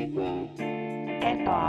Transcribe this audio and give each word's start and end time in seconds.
eba, 0.00 1.60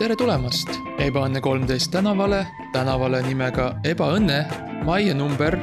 tere 0.00 0.16
tulemast 0.18 0.68
Ebaõnne 1.00 1.40
kolmteist 1.40 1.92
tänavale, 1.94 2.42
tänavale 2.74 3.22
nimega 3.24 3.70
Ebaõnne, 3.88 4.42
majja 4.84 5.16
number 5.16 5.56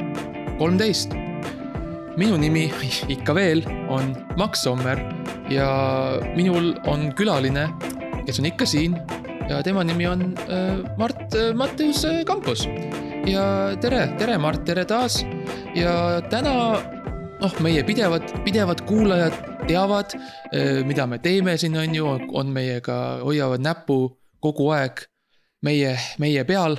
kolmteist. 0.58 1.14
minu 2.18 2.36
nimi 2.36 2.66
ikka 3.14 3.34
veel 3.34 3.62
on 3.88 4.16
Max 4.36 4.64
Sommer 4.66 4.98
ja 5.50 5.70
minul 6.34 6.74
on 6.90 7.12
külaline, 7.14 7.68
kes 8.26 8.42
on 8.42 8.50
ikka 8.50 8.66
siin 8.66 8.98
ja 9.48 9.62
tema 9.62 9.84
nimi 9.84 10.06
on 10.06 10.32
äh, 10.50 10.82
Mart 10.98 11.34
äh, 11.34 11.54
Matteus 11.54 12.04
äh, 12.04 12.24
Kampus. 12.24 12.66
ja 13.26 13.76
tere, 13.80 14.08
tere 14.18 14.38
Mart, 14.38 14.64
tere 14.64 14.84
taas 14.84 15.22
ja 15.74 16.20
täna 16.30 16.54
noh, 17.40 17.56
meie 17.64 17.82
pidevad, 17.86 18.26
pidevad 18.44 18.82
kuulajad 18.88 19.36
teavad, 19.68 20.14
mida 20.86 21.06
me 21.06 21.20
teeme 21.22 21.56
siin, 21.60 21.76
on 21.78 21.94
ju, 21.94 22.12
on 22.36 22.52
meiega, 22.54 22.96
hoiavad 23.24 23.62
näppu 23.64 23.98
kogu 24.42 24.70
aeg 24.74 25.04
meie, 25.66 25.96
meie 26.22 26.44
peal. 26.48 26.78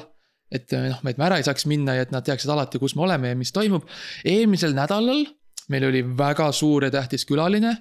et 0.52 0.74
noh, 0.76 1.00
et 1.08 1.18
me 1.18 1.24
ära 1.24 1.38
ei 1.40 1.46
saaks 1.48 1.64
minna 1.72 1.96
ja 1.96 2.04
et 2.04 2.12
nad 2.12 2.26
teaksid 2.28 2.52
alati, 2.52 2.80
kus 2.82 2.98
me 3.00 3.06
oleme 3.06 3.32
ja 3.32 3.38
mis 3.40 3.54
toimub. 3.56 3.88
eelmisel 4.26 4.76
nädalal 4.76 5.24
meil 5.72 5.88
oli 5.88 6.04
väga 6.18 6.52
suur 6.52 6.84
ja 6.84 6.92
tähtis 6.92 7.26
külaline, 7.26 7.78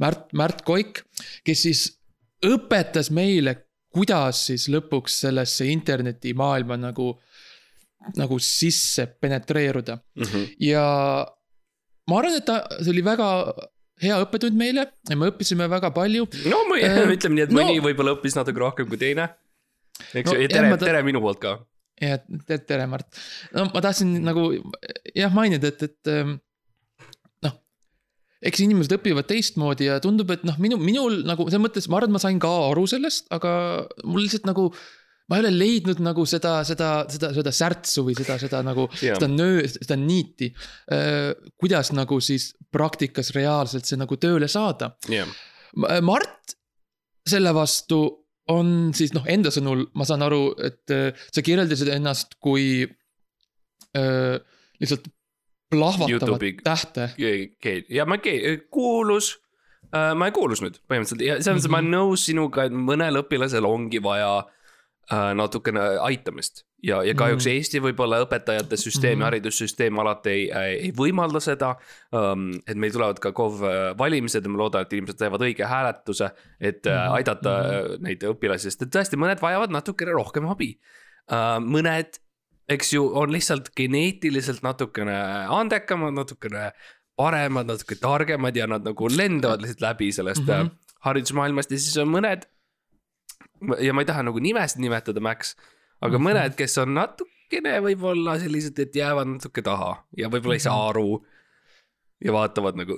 Märt, 0.00 0.32
Märt 0.32 0.62
Koik, 0.64 1.02
kes 1.44 1.62
siis 1.66 1.82
õpetas 2.46 3.10
meile, 3.12 3.56
kuidas 3.92 4.46
siis 4.48 4.68
lõpuks 4.72 5.20
sellesse 5.26 5.66
internetimaailma 5.68 6.78
nagu, 6.80 7.14
nagu 8.14 8.38
sisse 8.42 9.06
penetreeruda 9.20 9.98
ja 10.62 10.84
ma 12.06 12.18
arvan, 12.20 12.36
et 12.38 12.46
ta, 12.46 12.60
see 12.78 12.92
oli 12.94 13.02
väga 13.06 13.28
hea 14.02 14.18
õppetund 14.22 14.54
meile 14.60 14.84
ja 15.08 15.16
me 15.18 15.30
õppisime 15.32 15.66
väga 15.72 15.90
palju. 15.96 16.26
no 16.52 16.60
ma 16.70 16.76
Äh, 16.78 17.02
ütleme 17.16 17.34
nii, 17.38 17.46
et 17.48 17.54
no- 17.54 17.62
mõni 17.62 17.80
võib-olla 17.82 18.14
õppis 18.18 18.36
natuke 18.38 18.60
rohkem 18.62 18.88
kui 18.90 18.98
teine. 19.00 19.30
eks 20.14 20.30
No 20.30 20.36
ju, 20.38 20.48
tere 20.52 20.70
ta- 20.76 20.84
tere 20.86 21.02
minu 21.06 21.20
poolt 21.24 21.40
ka. 21.42 21.54
ja 22.00 22.18
tere, 22.46 22.58
tere, 22.68 22.86
Mart. 22.86 23.08
no 23.56 23.64
ma 23.72 23.80
tahtsin 23.80 24.10
nagu 24.22 24.50
jah 25.16 25.32
mainida, 25.32 25.72
et, 25.72 25.82
et 25.88 26.10
ähm, 26.12 26.34
noh. 27.42 27.54
eks 28.44 28.60
inimesed 28.66 28.92
õpivad 28.98 29.26
teistmoodi 29.30 29.88
ja 29.88 29.96
tundub, 30.04 30.30
et 30.36 30.44
noh, 30.44 30.58
minu, 30.60 30.76
minul 30.76 31.22
nagu 31.26 31.48
selles 31.48 31.64
mõttes, 31.64 31.88
ma 31.88 31.96
arvan, 32.02 32.12
et 32.12 32.18
ma 32.18 32.22
sain 32.22 32.38
ka 32.42 32.52
aru 32.68 32.84
sellest, 32.92 33.26
aga 33.32 33.56
mul 34.04 34.22
lihtsalt 34.26 34.44
nagu. 34.46 34.68
Ma 35.26 35.38
ei 35.38 35.42
ole 35.44 35.52
leidnud 35.56 36.00
nagu 36.04 36.26
seda, 36.28 36.60
seda, 36.66 36.90
seda, 37.10 37.32
seda 37.34 37.52
särtsu 37.54 38.04
või 38.06 38.14
seda, 38.18 38.38
seda 38.38 38.60
nagu, 38.66 38.86
Jah. 39.00 39.18
seda 39.18 39.28
nöö, 39.30 39.64
seda 39.66 39.98
niiti. 39.98 40.52
kuidas 41.58 41.92
nagu 41.96 42.20
siis 42.22 42.52
praktikas 42.72 43.32
reaalselt 43.36 43.88
see 43.88 43.98
nagu 43.98 44.18
tööle 44.20 44.48
saada 44.50 44.92
Ma- 45.76 46.00
Mart 46.04 46.56
selle 47.26 47.52
vastu 47.56 48.00
on 48.52 48.92
siis 48.94 49.10
noh, 49.16 49.24
enda 49.26 49.50
sõnul 49.50 49.88
ma 49.98 50.06
saan 50.06 50.22
aru, 50.22 50.54
et 50.62 50.94
äh, 50.94 51.26
sa 51.34 51.42
kirjeldasid 51.42 51.90
ennast 51.96 52.36
kui 52.42 52.84
äh, 52.86 54.36
lihtsalt 54.78 55.08
plahvatavat 55.74 56.62
tähte. 56.62 57.08
ja 57.90 58.06
ma 58.06 58.20
kuulus, 58.70 59.32
ma 59.90 60.28
ei 60.28 60.34
kuulus 60.34 60.62
nüüd 60.62 60.78
põhimõtteliselt 60.86 61.24
ja 61.26 61.40
selles 61.40 61.64
mõttes 61.64 61.66
mm 61.66 61.74
-hmm. 61.74 61.74
ma 61.74 61.80
olen 61.82 61.90
nõus 61.96 62.26
sinuga, 62.28 62.66
et 62.68 62.76
mõnel 62.76 63.18
õpilasel 63.24 63.66
ongi 63.66 63.98
vaja 64.02 64.30
äh, 64.44 64.55
natukene 65.10 65.80
aitamist. 66.02 66.64
ja, 66.82 67.02
ja 67.06 67.14
kahjuks 67.14 67.46
mm. 67.46 67.52
Eesti 67.52 67.80
võib-olla 67.80 68.18
õpetajate 68.24 68.76
süsteem 68.76 69.12
Mhm. 69.12 69.20
mm, 69.20 69.24
haridussüsteem 69.24 69.98
alati 69.98 70.30
ei, 70.30 70.50
ei 70.82 70.92
võimalda 70.92 71.40
seda 71.40 71.76
um,. 72.12 72.50
et 72.66 72.76
meil 72.76 72.92
tulevad 72.92 73.18
ka 73.22 73.32
KOV 73.32 73.94
valimised 73.98 74.44
ja 74.44 74.50
ma 74.50 74.58
loodan, 74.58 74.82
et 74.82 74.92
inimesed 74.92 75.18
teevad 75.18 75.40
õige 75.46 75.64
hääletuse, 75.64 76.30
et 76.60 76.86
Mhm, 76.86 77.12
aidata 77.12 77.56
mm 77.62 78.02
neid 78.06 78.22
õpilasi, 78.22 78.70
sest 78.70 78.82
et 78.82 78.90
tõesti, 78.92 79.16
mõned 79.16 79.40
vajavad 79.40 79.70
natukene 79.70 80.12
rohkem 80.12 80.46
abi 80.50 80.78
mõned, 81.62 82.18
eks 82.68 82.92
ju, 82.92 83.06
on 83.18 83.32
lihtsalt 83.32 83.72
geneetiliselt 83.78 84.62
natukene 84.62 85.16
andekamad, 85.50 86.14
natukene 86.14 86.72
paremad, 87.16 87.66
natuke 87.66 87.96
targemad 88.00 88.56
ja 88.56 88.66
nad 88.70 88.84
nagu 88.84 89.08
lendavad 89.10 89.62
lihtsalt 89.62 89.80
läbi 89.80 90.12
sellest 90.12 90.44
mm. 90.44 90.52
-hmm. 90.52 90.70
haridusmaailmast 91.00 91.70
ja 91.70 91.78
siis 91.78 91.96
on 91.96 92.12
mõned. 92.12 92.46
Ja 93.80 93.92
ma 93.92 94.00
ei 94.04 94.06
taha 94.08 94.22
nagu 94.22 94.38
nimesid 94.42 94.80
nimetada, 94.80 95.20
Max, 95.20 95.54
aga 96.02 96.18
Mhm. 96.18 96.26
mõned, 96.28 96.56
kes 96.56 96.78
on 96.78 96.94
natukene 96.94 97.80
võib-olla 97.82 98.38
sellised, 98.40 98.78
et 98.78 98.94
jäävad 98.94 99.26
natuke 99.26 99.62
taha 99.62 100.04
ja 100.16 100.28
võib-olla 100.28 100.54
ei 100.58 100.62
Mhm. 100.62 100.68
saa 100.68 100.88
aru. 100.90 101.24
ja 102.24 102.32
vaatavad 102.32 102.76
nagu 102.80 102.94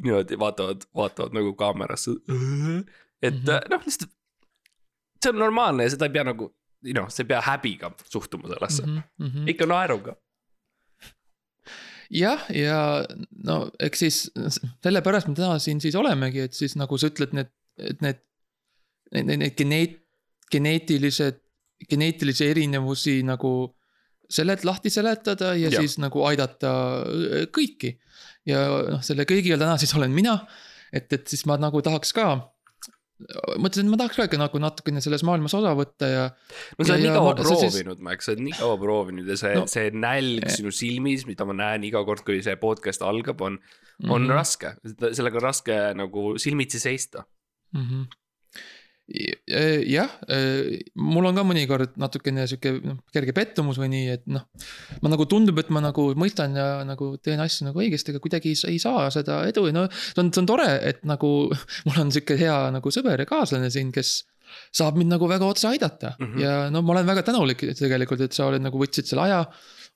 niimoodi, 0.00 0.38
vaatavad, 0.40 0.84
vaatavad 0.96 1.34
nagu 1.36 1.50
kaamerasse. 1.54 2.10
et 2.10 2.24
Mhm. 2.28 2.86
mm 3.22 3.44
-hmm. 3.44 3.70
noh, 3.70 3.82
lihtsalt 3.86 4.10
see 5.22 5.30
on 5.30 5.38
normaalne 5.38 5.82
ja 5.84 5.90
seda 5.90 6.06
ei 6.06 6.12
pea 6.12 6.24
nagu, 6.24 6.54
noh, 6.94 7.08
sa 7.10 7.22
ei 7.22 7.26
pea 7.28 7.40
häbiga 7.42 7.90
suhtuma 8.08 8.48
sellesse 8.48 8.82
mm, 8.86 9.02
Mhm, 9.18 9.28
-hmm. 9.28 9.48
ikka 9.50 9.66
naeruga. 9.66 10.16
jah, 12.10 12.40
ja 12.50 13.04
no 13.44 13.70
eks 13.78 13.98
siis 13.98 14.18
sellepärast 14.82 15.28
me 15.28 15.34
täna 15.34 15.58
siin 15.58 15.80
siis 15.80 15.94
olemegi, 15.94 16.40
et 16.40 16.52
siis 16.56 16.74
nagu 16.76 16.98
sa 16.98 17.06
ütled, 17.10 17.32
need, 17.36 17.50
et 17.78 18.00
need, 18.02 18.18
need, 19.12 19.30
need 19.42 19.56
geneet-, 19.58 20.00
geneetilised, 20.52 21.40
geneetilisi 21.90 22.46
erinevusi 22.50 23.20
nagu 23.26 23.74
selet-, 24.30 24.64
lahti 24.68 24.90
seletada 24.90 25.54
ja, 25.58 25.70
ja 25.70 25.80
siis 25.80 25.98
nagu 26.02 26.24
aidata 26.28 26.72
äh, 27.06 27.46
kõiki. 27.54 27.96
ja 28.46 28.64
noh, 28.94 29.02
selle 29.04 29.24
kõigiga 29.28 29.58
täna 29.60 29.76
siis 29.80 29.94
olen 29.96 30.12
mina, 30.14 30.38
et, 30.92 31.12
et 31.12 31.26
siis 31.28 31.46
ma 31.46 31.56
nagu 31.60 31.82
tahaks 31.82 32.12
ka 32.16 32.30
mõtlesin, 33.60 33.84
et 33.84 33.92
ma 33.92 33.98
tahaks 34.00 34.16
ka 34.16 34.24
ikka 34.28 34.38
nagu 34.40 34.60
natukene 34.62 35.00
selles 35.04 35.20
maailmas 35.28 35.52
osa 35.58 35.74
võtta 35.76 36.08
ja. 36.08 36.22
no 36.78 36.86
sa 36.86 36.94
oled 36.94 37.04
nii 37.04 37.12
kaua 37.12 37.34
ma- 37.34 37.42
sa 37.44 37.48
siis- 37.50 37.74
proovinud, 37.74 38.00
Max, 38.06 38.24
sa 38.24 38.32
oled 38.32 38.44
nii 38.46 38.54
kaua 38.56 38.78
proovinud 38.80 39.28
ja 39.28 39.36
see 39.36 39.54
No- 39.58 39.66
see 39.68 39.90
nälg 39.92 40.46
Eh. 40.46 40.54
sinu 40.56 40.72
silmis, 40.72 41.26
mida 41.28 41.44
ma 41.44 41.52
näen 41.58 41.84
iga 41.84 42.00
kord, 42.08 42.24
kui 42.24 42.40
see 42.42 42.56
podcast 42.56 43.02
algab, 43.04 43.40
on, 43.44 43.58
on 44.08 44.22
mm. 44.22 44.26
-hmm. 44.26 44.32
raske. 44.32 44.72
sellega 45.12 45.36
on 45.36 45.42
raske 45.44 45.76
nagu 45.94 46.38
silmitsi 46.38 46.80
seista. 46.80 47.24
mm. 47.74 47.84
-hmm. 47.84 48.06
jah, 49.90 50.12
mul 50.94 51.28
on 51.30 51.38
ka 51.38 51.44
mõnikord 51.46 51.96
natukene 52.00 52.46
sihuke 52.50 52.76
noh, 52.84 53.00
kerge 53.14 53.34
pettumus 53.36 53.80
või 53.80 53.90
nii, 53.94 54.08
et 54.18 54.26
noh. 54.30 54.46
ma 55.02 55.12
nagu 55.12 55.26
tundub, 55.30 55.58
et 55.62 55.70
ma 55.74 55.82
nagu 55.84 56.10
mõistan 56.18 56.54
ja 56.56 56.68
nagu 56.86 57.12
teen 57.22 57.42
asju 57.42 57.68
nagu 57.68 57.82
õigesti, 57.82 58.14
aga 58.14 58.22
kuidagi 58.22 58.54
ei 58.54 58.60
sa- 58.60 58.70
ei 58.70 58.78
saa 58.82 59.08
seda 59.14 59.42
edu 59.50 59.66
ja 59.68 59.76
no 59.76 59.86
see 59.92 60.22
on, 60.22 60.32
see 60.32 60.42
on 60.44 60.50
tore, 60.50 60.68
et 60.92 61.02
nagu 61.08 61.32
mul 61.86 62.02
on 62.04 62.12
sihuke 62.14 62.38
hea 62.40 62.58
nagu 62.74 62.94
sõber 62.94 63.24
ja 63.24 63.28
kaaslane 63.30 63.70
siin, 63.72 63.92
kes 63.94 64.20
saab 64.74 64.96
mind 64.98 65.14
nagu 65.14 65.28
väga 65.30 65.46
otse 65.46 65.68
aidata 65.70 66.14
mm. 66.18 66.26
-hmm. 66.26 66.40
ja 66.42 66.54
no 66.70 66.82
ma 66.82 66.96
olen 66.96 67.06
väga 67.06 67.22
tänulik 67.26 67.62
tegelikult, 67.78 68.20
et 68.26 68.32
sa 68.36 68.48
oled 68.50 68.62
nagu 68.62 68.78
võtsid 68.78 69.06
selle 69.06 69.28
aja 69.28 69.44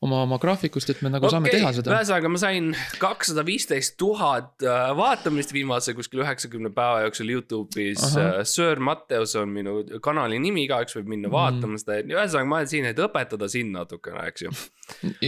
oma, 0.04 0.19
oma 0.26 0.37
graafikust, 0.42 0.88
et 0.92 1.00
me 1.04 1.09
nagu 1.12 1.25
okay, 1.26 1.34
saame 1.34 1.48
teha 1.53 1.70
seda. 1.76 1.88
ühesõnaga 1.97 2.28
ma 2.34 2.38
sain 2.42 2.65
kakssada 3.03 3.42
viisteist 3.47 3.92
tuhat 4.00 4.53
äh, 4.66 4.91
vaatamist 4.98 5.50
viimase 5.56 5.91
kuskil 5.97 6.19
üheksakümne 6.25 6.70
päeva 6.76 6.98
jooksul 7.06 7.28
Youtube'is. 7.34 8.03
Ahah. 8.10 8.32
Sir 8.48 8.75
Matteus 8.84 9.32
on 9.41 9.48
minu 9.54 9.72
kanali 10.04 10.37
nimi, 10.43 10.60
igaüks 10.69 10.94
võib 10.98 11.09
minna 11.14 11.26
Mhm. 11.28 11.34
vaatama 11.38 11.76
seda, 11.81 11.93
ühesõnaga 12.04 12.47
ma 12.53 12.56
olen 12.60 12.70
siin, 12.75 12.84
et 12.93 12.98
õpetada 13.00 13.47
sind 13.50 13.70
natukene, 13.75 14.20
eks 14.31 14.41
ju. 14.47 14.50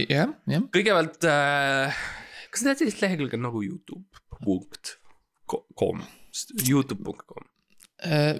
jah, 0.05 0.29
jah. 0.47 0.61
kõigepealt 0.73 1.21
äh,, 1.27 1.89
kas 2.53 2.59
sa 2.61 2.65
tead 2.71 2.79
sellist 2.85 3.01
lehekülge 3.03 3.37
nagu 3.41 3.59
Youtube.com, 3.65 5.97
Youtube.com? 6.67 7.43
Äh, 8.05 8.37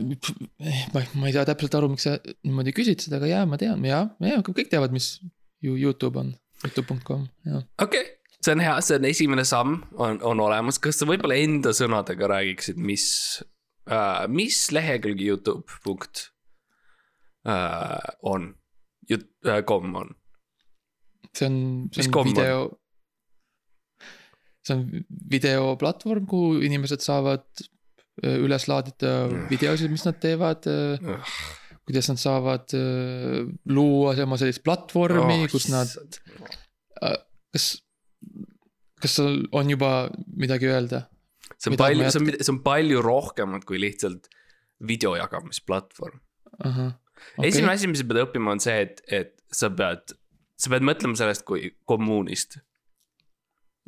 ma, 0.93 1.01
ma 1.17 1.25
ei 1.29 1.33
saa 1.33 1.47
täpselt 1.49 1.73
aru, 1.79 1.87
miks 1.95 2.05
sa 2.05 2.11
niimoodi 2.45 2.71
küsid 2.77 3.01
seda, 3.01 3.17
aga 3.17 3.27
jaa, 3.31 3.45
ma 3.49 3.57
tean 3.57 3.81
ja, 3.87 4.03
ja 4.21 4.35
kõik 4.45 4.69
teavad, 4.69 4.91
mis 4.93 5.07
ju 5.63 5.75
Youtube 5.77 6.19
on, 6.19 6.33
Youtube.com, 6.63 7.27
jah. 7.45 7.63
okei 7.81 8.01
okay., 8.01 8.13
see 8.41 8.53
on 8.53 8.63
hea, 8.63 8.75
see 8.85 8.99
on 8.99 9.09
esimene 9.09 9.45
samm 9.47 9.77
on, 9.97 10.19
on 10.25 10.41
olemas, 10.43 10.79
kas 10.81 11.01
sa 11.01 11.07
võib-olla 11.09 11.39
enda 11.41 11.73
sõnadega 11.75 12.29
räägiksid, 12.33 12.79
mis 12.79 13.07
äh,, 13.89 14.25
mis 14.31 14.67
lehekülg 14.75 15.21
Youtube 15.23 15.79
punkt 15.85 16.29
äh, 17.47 18.11
on, 18.21 18.51
äh, 19.11 19.63
com 19.67 19.95
on? 20.03 20.13
see 21.33 21.49
on, 21.49 21.57
see 21.93 22.05
on 22.07 22.13
komm 22.13 22.33
on? 22.33 22.35
video. 22.35 22.67
see 24.65 24.77
on 24.77 24.85
videoplatvorm, 25.31 26.29
kuhu 26.29 26.61
inimesed 26.67 27.03
saavad 27.05 27.47
üles 28.25 28.65
laadida 28.65 29.27
videosid, 29.49 29.91
mis 29.93 30.05
nad 30.07 30.17
teevad. 30.21 30.65
Kuidas 31.87 32.09
nad 32.11 32.19
saavad 32.19 32.73
öö, 32.75 33.43
luua 33.71 34.15
oma 34.23 34.39
sellist 34.39 34.63
platvormi 34.65 35.43
oh,, 35.45 35.51
kus 35.51 35.69
nad, 35.71 35.91
kas, 37.53 37.67
kas 39.01 39.19
sul 39.21 39.45
on 39.55 39.71
juba 39.71 39.91
midagi 40.35 40.67
öelda? 40.67 41.05
see 41.55 41.71
on 41.71 41.79
palju 41.79 42.11
see 42.11 42.21
on, 42.21 42.31
see 42.41 42.53
on 42.53 42.61
palju 42.65 43.01
rohkemat 43.05 43.65
kui 43.67 43.79
lihtsalt 43.81 44.27
video 44.87 45.15
jagamisplatvorm. 45.17 46.19
ahah, 46.63 46.93
okay. 47.37 47.49
esimene 47.49 47.73
asi, 47.73 47.89
mis 47.89 48.01
sa 48.03 48.07
pead 48.09 48.21
õppima, 48.25 48.53
on 48.53 48.63
see, 48.63 48.77
et, 48.85 49.01
et 49.07 49.33
sa 49.53 49.69
pead, 49.73 50.13
sa 50.59 50.73
pead 50.73 50.85
mõtlema 50.85 51.17
sellest 51.19 51.45
kui 51.47 51.71
kommuunist. 51.89 52.59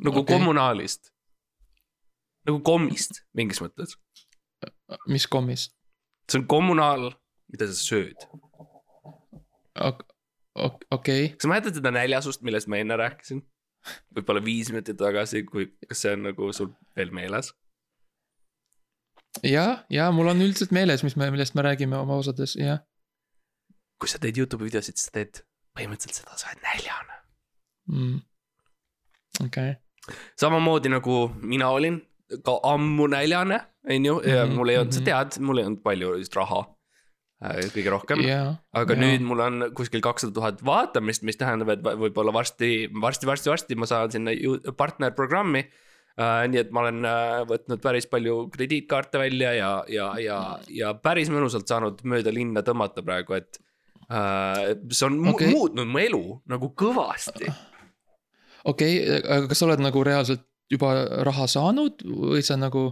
nagu 0.00 0.22
okay. 0.22 0.34
kommunaalist. 0.36 1.12
nagu 2.48 2.62
kommist 2.66 3.22
mingis 3.36 3.62
mõttes, 3.62 3.96
mis 5.06 5.28
kommist? 5.30 5.76
see 6.30 6.40
on 6.42 6.48
kommunaal, 6.50 7.10
mida 7.52 7.68
sa 7.70 7.76
sööd. 7.78 8.26
okei, 10.90 11.32
kas 11.34 11.46
sa 11.46 11.52
mäletad 11.52 11.78
seda 11.78 11.94
näljasust, 11.94 12.44
millest 12.46 12.70
ma 12.70 12.82
enne 12.82 12.98
rääkisin? 13.00 13.42
võib-olla 14.12 14.42
viis 14.44 14.68
minutit 14.68 14.98
tagasi, 15.00 15.46
kui, 15.48 15.70
kas 15.88 16.02
see 16.04 16.12
on 16.12 16.26
nagu 16.28 16.50
sul 16.56 16.72
veel 16.98 17.14
meeles? 17.16 17.54
ja, 19.46 19.86
ja 19.92 20.10
mul 20.12 20.32
on 20.32 20.42
üldiselt 20.44 20.74
meeles, 20.74 21.04
mis 21.06 21.16
me, 21.16 21.30
millest 21.32 21.56
me 21.56 21.64
räägime 21.64 21.96
oma 22.00 22.18
osades, 22.20 22.58
jah 22.60 22.82
kui 24.00 24.08
sa 24.08 24.20
teed 24.20 24.40
Youtube'i 24.40 24.70
videosid, 24.70 24.98
sa 24.98 25.12
teed 25.14 25.42
põhimõtteliselt 25.76 26.22
seda, 26.22 26.36
sa 26.40 26.50
oled 26.50 26.64
näljane. 26.64 27.18
mm.. 27.92 28.18
okei 29.46 29.74
okay., 29.76 30.16
samamoodi 30.40 30.92
nagu 30.92 31.16
mina 31.42 31.68
olin 31.70 32.00
ka 32.46 32.56
ammu 32.72 33.10
näljane, 33.10 33.60
on 33.90 34.06
ju, 34.06 34.20
ja 34.24 34.44
Mhm, 34.46 34.56
mul 34.56 34.72
ei 34.72 34.78
olnud, 34.80 34.94
sa 34.94 35.02
mhm. 35.02 35.08
tead, 35.08 35.40
mul 35.44 35.60
ei 35.60 35.66
olnud 35.68 35.82
palju 35.82 36.14
just 36.22 36.36
raha. 36.38 36.62
Kõige 37.40 37.92
rohkem, 37.92 38.24
jaa. 38.28 38.56
aga 38.76 38.96
jaa. 38.96 39.00
nüüd 39.00 39.22
mul 39.24 39.40
on 39.40 39.68
kuskil 39.76 40.02
kakssada 40.04 40.34
tuhat 40.36 40.64
vaatamist, 40.66 41.24
mis 41.24 41.40
tähendab, 41.40 41.72
et 41.72 41.84
võib-olla 41.84 42.34
varsti, 42.36 42.90
varsti, 42.92 43.28
varsti, 43.28 43.52
varsti 43.52 43.78
ma 43.80 43.88
saan 43.88 44.12
sinna 44.12 44.34
partnerprogrammi 44.76 45.64
Uh, 46.18 46.42
nii 46.50 46.58
et 46.58 46.72
ma 46.74 46.82
olen 46.82 47.06
uh, 47.06 47.42
võtnud 47.48 47.80
päris 47.80 48.04
palju 48.10 48.48
krediitkaarte 48.52 49.20
välja 49.22 49.52
ja, 49.54 49.68
ja, 49.88 50.08
ja, 50.20 50.38
ja 50.68 50.90
päris 50.98 51.30
mõnusalt 51.32 51.70
saanud 51.70 52.02
mööda 52.02 52.32
linna 52.34 52.64
tõmmata 52.66 53.00
praegu, 53.06 53.38
et 53.38 53.60
uh, 54.10 54.74
see 54.90 55.06
on 55.06 55.20
mu 55.22 55.32
okay. 55.32 55.48
muutnud 55.54 55.88
mu 55.88 56.02
elu 56.02 56.22
nagu 56.50 56.72
kõvasti. 56.82 57.48
okei 58.68 58.98
okay,, 58.98 59.22
aga 59.22 59.48
kas 59.52 59.62
sa 59.62 59.68
oled 59.70 59.84
nagu 59.86 60.02
reaalselt 60.04 60.44
juba 60.70 60.92
raha 61.30 61.46
saanud 61.50 62.04
või 62.04 62.42
sa 62.44 62.58
nagu. 62.60 62.90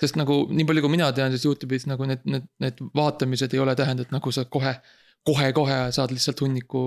Sest 0.00 0.18
nagu 0.20 0.42
nii 0.50 0.66
palju, 0.68 0.84
kui 0.84 0.94
mina 0.94 1.10
tean, 1.16 1.34
siis 1.34 1.46
Youtube'is 1.48 1.86
nagu 1.90 2.06
need, 2.08 2.24
need, 2.28 2.48
need 2.62 2.82
vaatamised 2.96 3.54
ei 3.54 3.62
ole 3.62 3.76
tähendanud, 3.78 4.08
et 4.08 4.16
nagu 4.16 4.32
sa 4.34 4.44
kohe, 4.44 4.74
kohe-kohe 5.28 5.78
saad 5.96 6.14
lihtsalt 6.14 6.42
hunniku 6.44 6.82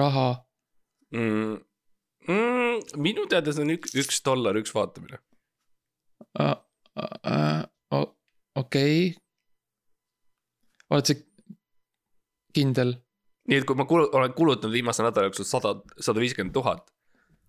raha. 0.00 0.30
mm,. 1.16 1.60
Mm, 2.22 2.82
minu 3.02 3.24
teada 3.26 3.50
see 3.50 3.64
on 3.64 3.72
üks, 3.74 3.96
üks 3.98 4.20
dollar, 4.22 4.54
üks 4.60 4.70
vaatamine. 4.76 5.18
okei. 8.62 9.14
oled 10.92 11.08
sa 11.08 11.16
kindel? 12.54 12.94
nii 13.50 13.58
et 13.58 13.66
kui 13.66 13.78
ma 13.78 13.88
kulu, 13.90 14.06
olen 14.14 14.34
kulutanud 14.36 14.74
viimase 14.76 15.02
nädala 15.02 15.26
jooksul 15.26 15.48
sada, 15.48 15.74
sada 15.98 16.22
viiskümmend 16.22 16.54
tuhat, 16.54 16.84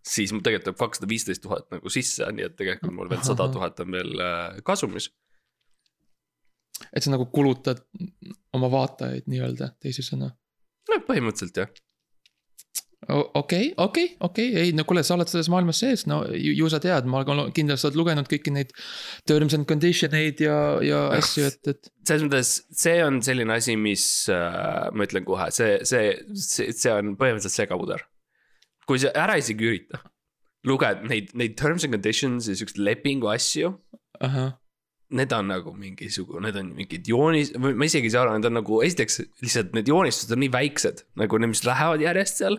siis 0.03 0.33
mul 0.33 0.43
tegelikult 0.43 0.73
tuleb 0.73 0.81
kakssada 0.81 1.09
viisteist 1.09 1.43
tuhat 1.43 1.69
nagu 1.71 1.91
sisse, 1.93 2.27
nii 2.35 2.47
et 2.49 2.57
tegelikult 2.59 2.95
mul 2.95 3.11
veel 3.11 3.23
sada 3.25 3.47
tuhat 3.51 3.79
on 3.83 3.95
veel 3.95 4.19
äh, 4.19 4.59
kasumis. 4.67 5.09
et 6.91 7.03
sa 7.03 7.13
nagu 7.13 7.29
kulutad 7.31 7.85
oma 8.53 8.69
vaatajaid 8.71 9.29
nii-öelda, 9.31 9.73
teisisõnu. 9.81 10.29
no 10.91 11.01
põhimõtteliselt 11.07 11.61
jah. 11.61 11.71
okei, 13.39 13.73
okei, 13.77 14.15
okei, 14.27 14.49
ei 14.59 14.75
no 14.75 14.83
kuule, 14.87 15.05
sa 15.07 15.15
oled 15.15 15.31
selles 15.31 15.49
maailmas 15.51 15.79
sees, 15.79 16.05
no 16.11 16.21
ju, 16.27 16.51
ju 16.59 16.69
sa 16.71 16.81
tead, 16.83 17.07
ma 17.07 17.23
sa 17.23 17.87
oled 17.87 17.99
lugenud 17.99 18.27
kõiki 18.31 18.51
neid 18.55 18.75
terms 19.27 19.55
and 19.55 19.67
condition 19.69 20.15
eid 20.19 20.43
ja, 20.43 20.57
ja 20.83 21.05
asju, 21.15 21.47
et, 21.47 21.61
et. 21.71 21.91
selles 22.07 22.27
mõttes, 22.27 22.55
see 22.83 22.99
on 23.05 23.21
selline 23.23 23.55
asi, 23.55 23.79
mis 23.79 24.05
äh, 24.31 24.89
ma 24.91 25.07
ütlen 25.07 25.27
kohe, 25.27 25.47
see, 25.55 25.79
see, 25.87 26.17
see, 26.35 26.75
see 26.75 26.91
on 26.91 27.15
põhimõtteliselt 27.15 27.63
segapuder. 27.63 28.03
Kui 28.89 28.99
sa 29.01 29.11
ära 29.15 29.37
isegi 29.39 29.69
ürita, 29.69 30.01
luged 30.67 31.05
neid, 31.09 31.31
neid 31.37 31.55
terms 31.59 31.83
and 31.85 31.93
conditions 31.95 32.47
ja 32.47 32.55
siukseid 32.55 32.81
lepingu 32.83 33.27
asju 33.33 33.73
ahah, 34.23 34.53
need 35.13 35.33
on 35.35 35.49
nagu 35.51 35.73
mingisugune, 35.77 36.41
need 36.47 36.55
on 36.57 36.69
mingid 36.77 37.07
joonis, 37.07 37.51
ma 37.59 37.85
isegi 37.85 38.07
ei 38.09 38.13
saa 38.15 38.23
aru, 38.25 38.37
need 38.39 38.49
on 38.49 38.55
nagu 38.61 38.81
esiteks 38.85 39.19
lihtsalt 39.43 39.73
need 39.77 39.89
joonistused 39.91 40.31
on 40.33 40.39
nii 40.41 40.53
väiksed 40.53 41.03
nagu 41.21 41.37
need, 41.41 41.51
mis 41.53 41.65
lähevad 41.67 42.01
järjest 42.01 42.41
seal. 42.43 42.57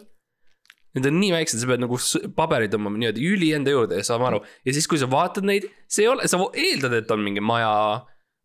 Need 0.95 1.09
on 1.11 1.17
nii 1.19 1.33
väiksed, 1.35 1.59
sa 1.59 1.67
pead 1.67 1.81
nagu 1.83 1.97
paberi 2.39 2.69
tõmbama 2.71 3.01
niimoodi 3.01 3.25
üli 3.27 3.49
enda 3.57 3.73
juurde 3.75 3.97
ja 3.99 4.05
saama 4.07 4.29
aru 4.29 4.39
ja 4.63 4.75
siis, 4.77 4.87
kui 4.87 5.01
sa 5.01 5.09
vaatad 5.11 5.43
neid, 5.49 5.65
see 5.91 6.05
ei 6.05 6.11
ole, 6.13 6.29
sa 6.31 6.39
eeldad, 6.55 6.95
et 7.01 7.11
on 7.11 7.25
mingi 7.25 7.43
maja 7.43 7.73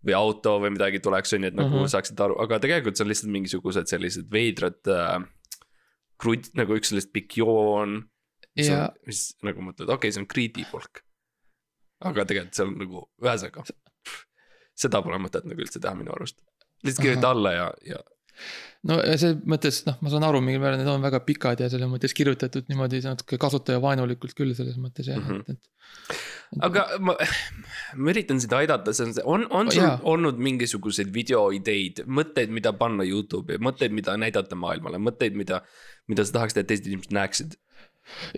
või 0.07 0.15
auto 0.17 0.55
või 0.63 0.71
midagi 0.73 0.97
tuleks, 1.03 1.35
on 1.37 1.45
ju, 1.45 1.51
et 1.51 1.57
nagu 1.59 1.67
mm 1.67 1.75
Mhm. 1.75 1.83
-hmm. 1.83 1.91
saaksid 1.93 2.23
aru, 2.25 2.39
aga 2.41 2.57
tegelikult 2.63 2.97
see 2.97 3.05
on 3.05 3.11
lihtsalt 3.11 3.31
mingisugused 3.35 3.91
sellised 3.91 4.31
veidrad 4.33 4.81
äh,. 4.87 5.19
krutt, 6.19 6.51
nagu 6.59 6.77
üks 6.77 6.91
sellest 6.91 7.13
pikk 7.15 7.39
joon. 7.41 8.01
ja, 8.59 8.89
mis 9.07 9.29
nagu 9.45 9.63
mõtled, 9.63 9.87
okei 9.87 10.09
okay,, 10.09 10.15
see 10.15 10.23
on 10.23 10.29
kriidipulk. 10.29 11.03
aga 12.05 12.25
tegelikult 12.27 12.61
on 12.65 12.77
nagu, 12.83 13.03
ühesõnaga. 13.23 13.65
seda 14.79 15.03
pole 15.03 15.19
mõtet 15.21 15.47
nagu 15.47 15.65
üldse 15.65 15.81
teha 15.83 15.95
minu 15.97 16.15
arust. 16.15 16.41
lihtsalt 16.83 17.05
kirjuta 17.05 17.33
alla 17.35 17.55
ja, 17.55 17.67
ja 17.87 18.03
no 18.89 18.99
selles 19.03 19.41
mõttes, 19.49 19.81
noh, 19.87 19.97
ma 20.03 20.11
saan 20.13 20.25
aru, 20.27 20.41
mingil 20.43 20.61
määral 20.63 20.79
need 20.79 20.91
on 20.91 21.03
väga 21.03 21.21
pikad 21.27 21.63
ja 21.63 21.69
selles 21.71 21.89
mõttes 21.91 22.15
kirjutatud 22.15 22.69
niimoodi 22.71 23.01
natuke 23.05 23.39
kasutajavaenulikult 23.41 24.35
küll 24.37 24.55
selles 24.57 24.79
mõttes 24.79 25.09
jah 25.11 25.19
mm, 25.19 25.41
-hmm. 25.41 25.57
et, 25.57 26.61
aga 26.69 26.85
ma, 27.03 27.15
ma 27.99 28.13
üritan 28.13 28.39
sind 28.41 28.55
aidata, 28.55 28.95
see 28.95 29.09
on 29.09 29.15
see, 29.17 29.25
on, 29.35 29.47
on 29.51 29.71
sul 29.73 29.83
Jaa. 29.83 29.99
olnud 30.13 30.39
mingisuguseid 30.49 31.11
videoideid, 31.15 32.05
mõtteid, 32.07 32.53
mida 32.55 32.73
panna 32.73 33.07
Youtube'i, 33.07 33.59
mõtteid, 33.61 33.95
mida 33.95 34.15
näidata 34.17 34.59
maailmale, 34.59 35.01
mõtteid, 35.01 35.35
mida, 35.39 35.63
mida 36.07 36.25
sa 36.25 36.39
tahaksid, 36.39 36.63
et 36.63 36.71
teised 36.71 36.87
inimesed 36.87 37.15
näeksid? 37.19 37.59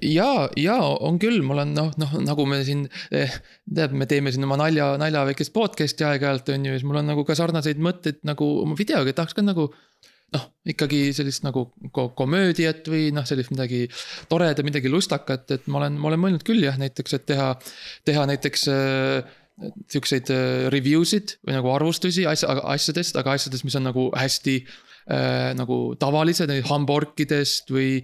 ja, 0.06 0.30
ja 0.60 0.78
on 0.82 1.20
küll, 1.22 1.42
mul 1.46 1.64
on 1.64 1.74
noh, 1.76 1.92
noh 2.02 2.18
nagu 2.24 2.46
me 2.50 2.62
siin 2.68 2.88
eh,. 3.12 3.32
tead, 3.66 3.96
me 3.98 4.08
teeme 4.10 4.34
siin 4.34 4.48
oma 4.48 4.60
nalja, 4.62 4.94
nalja 5.02 5.24
väikest 5.30 5.54
podcast'i 5.56 6.06
aeg-ajalt 6.08 6.52
on 6.56 6.68
ju, 6.68 6.76
siis 6.76 6.88
mul 6.88 7.02
on 7.02 7.12
nagu 7.14 7.26
ka 7.28 7.38
sarnaseid 7.38 7.82
mõtteid 7.82 8.22
nagu 8.28 8.48
oma 8.66 8.78
videoga, 8.80 9.16
tahaks 9.16 9.38
ka 9.38 9.46
nagu. 9.46 9.72
noh, 10.32 10.44
ikkagi 10.64 11.10
sellist 11.12 11.44
nagu 11.44 11.66
ko 11.92 12.06
komöödiat 12.16 12.86
või 12.88 13.10
noh, 13.12 13.26
sellist 13.28 13.52
midagi 13.52 13.82
toredat, 14.32 14.64
midagi 14.64 14.88
lustakat, 14.88 15.44
et 15.52 15.66
ma 15.68 15.82
olen, 15.82 15.98
ma 16.00 16.08
olen 16.08 16.22
mõelnud 16.24 16.46
küll 16.48 16.64
jah, 16.64 16.78
näiteks, 16.80 17.18
et 17.18 17.26
teha, 17.28 17.50
teha 18.08 18.24
näiteks 18.30 18.64
äh, 18.72 19.34
siukseid 19.92 20.32
äh, 20.32 20.70
review 20.74 21.04
sid 21.08 21.36
või 21.44 21.58
nagu 21.58 21.72
arvustusi 21.74 22.26
asja, 22.30 22.56
asjadest, 22.74 23.20
aga 23.20 23.36
asjadest, 23.36 23.68
mis 23.68 23.76
on 23.76 23.90
nagu 23.90 24.08
hästi 24.16 24.56
äh, 24.64 25.52
nagu 25.60 25.82
tavalised, 26.00 26.54
hamburgidest 26.70 27.72
või 27.74 28.00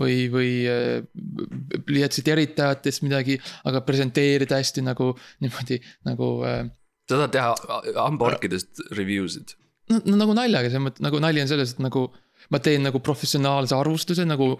või, 0.00 0.16
või 0.32 0.50
äh, 0.70 1.80
pliiatsi 1.86 2.24
teritajatest 2.26 3.04
midagi, 3.06 3.38
aga 3.68 3.82
presenteerida 3.86 4.60
hästi 4.60 4.84
nagu 4.86 5.12
niimoodi 5.44 5.80
nagu 6.08 6.32
äh,. 6.48 6.62
sa 7.10 7.18
tahad 7.18 7.34
teha 7.36 7.80
hamburgidest 8.00 8.84
review 8.96 9.28
sid? 9.30 9.54
no, 9.90 10.16
nagu 10.16 10.34
naljaga, 10.36 10.70
selles 10.70 10.86
mõttes 10.86 11.04
nagu 11.04 11.20
nali 11.22 11.42
on 11.42 11.50
selles, 11.50 11.74
et 11.74 11.84
nagu 11.84 12.08
ma 12.50 12.60
teen 12.64 12.84
nagu 12.86 13.02
professionaalse 13.04 13.76
arvustuse 13.76 14.24
nagu 14.26 14.52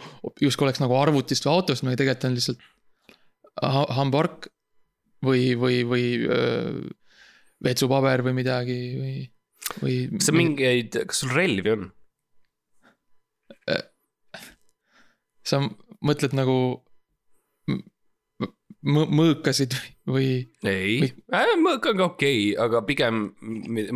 justkui 0.42 0.68
oleks 0.68 0.82
nagu 0.82 0.97
arvutist 1.00 1.47
või 1.47 1.56
autost, 1.56 1.87
aga 1.87 1.99
tegelikult 1.99 2.28
on 2.28 2.38
lihtsalt 2.38 2.64
ha 3.61 3.85
hamburg 3.99 4.50
või, 5.25 5.54
või, 5.61 5.82
või 5.88 6.04
öö, 6.25 6.88
vetsupaber 7.64 8.25
või 8.26 8.37
midagi 8.40 8.80
või, 8.97 9.14
või. 9.82 9.97
kas 10.16 10.30
sa 10.30 10.37
mingeid, 10.37 11.00
kas 11.11 11.25
sul 11.25 11.35
relvi 11.37 11.75
on? 11.76 11.88
Sa 15.47 15.62
mõtled 16.04 16.37
nagu 16.37 16.59
mõõkasid 18.85 19.76
või? 20.09 20.50
ei 20.64 21.00
Või-, 21.02 21.59
mõõk 21.61 21.90
on 21.90 21.99
ka 21.99 22.06
okei 22.12 22.52
okay,, 22.52 22.61
aga 22.64 22.85
pigem 22.88 23.26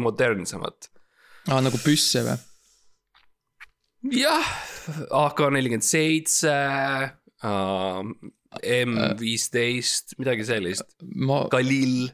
modernsemat. 0.00 0.90
aa, 1.48 1.62
nagu 1.64 1.80
püsse 1.84 2.24
või? 2.26 2.36
jah, 4.12 4.50
AK 5.24 5.46
nelikümmend 5.54 5.86
seitse, 5.86 6.56
M 8.64 8.98
viisteist, 9.18 10.14
midagi 10.20 10.44
sellist, 10.46 10.86
ma, 11.02 11.44
Galil. 11.52 12.12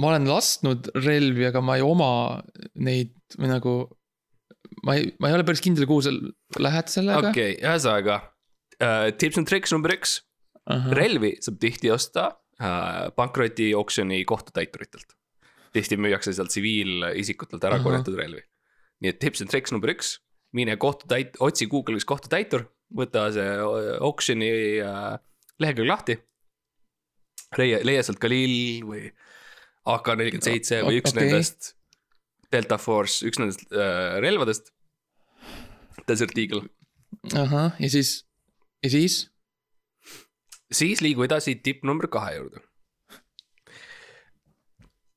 ma 0.00 0.10
olen 0.12 0.28
lasknud 0.28 0.90
relvi, 0.98 1.46
aga 1.48 1.62
ma 1.64 1.76
ei 1.78 1.84
oma 1.86 2.12
neid 2.74 3.14
või 3.38 3.52
nagu. 3.52 3.74
Ma 4.86 4.96
ei, 4.98 5.10
ma 5.22 5.30
ei 5.30 5.36
ole 5.38 5.46
päris 5.46 5.62
kindel, 5.64 5.86
kuhu 5.90 6.04
sa 6.04 6.12
lähed 6.62 6.92
sellega 6.92 7.32
okei, 7.32 7.56
ühesõnaga 7.60 8.18
uh, 8.82 9.08
tips 9.18 9.40
and 9.40 9.50
tricks 9.50 9.74
number 9.74 9.94
üks, 9.94 10.20
okay.. 10.66 10.94
relvi 10.98 11.34
saab 11.44 11.58
tihti 11.62 11.92
osta 11.94 12.28
uh, 12.32 13.08
pankrotioksjoni 13.18 14.22
kohtutäituritelt. 14.28 15.16
tihti 15.72 15.96
müüakse 15.96 16.34
seal 16.36 16.50
tsiviilisikutelt 16.50 17.64
ära 17.64 17.78
Ahah. 17.78 17.86
korjatud 17.86 18.18
relvi. 18.18 18.44
nii 19.02 19.14
et 19.14 19.20
tips 19.22 19.44
and 19.44 19.50
tricks 19.52 19.74
number 19.74 19.92
üks, 19.94 20.16
mine 20.52 20.76
kohtutäit-, 20.76 21.38
otsi 21.40 21.66
Google'is 21.70 22.06
kohtutäitur, 22.08 22.68
võta 22.94 23.28
see 23.34 23.48
oksjoni 24.04 24.52
uh, 24.84 25.14
lehekülg 25.62 25.88
lahti. 25.88 26.18
leia, 27.58 27.82
leia 27.84 28.02
sealt 28.02 28.20
Galil 28.22 28.82
või 28.88 29.06
AK 29.92 30.12
nelikümmend 30.18 30.46
seitse 30.46 30.82
või 30.86 31.00
üks 31.00 31.14
okay. 31.14 31.26
nendest. 31.26 31.72
Delta 32.52 32.78
Force, 32.78 33.22
üks 33.28 33.40
nendest 33.40 33.64
uh, 33.72 34.18
relvadest. 34.22 34.72
Desert 36.08 36.36
Eagle, 36.38 36.64
ahah, 37.38 37.76
ja 37.78 37.88
siis 37.92 38.22
ja 38.82 38.90
siis? 38.90 39.20
siis 40.72 41.02
liigu 41.04 41.22
edasi 41.26 41.54
tipp 41.62 41.84
number 41.84 42.08
kahe 42.10 42.32
juurde. 42.38 42.62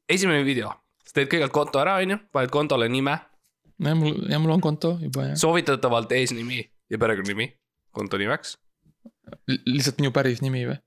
esimene 0.09 0.43
video, 0.45 0.69
sa 1.05 1.15
teed 1.17 1.31
kõigepealt 1.31 1.55
konto 1.55 1.81
ära, 1.81 1.95
on 2.03 2.13
ju, 2.13 2.19
paned 2.35 2.51
kontole 2.53 2.89
nime, 2.91 3.15
ja 3.81 3.95
mul, 3.97 4.19
ja 4.29 4.39
mul 4.39 4.53
on 4.57 4.61
konto 4.63 4.95
juba 5.01 5.31
jah. 5.31 5.39
soovitatavalt 5.39 6.11
eesnimi 6.15 6.61
ja 6.91 6.99
perekonnanimi 7.01 7.49
konto 7.95 8.19
nimeks 8.21 8.57
lihtsalt 9.47 9.99
minu 10.01 10.11
päris 10.15 10.41
nimi 10.43 10.65
või? 10.69 10.77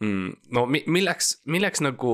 mm,. 0.00 0.30
no 0.54 0.66
mi- 0.70 0.84
milleks, 0.86 1.40
milleks 1.50 1.82
nagu, 1.84 2.12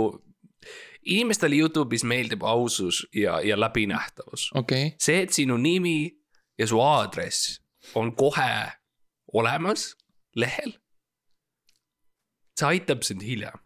inimestele 1.04 1.56
Youtube'is 1.56 2.04
meeldib 2.04 2.42
ausus 2.42 3.06
ja, 3.14 3.40
ja 3.40 3.60
läbinähtavus. 3.60 4.50
okei 4.54 4.86
okay., 4.86 4.96
see, 5.00 5.22
et 5.22 5.32
sinu 5.32 5.56
nimi 5.56 6.10
ja 6.58 6.66
su 6.66 6.80
aadress 6.80 7.58
on 7.94 8.14
kohe 8.16 8.72
olemas 9.32 9.92
lehel, 10.36 10.76
see 12.58 12.68
aitab 12.68 13.02
sind 13.02 13.22
hiljem. 13.26 13.58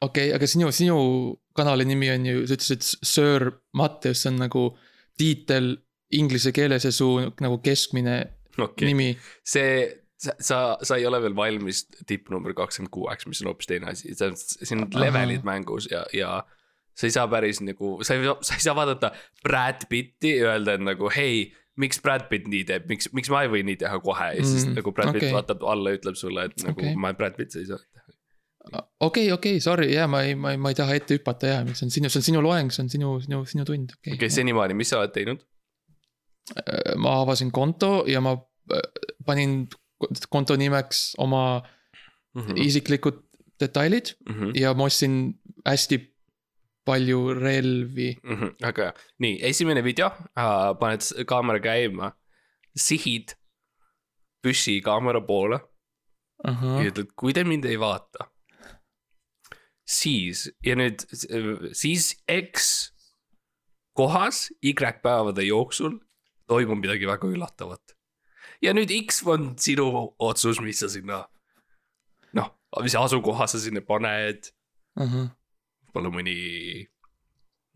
okei 0.00 0.28
okay,, 0.28 0.34
aga 0.36 0.46
sinu, 0.46 0.72
sinu 0.72 0.98
kanali 1.56 1.84
nimi 1.84 2.10
on 2.10 2.26
ju, 2.26 2.46
sa 2.46 2.56
ütlesid 2.56 2.88
Sir 2.88 3.50
Mattias, 3.76 4.22
see 4.22 4.32
on 4.32 4.42
nagu 4.44 4.64
tiitel 5.18 5.74
inglise 6.14 6.52
keeles 6.56 6.86
ja 6.86 6.92
su 6.94 7.10
nagu 7.42 7.58
keskmine 7.64 8.20
okay., 8.58 8.88
nimi. 8.88 9.12
see, 9.44 9.84
sa, 10.18 10.34
sa, 10.40 10.58
sa 10.82 10.98
ei 10.98 11.06
ole 11.06 11.20
veel 11.22 11.36
valmis 11.36 11.84
tipp 12.06 12.30
number 12.34 12.54
kakskümmend 12.56 12.92
kuueks, 12.94 13.26
mis 13.30 13.42
on 13.44 13.52
hoopis 13.52 13.70
teine 13.70 13.92
asi, 13.92 14.14
see 14.18 14.30
on, 14.30 14.38
siin 14.38 14.84
on 14.84 14.90
levelid 14.98 15.46
mängus 15.46 15.86
ja, 15.92 16.04
ja 16.14 16.40
sa 16.98 17.06
ei 17.06 17.14
saa 17.14 17.28
päris 17.30 17.62
nagu, 17.62 17.98
sa 18.02 18.16
ei, 18.16 18.26
sa 18.42 18.58
ei 18.58 18.64
saa 18.64 18.74
vaadata 18.78 19.12
Brad 19.42 19.86
Pitti 19.88 20.36
ja 20.36 20.52
öelda, 20.52 20.74
et 20.74 20.84
nagu 20.84 21.10
hei, 21.14 21.44
miks 21.78 22.02
Brad 22.02 22.26
Pitt 22.30 22.48
nii 22.50 22.64
teeb, 22.66 22.88
miks, 22.90 23.12
miks 23.14 23.30
ma 23.30 23.44
ei 23.46 23.52
või 23.52 23.62
nii 23.68 23.78
teha 23.84 24.00
kohe 24.02 24.32
ja 24.34 24.42
siis 24.42 24.66
Mm, 24.66 24.80
nagu 24.80 24.92
Brad 24.92 25.14
Pitt 25.14 25.28
okay. 25.28 25.36
vaatab 25.36 25.62
alla 25.62 25.94
ja 25.94 26.00
ütleb 26.00 26.18
sulle, 26.18 26.48
et 26.50 26.66
nagu 26.66 26.82
okay. 26.82 26.98
ma, 26.98 27.14
Brad 27.14 27.38
Pitt 27.38 27.54
sa 27.54 27.62
ei 27.62 27.70
saa 27.70 27.78
teha. 27.78 28.82
okei, 29.06 29.30
okei, 29.32 29.60
sorry, 29.64 29.92
jaa, 29.94 30.08
ma 30.10 30.24
ei, 30.26 30.34
ma 30.34 30.52
ei, 30.52 30.58
ma 30.60 30.74
ei 30.74 30.80
taha 30.80 30.98
ette 30.98 31.20
hüpata 31.20 31.54
jaa, 31.54 31.62
see 31.70 31.86
on 31.86 31.94
sinu, 31.94 32.10
see 32.10 32.20
on 32.20 32.26
sinu 32.32 32.42
loeng, 32.44 32.74
see 32.74 32.82
on 32.82 32.90
sinu, 32.92 33.14
sinu, 33.22 33.44
sinu 33.48 33.68
tund, 33.68 33.94
okei 33.94 34.16
okei 34.16 34.18
okay,, 34.18 34.34
senimaani, 34.34 34.76
mis 34.76 34.90
sa 34.90 34.98
oled 34.98 35.14
teinud? 35.14 35.46
Äh, 36.58 36.96
ma 36.98 37.20
avasin 37.22 37.54
konto 37.54 38.02
ja 38.10 38.20
ma 38.24 38.34
äh, 38.74 38.82
panin 39.24 39.62
konto 40.30 40.56
nimeks 40.56 41.14
oma 41.18 41.62
Mm 42.34 42.42
-hmm. 42.42 42.60
isiklikud 42.60 43.16
detailid 43.60 44.14
Mm 44.28 44.34
-hmm. 44.34 44.60
ja 44.60 44.74
ma 44.74 44.84
ostsin 44.84 45.40
hästi 45.66 46.14
palju 46.84 47.34
relvi. 47.34 48.16
Mm 48.22 48.36
-hmm. 48.36 48.76
hea, 48.76 48.92
nii 49.18 49.38
esimene 49.42 49.84
video 49.84 50.06
uh,, 50.06 50.78
paned 50.80 51.24
kaamera 51.26 51.60
käima, 51.60 52.12
sihid 52.76 53.34
püssi 54.42 54.80
kaamera 54.80 55.20
poole 55.20 55.60
ja 56.44 56.90
ütled, 56.90 57.10
kui 57.16 57.32
te 57.32 57.44
mind 57.44 57.64
ei 57.64 57.78
vaata, 57.80 58.30
siis 59.88 60.46
ja 60.66 60.76
nüüd 60.78 61.02
siis 61.72 62.12
X 62.30 62.92
kohas 63.92 64.52
Y 64.62 64.72
päevade 65.02 65.42
jooksul 65.42 65.98
toimub 66.46 66.78
midagi 66.78 67.06
väga 67.06 67.26
üllatavat. 67.26 67.97
Ja 68.64 68.74
nüüd 68.74 68.92
X 69.04 69.22
on 69.26 69.52
sinu 69.60 69.88
otsus, 70.18 70.60
mis 70.64 70.80
sa 70.82 70.90
sinna 70.92 71.22
noh, 72.34 72.52
mis 72.82 72.96
asukoha 72.98 73.46
sa 73.50 73.60
sinna 73.62 73.84
paned, 73.84 74.50
võib-olla 74.98 76.12
mõni, 76.12 76.36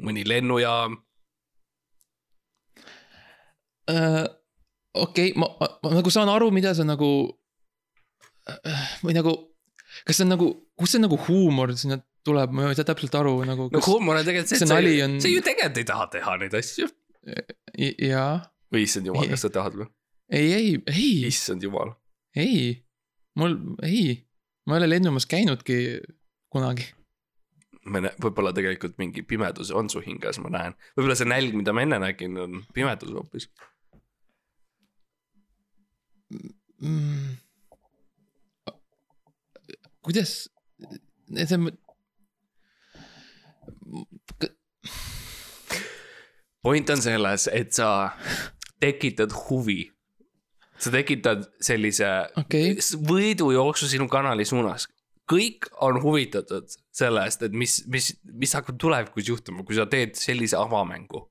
mõni 0.03 0.27
lennujaam 0.27 1.01
Äh, 3.91 4.27
okei, 4.95 5.33
ma, 5.37 5.49
ma, 5.61 5.69
ma 5.83 5.95
nagu 5.99 6.11
saan 6.12 6.31
aru, 6.31 6.51
mida 6.55 6.75
sa 6.77 6.87
nagu. 6.87 7.11
või 9.03 9.15
nagu, 9.15 9.33
kas 10.07 10.19
see 10.19 10.27
on 10.27 10.33
nagu, 10.35 10.49
kust 10.79 10.97
see 10.97 11.03
nagu 11.03 11.19
huumor 11.29 11.71
sinna 11.79 12.01
tuleb, 12.27 12.55
ma 12.55 12.71
ei 12.71 12.79
saa 12.79 12.89
täpselt 12.89 13.15
aru 13.19 13.37
nagu. 13.47 13.69
no 13.73 13.83
huumor 13.87 14.19
on 14.19 14.27
tegelikult 14.27 14.51
see, 14.51 14.59
see 14.59 14.67
et 14.67 14.71
sa 14.71 14.79
nali 14.79 14.97
ju 14.97 15.05
on-, 15.07 15.19
sa 15.23 15.31
ju 15.31 15.43
tegelikult 15.47 15.83
ei 15.83 15.89
taha 15.91 16.07
teha 16.15 16.37
neid 16.43 16.57
asju. 16.59 16.89
jaa, 18.09 18.33
või 18.75 18.87
issand 18.87 19.11
jumal, 19.11 19.29
kas 19.31 19.47
sa 19.47 19.53
tahad 19.55 19.79
või? 19.79 19.91
ei, 20.33 20.53
ei, 20.53 20.83
ei, 20.87 21.27
issand 21.29 21.62
jumal. 21.62 21.93
ei, 22.37 22.85
mul, 23.37 23.57
ei, 23.83 24.17
ma 24.67 24.77
ei 24.77 24.83
ole 24.83 24.91
lennumas 24.91 25.27
käinudki 25.29 26.01
kunagi. 26.53 26.89
ma 27.85 28.01
näen, 28.05 28.17
võib-olla 28.23 28.53
tegelikult 28.55 28.97
mingi 29.03 29.25
pimedus 29.27 29.73
on 29.75 29.91
su 29.93 30.01
hinges, 30.05 30.41
ma 30.43 30.53
näen. 30.55 30.79
võib-olla 30.97 31.19
see 31.19 31.29
nälg, 31.29 31.57
mida 31.59 31.75
ma 31.77 31.85
enne 31.85 32.01
nägin, 32.03 32.39
on 32.41 32.65
pimedus 32.75 33.12
hoopis. 33.17 33.51
mm.. 36.81 37.37
kuidas, 40.03 40.37
see 41.37 41.61
on. 41.61 41.71
point 46.62 46.91
on 46.91 47.03
selles, 47.03 47.49
et 47.53 47.75
sa 47.75 47.89
tekitad 48.81 49.35
huvi. 49.49 49.92
Sa 50.83 50.93
tekitad 50.93 51.45
sellise 51.62 52.09
okei, 52.41 52.77
võidujooksu 53.09 53.89
sinu 53.91 54.09
kanali 54.11 54.47
suunas. 54.49 54.89
kõik 55.33 55.69
on 55.81 56.01
huvitatud 56.03 56.67
sellest, 56.93 57.45
et 57.47 57.53
mis, 57.57 57.79
mis, 57.89 58.11
mis 58.27 58.53
hakkab 58.59 58.79
tulevikus 58.83 59.29
juhtuma, 59.29 59.62
kui 59.65 59.79
sa 59.79 59.87
teed 59.87 60.17
sellise 60.19 60.57
avamängu. 60.59 61.29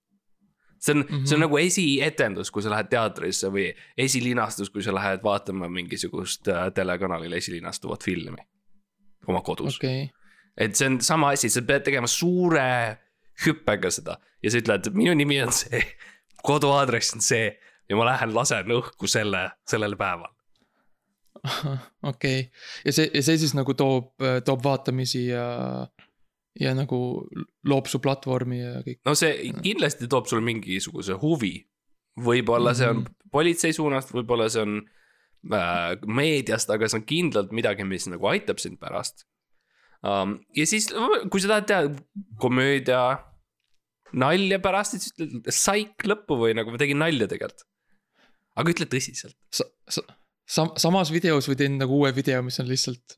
see 0.80 0.94
on 0.96 0.98
mm, 0.98 1.08
-hmm. 1.10 1.26
see 1.26 1.36
on 1.36 1.42
nagu 1.42 1.58
esietendus, 1.58 2.52
kui 2.52 2.62
sa 2.62 2.70
lähed 2.70 2.90
teatrisse 2.90 3.48
või 3.48 3.74
esilinastus, 3.98 4.70
kui 4.70 4.84
sa 4.84 4.94
lähed 4.94 5.24
vaatama 5.24 5.70
mingisugust 5.70 6.48
äh, 6.48 6.72
telekanalil 6.74 7.34
esilinastuvat 7.34 8.04
filmi 8.04 8.42
oma 9.28 9.42
kodus 9.42 9.78
okay.. 9.78 10.08
et 10.58 10.76
see 10.76 10.88
on 10.88 11.02
sama 11.02 11.30
asi, 11.30 11.50
sa 11.50 11.62
pead 11.62 11.84
tegema 11.84 12.08
suure 12.08 12.98
hüppega 13.46 13.92
seda 13.92 14.18
ja 14.44 14.52
sa 14.52 14.58
ütled, 14.58 14.90
minu 14.94 15.14
nimi 15.14 15.42
on 15.44 15.54
see, 15.54 15.82
koduaadress 16.48 17.14
on 17.14 17.22
see 17.22 17.52
ja 17.92 17.98
ma 18.00 18.08
lähen 18.08 18.32
lasen 18.36 18.72
õhku 18.72 19.10
selle, 19.12 19.50
sellel 19.68 19.98
päeval. 20.00 20.32
okei 22.12 22.44
ja 22.86 22.94
see, 22.94 23.08
ja 23.10 23.22
see 23.26 23.40
siis 23.42 23.56
nagu 23.58 23.74
toob, 23.74 24.12
toob 24.46 24.62
vaatamisi 24.62 25.24
ja, 25.32 25.46
ja 26.60 26.74
nagu 26.78 27.00
loob 27.66 27.90
su 27.90 28.02
platvormi 28.04 28.60
ja 28.60 28.74
kõik. 28.86 29.00
no 29.08 29.16
see 29.18 29.50
kindlasti 29.64 30.10
toob 30.12 30.30
sulle 30.30 30.46
mingisuguse 30.46 31.18
huvi. 31.24 31.56
võib-olla 32.22 32.76
see 32.78 32.92
on 32.92 33.06
politsei 33.32 33.74
suunast, 33.74 34.12
võib-olla 34.14 34.50
see 34.52 34.66
on 34.68 34.78
äh, 34.84 35.96
meediast, 36.06 36.70
aga 36.70 36.92
see 36.92 37.00
on 37.00 37.08
kindlalt 37.10 37.56
midagi, 37.56 37.88
mis 37.88 38.06
nagu 38.12 38.28
aitab 38.34 38.62
sind 38.62 38.78
pärast 38.82 39.26
um,. 40.04 40.38
ja 40.54 40.68
siis, 40.68 40.92
kui 41.32 41.42
sa 41.42 41.56
tahad 41.56 41.70
teha 41.72 42.36
komöödia 42.44 43.02
nalja 44.12 44.60
pärast, 44.62 44.98
siis 44.98 45.14
ütled 45.16 45.52
saik 45.56 46.06
lõppu 46.08 46.38
või 46.44 46.56
nagu 46.58 46.74
ma 46.74 46.80
tegin 46.82 47.00
nalja 47.02 47.30
tegelikult. 47.32 47.68
Aga 48.60 48.74
ütle 48.74 48.88
tõsiselt, 48.92 49.38
sa, 49.54 49.68
sa, 49.90 50.04
sam-, 50.50 50.74
samas 50.82 51.12
videos 51.14 51.48
või 51.50 51.60
teen 51.60 51.78
nagu 51.82 52.02
uue 52.02 52.12
video, 52.16 52.42
mis 52.46 52.60
on 52.64 52.70
lihtsalt 52.70 53.18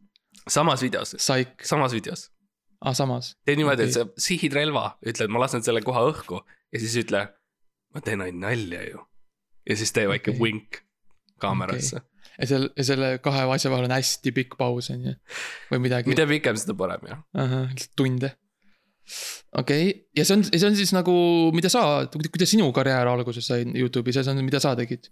samas 0.50 0.84
videos, 0.86 1.16
saik, 1.22 1.62
samas 1.66 1.96
videos. 1.96 2.28
aa 2.84 2.94
samas. 2.98 3.34
tee 3.46 3.56
niimoodi 3.60 3.88
okay., 3.88 3.92
et 3.92 3.98
sa 3.98 4.28
sihid 4.28 4.56
relva, 4.58 4.94
ütled, 5.06 5.32
ma 5.32 5.44
lasen 5.46 5.66
selle 5.66 5.84
koha 5.86 6.06
õhku 6.12 6.42
ja 6.44 6.82
siis 6.82 6.98
ütle, 7.04 7.26
ma 7.94 8.04
teen 8.06 8.24
ainult 8.26 8.44
nalja 8.44 8.84
ju. 8.90 9.04
ja 9.70 9.80
siis 9.80 9.94
tee 9.96 10.08
väike 10.10 10.34
okay. 10.34 10.42
vink 10.42 10.82
kaamerasse 11.44 12.02
okay.. 12.02 12.34
ja 12.38 12.52
seal, 12.54 12.70
ja 12.78 12.88
selle 12.92 13.12
kahe 13.24 13.48
asja 13.56 13.72
vahel 13.74 13.90
on 13.90 13.96
hästi 13.96 14.36
pikk 14.36 14.58
paus 14.60 14.92
on 14.94 15.10
ju, 15.10 15.18
või 15.72 15.86
midagi. 15.88 16.12
mida 16.14 16.28
pikem, 16.30 16.60
seda 16.60 16.78
parem 16.78 17.10
jah. 17.10 17.24
ahah, 17.34 17.70
lihtsalt 17.72 17.96
tunde. 18.00 18.36
Okei 19.60 19.90
okay., 19.90 20.00
ja 20.18 20.26
see 20.26 20.38
on, 20.38 20.46
see 20.48 20.68
on 20.68 20.78
siis 20.80 20.94
nagu, 20.96 21.16
mida 21.56 21.72
sa, 21.72 21.84
kuidas 22.14 22.54
sinu 22.54 22.70
karjäär 22.76 23.12
alguses 23.12 23.48
sai 23.50 23.68
Youtube'is 23.68 24.22
ja 24.22 24.26
see 24.26 24.36
on, 24.36 24.44
mida 24.46 24.62
sa 24.64 24.76
tegid? 24.80 25.12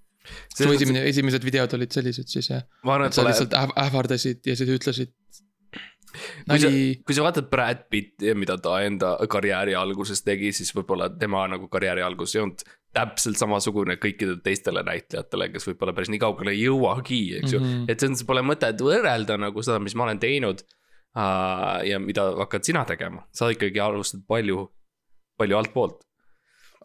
su 0.55 0.69
esimene, 0.69 1.05
esimesed 1.09 1.45
videod 1.45 1.71
olid 1.77 1.93
sellised 1.93 2.29
siis 2.29 2.51
jah? 2.51 2.61
et 2.61 3.15
sa 3.15 3.23
pole, 3.23 3.31
lihtsalt 3.31 3.55
äh- 3.57 3.77
ähvardasid 3.85 4.45
ja 4.45 4.55
siis 4.57 4.69
ütlesid. 4.69 5.13
kui 6.45 6.59
sa 6.61 6.69
kui 7.07 7.17
sa 7.17 7.25
vaatad 7.25 7.49
Brad 7.49 7.87
Pitti 7.89 8.29
ja 8.29 8.35
mida 8.37 8.57
ta 8.61 8.77
enda 8.85 9.15
karjääri 9.31 9.75
alguses 9.79 10.21
tegi, 10.27 10.51
siis 10.55 10.73
võib-olla 10.75 11.09
tema 11.17 11.47
nagu 11.49 11.71
karjääri 11.71 12.05
algus 12.05 12.35
ei 12.35 12.43
olnud 12.43 12.65
täpselt 12.95 13.39
samasugune 13.39 13.95
kõikidele 14.01 14.41
teistele 14.43 14.83
näitlejatele, 14.83 15.47
kes 15.53 15.67
võib-olla 15.69 15.95
päris 15.95 16.11
nii 16.11 16.21
kaugele 16.21 16.53
ei 16.53 16.65
jõuagi, 16.65 17.21
eks 17.39 17.55
ju 17.55 17.61
mm. 17.61 17.67
-hmm. 17.71 17.91
et 17.91 18.03
see 18.03 18.11
on, 18.11 18.17
pole 18.27 18.43
mõtet 18.45 18.83
võrrelda 18.83 19.39
nagu 19.39 19.63
seda, 19.63 19.79
mis 19.79 19.95
ma 19.95 20.09
olen 20.09 20.19
teinud. 20.19 20.63
Ja 21.15 21.99
mida 21.99 22.29
hakkad 22.39 22.63
sina 22.63 22.85
tegema, 22.87 23.25
sa 23.35 23.49
ikkagi 23.51 23.81
alustad 23.83 24.23
palju, 24.27 24.63
palju 25.37 25.57
altpoolt. 25.57 26.05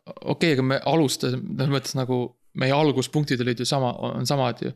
okei 0.06 0.32
okay,, 0.32 0.52
aga 0.56 0.64
me 0.66 0.80
alustasime, 0.94 1.54
selles 1.54 1.72
mõttes 1.72 1.94
nagu 1.98 2.18
meie 2.58 2.74
alguspunktid 2.74 3.40
olid 3.44 3.62
ju 3.62 3.68
sama, 3.68 3.92
on 4.10 4.26
samad 4.26 4.62
ju. 4.64 4.72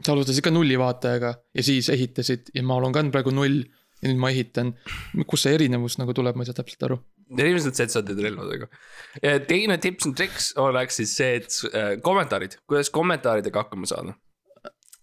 sa 0.00 0.12
alustasid 0.14 0.44
ka 0.44 0.52
nulli 0.54 0.78
vaatajaga 0.78 1.34
ja 1.54 1.62
siis 1.66 1.88
ehitasid 1.90 2.52
ja 2.54 2.62
ma 2.62 2.78
olen 2.78 2.94
ka 2.94 3.02
praegu 3.12 3.34
null 3.34 3.64
ja 4.04 4.10
nüüd 4.10 4.20
ma 4.20 4.30
ehitan. 4.32 4.74
kus 5.26 5.46
see 5.46 5.56
erinevus 5.58 5.98
nagu 6.00 6.14
tuleb, 6.16 6.36
ma 6.36 6.44
ei 6.44 6.50
saa 6.50 6.58
täpselt 6.60 6.86
aru. 6.88 6.98
erinevus 7.36 7.68
on 7.70 7.76
see, 7.76 7.88
et 7.88 7.94
sa 7.94 8.02
teed 8.06 8.20
relvadega. 8.24 8.68
teine 9.48 9.78
tips 9.82 10.08
and 10.08 10.18
tricks 10.20 10.52
oleks 10.60 11.00
siis 11.00 11.16
see, 11.18 11.40
et 11.40 11.58
äh, 11.72 11.94
kommentaarid, 12.04 12.58
kuidas 12.68 12.92
kommentaaridega 12.94 13.64
hakkama 13.64 13.90
saada. 13.90 14.16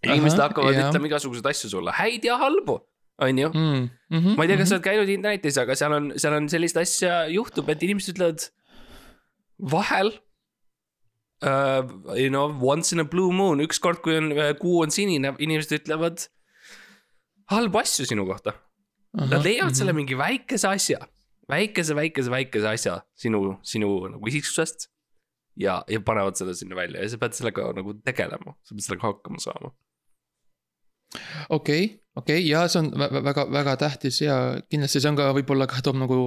inimesed 0.05 0.41
hakkavad 0.41 0.77
ütlema 0.77 1.11
igasuguseid 1.11 1.51
asju 1.51 1.73
sulle, 1.75 1.93
häid 1.97 2.25
ja 2.25 2.39
halbu, 2.41 2.79
on 3.21 3.37
ju. 3.37 3.51
mm,. 3.53 3.89
Mm 4.11 4.19
-hmm, 4.19 4.35
ma 4.35 4.43
ei 4.43 4.51
tea, 4.51 4.57
kas 4.59 4.69
sa 4.69 4.75
oled 4.75 4.87
käinud 4.87 5.09
internetis, 5.13 5.57
aga 5.61 5.75
seal 5.75 5.93
on, 5.95 6.11
seal 6.19 6.35
on 6.35 6.49
sellist 6.49 6.77
asja 6.77 7.21
juhtub, 7.31 7.69
et 7.69 7.83
inimesed 7.83 8.15
ütlevad 8.15 8.49
vahel 9.71 10.11
uh,. 11.45 12.17
You 12.17 12.29
know, 12.29 12.51
once 12.61 12.91
in 12.95 12.99
a 12.99 13.05
blue 13.05 13.31
moon, 13.33 13.61
ükskord, 13.63 14.01
kui 14.03 14.17
on, 14.17 14.33
kuu 14.59 14.81
on 14.83 14.91
sinine, 14.91 15.35
inimesed 15.39 15.79
ütlevad 15.79 16.27
halbu 17.51 17.81
asju 17.81 18.05
sinu 18.05 18.25
kohta. 18.25 18.53
Nad 19.17 19.43
leiavad 19.43 19.75
selle 19.75 19.93
mingi 19.93 20.15
väikese 20.15 20.69
asja, 20.69 20.99
väikese, 21.51 21.95
väikese, 21.97 22.31
väikese 22.31 22.69
asja 22.69 23.01
sinu, 23.19 23.57
sinu 23.63 23.91
nagu 24.13 24.31
isiksusest. 24.31 24.87
ja, 25.59 25.81
ja 25.91 25.99
panevad 25.99 26.37
selle 26.39 26.53
sinna 26.55 26.75
välja 26.75 27.01
ja 27.03 27.09
sa 27.11 27.17
pead 27.19 27.35
sellega 27.35 27.65
nagu 27.75 27.93
tegelema, 28.07 28.53
sa 28.63 28.75
pead 28.75 28.85
sellega 28.85 29.09
hakkama 29.09 29.41
saama. 29.43 29.73
okei, 31.49 32.00
okei 32.19 32.41
ja 32.47 32.65
see 32.71 32.81
on 32.81 32.91
vä- 32.99 33.09
vä- 33.13 33.23
väga, 33.23 33.45
väga 33.51 33.75
tähtis 33.79 34.21
ja 34.21 34.37
kindlasti 34.69 34.99
see 34.99 35.11
on 35.11 35.19
ka 35.19 35.29
võib-olla 35.37 35.67
ka 35.69 35.79
toob 35.85 35.99
nagu, 36.01 36.17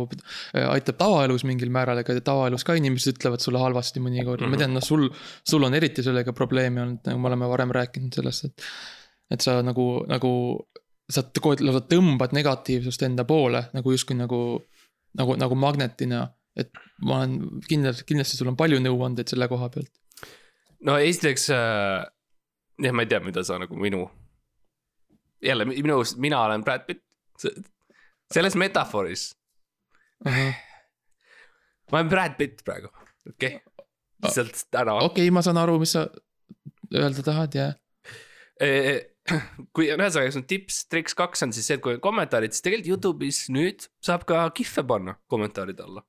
aitab 0.54 0.98
tavaelus 1.00 1.44
mingil 1.48 1.72
määral, 1.74 2.00
ega 2.00 2.16
tavaelus 2.24 2.64
ka 2.64 2.76
inimesed 2.78 3.18
ütlevad 3.18 3.44
sulle 3.44 3.60
halvasti 3.60 4.00
mõnikord 4.04 4.40
mm, 4.40 4.46
-hmm. 4.46 4.56
ma 4.56 4.62
tean, 4.62 4.74
noh, 4.78 4.84
sul, 4.84 5.08
sul 5.44 5.66
on 5.68 5.76
eriti 5.76 6.04
sellega 6.06 6.32
probleeme 6.32 6.82
olnud, 6.82 7.02
nagu 7.08 7.20
me 7.20 7.32
oleme 7.32 7.50
varem 7.52 7.74
rääkinud 7.76 8.16
sellest, 8.16 8.48
et. 8.48 8.70
et 9.34 9.40
sa 9.40 9.60
nagu, 9.64 10.04
nagu 10.08 10.32
sa 11.10 11.24
aeg 11.24 11.60
lausa 11.64 11.84
tõmbad 11.88 12.32
negatiivsust 12.36 13.02
enda 13.04 13.26
poole 13.28 13.66
nagu 13.76 13.92
justkui 13.92 14.16
nagu, 14.16 14.40
nagu, 15.18 15.36
nagu 15.40 15.58
magnetina. 15.58 16.28
et 16.56 16.70
ma 17.02 17.18
olen 17.18 17.60
kindlasti, 17.68 18.04
kindlasti 18.06 18.36
sul 18.38 18.48
on 18.52 18.56
palju 18.56 18.78
nõuandeid 18.78 19.28
selle 19.28 19.48
koha 19.50 19.68
pealt. 19.68 19.90
no 20.86 20.96
esiteks 20.96 21.50
äh,, 21.50 22.04
jah, 22.78 22.94
ma 22.94 23.02
ei 23.02 23.10
tea, 23.10 23.20
mida 23.20 23.44
sa 23.44 23.58
nagu 23.58 23.76
minu. 23.76 24.06
Jälle 25.44 25.64
minu, 25.70 26.00
mina 26.16 26.42
olen 26.44 26.64
Brad 26.64 26.86
Pitt. 26.86 27.04
selles 28.32 28.54
metafooris, 28.56 29.32
ma 30.24 31.98
olen 31.98 32.08
Brad 32.08 32.36
Pitt 32.38 32.64
praegu, 32.64 32.88
okei 33.28 33.56
okay.. 33.56 33.86
lihtsalt 34.22 34.66
täna 34.70 34.94
okei 35.00 35.26
okay,, 35.26 35.30
ma 35.34 35.42
saan 35.42 35.58
aru, 35.60 35.78
mis 35.82 35.92
sa 35.96 36.06
öelda 36.94 37.24
tahad 37.26 37.58
ja. 37.58 37.72
Eh, 38.62 39.00
kui 39.74 39.88
ühesõnaga, 39.88 40.30
see 40.30 40.40
on 40.42 40.46
tips, 40.48 40.82
triks 40.92 41.16
kaks 41.16 41.46
on 41.46 41.54
siis 41.56 41.66
see, 41.68 41.78
et 41.78 41.84
kui 41.84 41.96
on 41.96 42.02
kommentaarid, 42.04 42.52
siis 42.54 42.64
tegelikult 42.64 42.90
Youtube'is 42.92 43.46
nüüd 43.54 43.86
saab 44.04 44.26
ka 44.28 44.44
kihve 44.56 44.84
panna 44.88 45.16
kommentaaride 45.32 45.84
alla. 45.86 46.04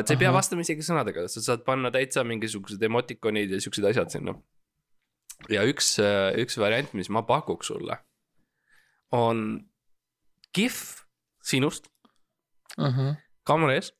et 0.00 0.08
sa 0.08 0.16
ei 0.16 0.22
pea 0.24 0.32
vastama 0.34 0.64
isegi 0.64 0.82
sõnadega, 0.82 1.28
sa 1.30 1.42
saad 1.44 1.62
panna 1.66 1.92
täitsa 1.94 2.24
mingisugused 2.26 2.82
emotikonid 2.82 3.52
ja 3.54 3.60
siuksed 3.62 3.86
asjad 3.92 4.10
sinna. 4.14 4.34
ja 5.52 5.62
üks, 5.68 5.96
üks 6.42 6.58
variant, 6.58 6.94
mis 6.96 7.12
ma 7.12 7.22
pakuks 7.28 7.70
sulle, 7.70 8.00
on 9.14 9.68
kihv 10.56 10.78
sinust 11.46 11.90
kaamera 13.46 13.76
ees. 13.78 13.92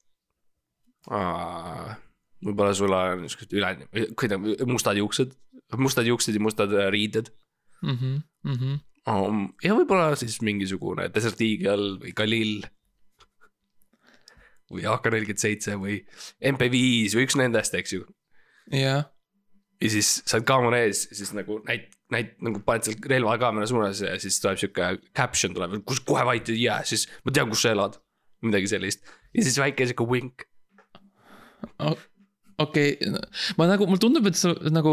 võib-olla 2.46 2.74
sul 2.74 2.92
on 2.92 3.22
niisugused 3.22 3.54
üle, 3.56 3.70
kuidagi 4.18 4.56
mustad 4.68 4.98
juuksed, 4.98 5.32
mustad 5.78 6.08
juuksed 6.08 6.34
ja 6.34 6.42
mustad 6.42 6.72
äh, 6.74 6.90
riided. 6.92 7.30
Mhm, 7.82 8.22
Um, 9.06 9.52
ja 9.62 9.74
võib-olla 9.76 10.16
siis 10.18 10.40
mingisugune 10.42 11.06
Desert 11.14 11.40
Eagle 11.40 12.00
või 12.02 12.12
Galil. 12.16 12.64
või 14.66 14.82
AK-47 14.90 15.76
või 15.78 16.00
MP5 16.42 17.14
või 17.14 17.26
üks 17.28 17.36
nendest, 17.38 17.74
eks 17.78 17.92
ju. 17.92 18.02
jah, 18.74 19.06
ja 19.80 19.90
siis 19.92 20.22
sa 20.26 20.40
oled 20.40 20.48
kaamera 20.48 20.80
ees, 20.82 21.04
siis 21.14 21.30
nagu 21.38 21.60
näit-, 21.68 21.95
näit- 22.14 22.36
nagu 22.44 22.60
paned 22.66 22.86
seal 22.86 23.08
relva 23.10 23.36
kaamera 23.40 23.68
suunas 23.68 24.00
ja 24.04 24.16
siis 24.22 24.38
tuleb 24.42 24.60
sihuke 24.60 24.90
caption 25.16 25.54
tuleb, 25.56 25.78
kus 25.88 26.02
kohe 26.06 26.24
vait 26.28 26.48
ei 26.52 26.62
jää, 26.66 26.82
siis 26.86 27.06
ma 27.24 27.34
tean, 27.34 27.50
kus 27.52 27.64
sa 27.66 27.74
elad. 27.76 28.00
midagi 28.44 28.68
sellist 28.68 29.00
ja 29.34 29.42
siis 29.42 29.56
väike 29.58 29.86
sihuke 29.88 30.04
wink. 30.06 30.44
okei, 32.62 32.98
ma 33.58 33.66
nagu, 33.70 33.88
mulle 33.88 34.02
tundub, 34.02 34.28
et 34.28 34.38
sa 34.38 34.52
nagu, 34.70 34.92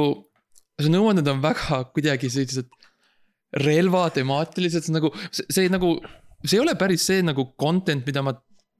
su 0.80 0.90
nõuanded 0.90 1.28
on 1.30 1.44
väga 1.44 1.84
kuidagi 1.94 2.32
sellised 2.34 2.72
relvatemaatilised, 3.64 4.90
nagu 4.96 5.12
see, 5.30 5.46
see 5.54 5.70
nagu, 5.72 5.96
see 6.42 6.58
ei 6.58 6.64
ole 6.64 6.74
päris 6.80 7.06
see 7.06 7.22
nagu 7.26 7.52
content, 7.60 8.08
mida 8.08 8.24
ma 8.26 8.34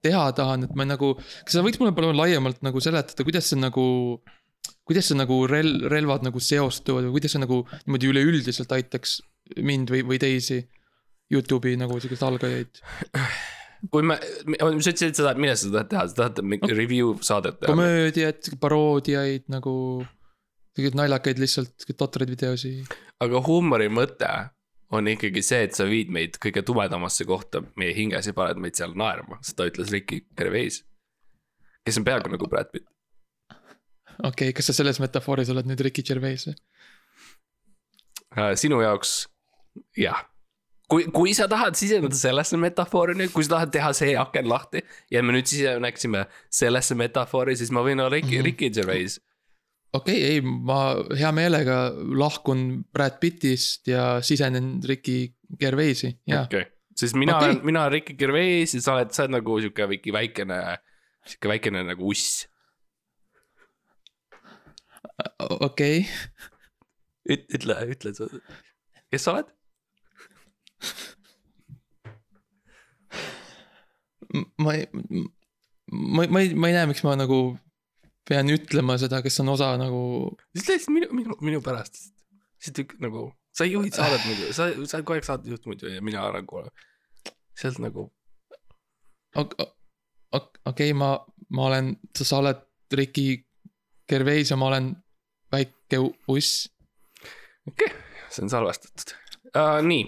teha 0.04 0.24
tahan, 0.36 0.66
et 0.68 0.74
ma 0.80 0.88
nagu, 0.88 1.14
kas 1.20 1.56
sa 1.56 1.64
võiks 1.64 1.80
mulle 1.80 1.94
palun 1.96 2.18
laiemalt 2.18 2.64
nagu 2.66 2.82
seletada, 2.84 3.28
kuidas 3.28 3.52
see 3.52 3.60
nagu 3.62 3.86
kuidas 4.88 5.10
see 5.10 5.18
nagu 5.18 5.44
rel-, 5.50 5.86
relvad 5.92 6.26
nagu 6.28 6.42
seostuvad 6.44 7.08
või 7.08 7.18
kuidas 7.18 7.36
see 7.36 7.44
nagu 7.44 7.64
niimoodi 7.86 8.12
üleüldiselt 8.12 8.72
aitaks 8.76 9.20
mind 9.58 9.92
või, 9.94 10.04
või 10.08 10.22
teisi 10.22 10.62
Youtube'i 11.34 11.78
nagu 11.80 11.98
siukseid 12.02 12.24
algajaid. 12.28 12.82
kui 13.92 14.06
me, 14.08 14.18
sa 14.20 14.92
ütlesid 14.94 15.18
seda, 15.18 15.34
mida 15.40 15.56
sa 15.60 15.72
tahad 15.72 15.92
teha, 15.92 16.08
sa 16.10 16.20
tahad 16.22 16.42
mingi 16.48 16.76
review 16.76 17.16
saadet 17.26 17.60
teha? 17.62 17.72
komöödiat, 17.72 18.52
paroodiaid 18.64 19.48
nagu, 19.54 19.76
selliseid 20.76 21.00
naljakaid 21.00 21.42
lihtsalt 21.44 21.88
totraid 22.00 22.34
videosid. 22.36 22.98
aga 23.24 23.44
huumori 23.48 23.90
mõte 23.92 24.32
on 24.94 25.10
ikkagi 25.10 25.42
see, 25.42 25.64
et 25.68 25.78
sa 25.78 25.88
viid 25.90 26.12
meid 26.14 26.38
kõige 26.42 26.62
tumedamasse 26.66 27.26
kohta 27.26 27.64
meie 27.80 27.96
hinges 27.98 28.30
ja 28.30 28.36
paned 28.38 28.60
meid 28.62 28.78
seal 28.78 28.94
naerma, 29.00 29.40
seda 29.46 29.68
ütles 29.72 29.92
Ricky 29.94 30.26
Gervais. 30.38 30.84
kes 31.84 32.00
on 32.00 32.06
peaaegu 32.08 32.32
nagu 32.36 32.48
Brad 32.48 32.70
Pitt. 32.72 32.93
Okei 34.20 34.50
okay,, 34.50 34.54
kas 34.58 34.70
sa 34.70 34.78
selles 34.78 35.00
metafooris 35.04 35.52
oled 35.54 35.70
nüüd 35.70 35.82
Ricky 35.86 36.06
Gervais 36.06 36.48
või? 36.50 36.56
Äh, 38.34 38.54
sinu 38.58 38.80
jaoks, 38.82 39.28
jah. 39.98 40.24
kui, 40.90 41.06
kui 41.14 41.34
sa 41.38 41.46
tahad 41.50 41.78
siseneda 41.78 42.18
sellesse 42.18 42.58
metafoori 42.58 43.14
nüüd, 43.18 43.32
kui 43.34 43.46
sa 43.46 43.56
tahad 43.58 43.74
teha 43.74 43.92
see 43.98 44.16
aken 44.18 44.50
lahti 44.50 44.82
ja 45.14 45.22
me 45.26 45.36
nüüd 45.36 45.50
siseneksime 45.50 46.26
sellesse 46.54 46.98
metafoori, 46.98 47.56
siis 47.58 47.70
ma 47.74 47.84
võin 47.86 48.02
olla 48.02 48.14
Ricky 48.14 48.32
mm, 48.32 48.40
-hmm. 48.40 48.46
Ricky 48.50 48.70
Gervais. 48.74 49.20
okei 49.94 50.18
okay,, 50.18 50.32
ei, 50.32 50.42
ma 50.42 50.80
hea 51.18 51.32
meelega 51.32 51.78
lahkun 51.94 52.84
Brad 52.94 53.20
Pittist 53.22 53.88
ja 53.88 54.22
sisenen 54.22 54.80
Ricky 54.88 55.36
Gervaisi, 55.60 56.16
jaa. 56.28 56.44
okei, 56.44 56.66
siis 56.96 57.14
mina 57.14 57.38
okay. 57.38 57.50
olen, 57.50 57.66
mina 57.66 57.82
olen 57.82 57.92
Ricky 57.92 58.14
Gervais 58.18 58.74
ja 58.74 58.82
sa 58.82 58.98
oled, 58.98 59.14
sa 59.14 59.28
oled 59.28 59.38
nagu 59.38 59.60
sihuke 59.62 59.90
väike 59.90 60.14
väikene, 60.14 60.60
sihuke 61.26 61.54
väikene 61.54 61.86
nagu 61.86 62.10
uss. 62.10 62.48
okei, 65.68 66.06
ütle, 67.30 67.78
ütle, 67.94 68.14
kes 69.12 69.28
sa 69.28 69.38
oled? 69.38 69.52
ma 74.58 74.74
ei, 74.74 74.88
ma, 75.92 76.26
ma 76.26 76.42
ei, 76.42 76.54
ma 76.56 76.70
ei 76.70 76.76
näe, 76.76 76.88
miks 76.90 77.04
ma 77.06 77.14
nagu 77.20 77.40
pean 78.28 78.50
ütlema 78.50 78.96
seda, 79.02 79.22
kes 79.24 79.42
on 79.44 79.54
osa 79.54 79.74
nagu, 79.80 80.02
siis 80.56 80.70
lihtsalt 80.72 80.96
minu, 80.96 81.10
minu, 81.16 81.38
minu 81.44 81.62
pärast. 81.66 82.00
lihtsalt 82.64 82.96
nagu, 83.04 83.28
sa 83.54 83.68
juhid 83.68 83.96
saadet 83.98 84.26
muidu, 84.26 84.50
sa, 84.56 84.72
sa 84.88 84.98
oled 84.98 85.06
kogu 85.06 85.18
aeg 85.18 85.28
saatejuht 85.28 85.70
muidu 85.70 85.92
ja 85.92 86.02
mina 86.02 86.26
nagu. 86.34 86.66
sealt 87.60 87.80
nagu, 87.84 88.08
okei 89.38 89.68
okay,, 90.72 90.94
ma, 90.98 91.14
ma 91.54 91.68
olen, 91.70 91.94
sa 92.18 92.40
oled 92.40 92.64
Ricky 92.94 93.44
Gervais 94.14 94.52
ja 94.52 94.60
ma 94.60 94.70
olen 94.70 94.94
väike 95.54 96.02
uss. 96.32 96.68
okei 97.68 97.88
okay,, 97.88 98.04
see 98.30 98.46
on 98.46 98.52
salvestatud 98.54 99.16
uh,. 99.54 99.80
nii. 99.86 100.06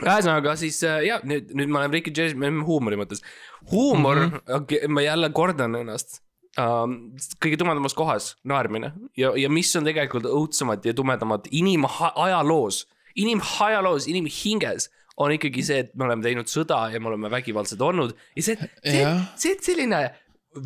ühesõnaga 0.00 0.56
siis 0.58 0.80
uh, 0.86 0.98
jah, 1.04 1.22
nüüd, 1.28 1.52
nüüd 1.54 1.72
ma 1.72 1.82
olen 1.82 1.94
Ricky 1.94 2.14
oleme 2.14 2.62
huumori 2.66 2.98
mõttes. 3.00 3.22
huumor 3.70 4.24
mm, 4.24 4.36
-hmm. 4.36 4.60
okay, 4.60 4.88
ma 4.88 5.04
jälle 5.04 5.30
kordan 5.36 5.78
ennast 5.80 6.20
um,. 6.58 7.14
kõige 7.42 7.60
tumedamas 7.60 7.96
kohas 7.98 8.34
naermine 8.44 8.94
ja, 9.18 9.34
ja 9.38 9.50
mis 9.50 9.72
on 9.76 9.86
tegelikult 9.86 10.28
õudsemad 10.30 10.84
ja 10.86 10.94
tumedamad 10.96 11.48
inimajaloos, 11.50 12.84
inimajaloos, 13.14 14.08
inimhinges 14.10 14.90
on 15.16 15.30
ikkagi 15.30 15.62
see, 15.62 15.82
et 15.84 15.92
me 15.94 16.08
oleme 16.08 16.24
teinud 16.26 16.50
sõda 16.50 16.88
ja 16.90 17.00
me 17.00 17.12
oleme 17.12 17.30
vägivaldsed 17.30 17.82
olnud 17.82 18.16
ja 18.34 18.42
see, 18.42 18.70
see 18.82 19.04
see, 19.38 19.52
et 19.54 19.62
selline 19.62 20.00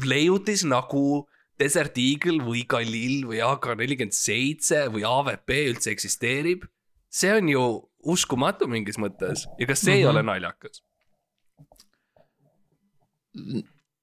leiutis 0.09 0.65
nagu 0.69 1.27
Desert 1.59 1.99
Eagle 1.99 2.43
või 2.47 2.65
Galil 2.71 3.25
või 3.27 3.41
AK-47 3.43 4.89
või 4.95 5.05
AVP 5.07 5.55
üldse 5.73 5.91
eksisteerib. 5.91 6.67
see 7.11 7.33
on 7.33 7.49
ju 7.49 7.63
uskumatu 8.05 8.69
mingis 8.69 8.99
mõttes 9.01 9.47
ja 9.59 9.67
kas 9.67 9.81
see 9.81 9.95
mm 9.95 9.97
-hmm. 9.97 9.99
ei 9.99 10.05
Mhm. 10.05 10.11
ole 10.11 10.23
naljakas? 10.23 10.83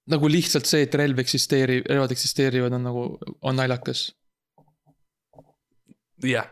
nagu 0.07 0.29
lihtsalt 0.29 0.65
see, 0.69 0.85
et 0.85 0.95
relv 0.95 1.19
eksisteerib, 1.19 1.87
relvad 1.89 2.11
eksisteerivad, 2.11 2.73
on 2.77 2.83
nagu, 2.83 3.05
on 3.41 3.57
naljakas. 3.57 4.13
jah, 6.23 6.47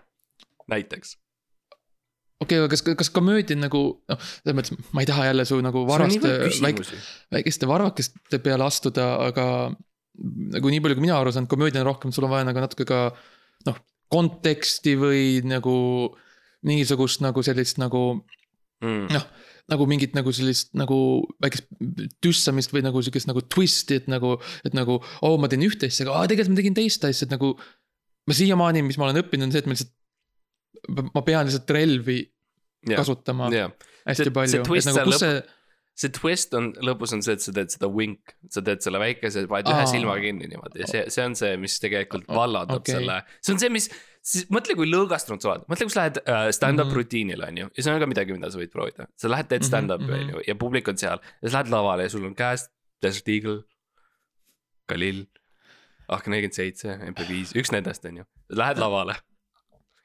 näiteks. 0.68 1.18
okei 2.42 2.58
okay,, 2.60 2.60
aga 2.60 2.68
kas, 2.74 2.82
kas 2.82 3.10
komöödia 3.10 3.56
nagu, 3.56 4.04
noh, 4.10 4.20
selles 4.44 4.58
mõttes 4.58 4.92
ma 4.92 5.02
ei 5.02 5.08
taha 5.10 5.26
jälle 5.30 5.46
su 5.46 5.62
nagu 5.64 5.86
varaste, 5.88 6.34
väik, 6.62 6.82
väikeste 7.32 7.68
varvakeste 7.68 8.40
peale 8.44 8.64
astuda, 8.68 9.16
aga 9.30 9.46
nagu 10.54 10.70
nii 10.70 10.84
palju, 10.84 10.98
kui 10.98 11.08
mina 11.08 11.18
aru 11.18 11.34
saan, 11.34 11.50
komöödia 11.50 11.82
on 11.82 11.90
rohkem, 11.90 12.14
sul 12.14 12.28
on 12.28 12.34
vaja 12.34 12.48
nagu 12.48 12.62
natuke 12.62 12.86
ka 12.90 13.08
noh, 13.68 13.80
konteksti 14.14 14.94
või 15.00 15.24
nagu 15.48 15.76
mingisugust 16.64 17.24
nagu 17.24 17.44
sellist 17.46 17.80
nagu 17.82 18.04
mm. 18.84 19.08
noh, 19.12 19.26
nagu 19.72 19.88
mingit 19.90 20.16
nagu 20.18 20.34
sellist 20.36 20.74
nagu 20.78 20.98
väikest 21.44 21.70
tüssamist 22.24 22.74
või 22.76 22.84
nagu 22.86 23.02
sihukest 23.04 23.30
nagu 23.30 23.44
twist'i, 23.48 24.02
et 24.02 24.12
nagu, 24.12 24.36
et 24.68 24.76
nagu 24.78 25.00
oo 25.00 25.32
oh,, 25.34 25.40
ma 25.42 25.50
teen 25.52 25.66
ühte 25.66 25.90
asja, 25.90 26.06
aga 26.08 26.20
aa, 26.20 26.30
tegelikult 26.30 26.54
ma 26.54 26.62
tegin 26.62 26.78
teist 26.78 27.08
asja, 27.08 27.28
et 27.28 27.34
nagu. 27.34 27.56
ma 28.24 28.36
siiamaani, 28.38 28.86
mis 28.88 29.00
ma 29.00 29.10
olen 29.10 29.20
õppinud, 29.24 29.50
on 29.50 29.52
see, 29.52 29.64
et 29.64 29.68
ma 29.68 29.76
lihtsalt, 29.76 31.10
ma 31.16 31.24
pean 31.26 31.48
lihtsalt 31.48 31.74
relvi 31.76 32.22
yeah. 32.22 33.00
kasutama 33.00 33.50
yeah. 33.52 33.74
hästi 34.08 34.30
See- 34.30 34.36
palju, 34.38 34.54
see 34.54 34.68
twist 34.68 34.88
et 34.88 34.94
nagu 34.94 35.02
seal 35.02 35.12
kus 35.12 35.24
see, 35.26 35.42
see 35.94 36.10
twist 36.10 36.56
on 36.58 36.72
lõpus 36.82 37.12
on 37.14 37.22
see, 37.22 37.36
et 37.38 37.44
sa 37.44 37.52
teed 37.54 37.70
seda 37.70 37.88
wink, 37.92 38.34
sa 38.50 38.64
teed 38.66 38.82
selle 38.82 38.98
väikese, 39.02 39.44
paned 39.52 39.70
ühe 39.70 39.84
silma 39.92 40.16
kinni 40.22 40.48
niimoodi 40.50 40.82
ja 40.82 40.88
see, 40.90 41.04
see 41.14 41.26
on 41.28 41.36
see, 41.38 41.52
mis 41.62 41.76
tegelikult 41.84 42.26
vallandab 42.34 42.82
okay. 42.82 42.96
selle. 42.98 43.20
see 43.46 43.54
on 43.54 43.62
see, 43.62 43.70
mis, 43.76 43.90
mõtle, 44.54 44.74
kui 44.80 44.90
lõõgastunud 44.90 45.44
sa 45.46 45.52
oled, 45.52 45.68
mõtle, 45.70 45.86
kui 45.86 45.94
sa 45.94 46.02
lähed 46.02 46.18
uh, 46.24 46.48
stand-up 46.56 46.90
Mhm. 46.90 46.98
rutiinile, 46.98 47.46
on 47.52 47.62
ju, 47.62 47.70
ja 47.78 47.86
see 47.86 47.94
on 47.94 48.02
ka 48.02 48.10
midagi, 48.10 48.34
mida 48.34 48.50
sa 48.50 48.58
võid 48.62 48.74
proovida. 48.74 49.06
sa 49.16 49.30
lähed, 49.30 49.52
teed 49.52 49.62
Mhm, 49.62 49.70
stand-up'i, 49.70 50.10
mhm. 50.10 50.18
on 50.18 50.34
ju, 50.34 50.44
ja 50.50 50.56
publik 50.66 50.90
on 50.90 50.98
seal 50.98 51.22
ja 51.22 51.46
sa 51.50 51.60
lähed 51.60 51.70
lavale 51.76 52.10
ja 52.10 52.16
sul 52.16 52.26
on 52.26 52.34
käes 52.42 52.66
Desert 53.06 53.30
Eagle, 53.30 53.62
Galil, 54.90 55.28
Ahken 56.10 56.34
nelikümmend 56.34 56.58
seitse, 56.58 56.98
MP5, 57.14 57.54
üks 57.60 57.72
nendest, 57.72 58.04
on 58.10 58.18
ju. 58.24 58.26
Lähed 58.50 58.82
lavale 58.82 59.16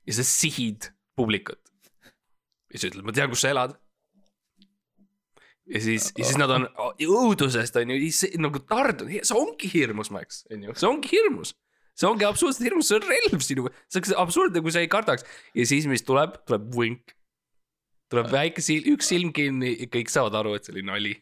ja 0.07 0.14
sa 0.20 0.24
sihid 0.24 0.92
publikut. 1.18 1.61
ja 2.72 2.79
sa 2.79 2.90
ütled, 2.92 3.05
ma 3.09 3.12
tean, 3.16 3.33
kus 3.33 3.40
sa 3.40 3.51
elad 3.57 3.72
ja 5.68 5.81
siis, 5.81 6.11
ja 6.16 6.24
siis 6.24 6.38
nad 6.40 6.52
on 6.52 6.66
õudusest 7.04 7.76
on 7.81 7.92
ju, 7.92 8.11
nagu 8.42 8.62
tardunud, 8.64 9.20
see 9.26 9.37
ongi 9.37 9.70
hirmus, 9.72 10.11
Max, 10.14 10.42
on 10.52 10.64
ju, 10.68 10.76
see 10.78 10.88
ongi 10.88 11.12
hirmus. 11.12 11.54
see 11.98 12.07
ongi 12.07 12.26
absoluutselt 12.28 12.68
hirmus, 12.68 12.88
see 12.88 12.98
on 13.00 13.07
relv 13.11 13.44
sinu, 13.44 13.68
see 13.90 14.00
oleks 14.00 14.16
absurdne, 14.24 14.62
kui 14.64 14.74
sa 14.74 14.83
ei 14.85 14.90
kardaks. 14.92 15.26
ja 15.54 15.68
siis, 15.68 15.88
mis 15.90 16.04
tuleb, 16.07 16.38
tuleb 16.48 16.68
vink. 16.76 17.14
tuleb 18.12 18.31
väike 18.33 18.64
silm, 18.64 18.88
üks 18.94 19.11
silm 19.12 19.33
kinni 19.37 19.74
ja 19.74 19.90
kõik 19.92 20.12
saavad 20.12 20.38
aru, 20.40 20.57
et 20.57 20.68
see 20.68 20.76
oli 20.76 20.87
nali. 20.88 21.14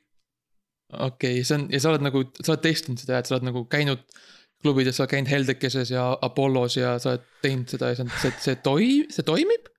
okei 0.92 1.40
okay,, 1.40 1.44
see 1.44 1.58
on 1.58 1.68
ja 1.72 1.82
sa 1.82 1.92
oled 1.92 2.06
nagu, 2.06 2.24
sa 2.42 2.54
oled 2.54 2.66
testinud 2.66 3.02
seda, 3.02 3.20
et 3.20 3.30
sa 3.30 3.38
oled 3.38 3.48
nagu 3.50 3.64
käinud 3.72 4.04
klubides, 4.62 4.96
sa 4.96 5.04
oled 5.04 5.14
käinud 5.16 5.32
Heldekeses 5.32 5.90
ja 5.92 6.10
Apollos 6.22 6.78
ja 6.78 6.96
sa 7.02 7.16
oled 7.16 7.26
teinud 7.42 7.72
seda 7.72 7.90
ja 7.90 7.98
see 7.98 8.06
on, 8.06 8.14
see, 8.22 8.36
see 8.44 8.60
toi-, 8.62 9.02
see 9.12 9.26
toimib? 9.26 9.72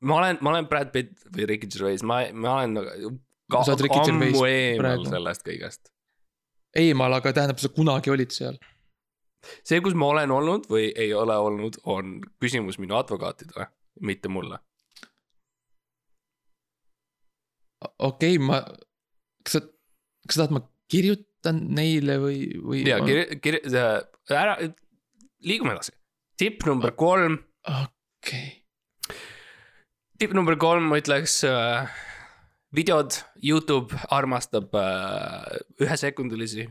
ma 0.00 0.20
olen, 0.20 0.42
ma 0.42 0.52
olen 0.52 0.66
Brad 0.70 0.92
Pitt 0.94 1.24
või 1.34 1.46
Ricky 1.50 1.70
Gervais, 1.70 2.04
ma, 2.06 2.22
ma 2.34 2.60
olen 2.60 2.76
nagu 2.78 3.16
ka, 3.52 3.64
ammu 4.02 4.44
eemal 4.48 5.06
sellest 5.08 5.46
kõigest. 5.46 5.92
eemal, 6.76 7.18
aga 7.18 7.32
tähendab, 7.32 7.60
sa 7.62 7.72
kunagi 7.72 8.12
olid 8.12 8.34
seal. 8.34 8.58
see, 9.62 9.80
kus 9.80 9.94
ma 9.94 10.12
olen 10.14 10.30
olnud 10.34 10.70
või 10.70 10.90
ei 10.96 11.12
ole 11.14 11.36
olnud, 11.36 11.80
on 11.84 12.18
küsimus 12.42 12.80
minu 12.82 12.98
advokaatidele, 12.98 13.70
mitte 14.00 14.28
mulle 14.32 14.58
okei 17.98 18.36
okay,, 18.36 18.42
ma, 18.42 18.60
kas 19.44 19.58
sa, 19.58 19.62
kas 20.26 20.38
sa 20.38 20.44
tahad, 20.44 20.56
ma 20.58 20.62
kirjutan 20.90 21.60
neile 21.76 22.18
või, 22.22 22.40
või? 22.62 22.82
ja 22.88 22.98
kirja, 23.04 23.26
kirja, 23.42 23.86
ära, 24.34 24.56
liigume 25.46 25.76
edasi. 25.76 25.94
tipp 26.40 26.66
number 26.68 26.94
kolm, 26.98 27.38
okei, 27.68 28.50
tipp 30.18 30.34
number 30.36 30.58
kolm, 30.60 30.90
ma 30.90 31.00
ütleks 31.02 31.40
äh,. 31.48 31.96
videod, 32.74 33.16
Youtube 33.42 33.96
armastab 34.10 34.74
äh, 34.74 35.58
ühesekundilisi 35.80 36.68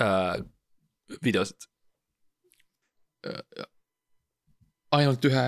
äh, 0.00 0.36
videosid. 1.24 1.68
ainult 4.90 5.24
ühe, 5.28 5.42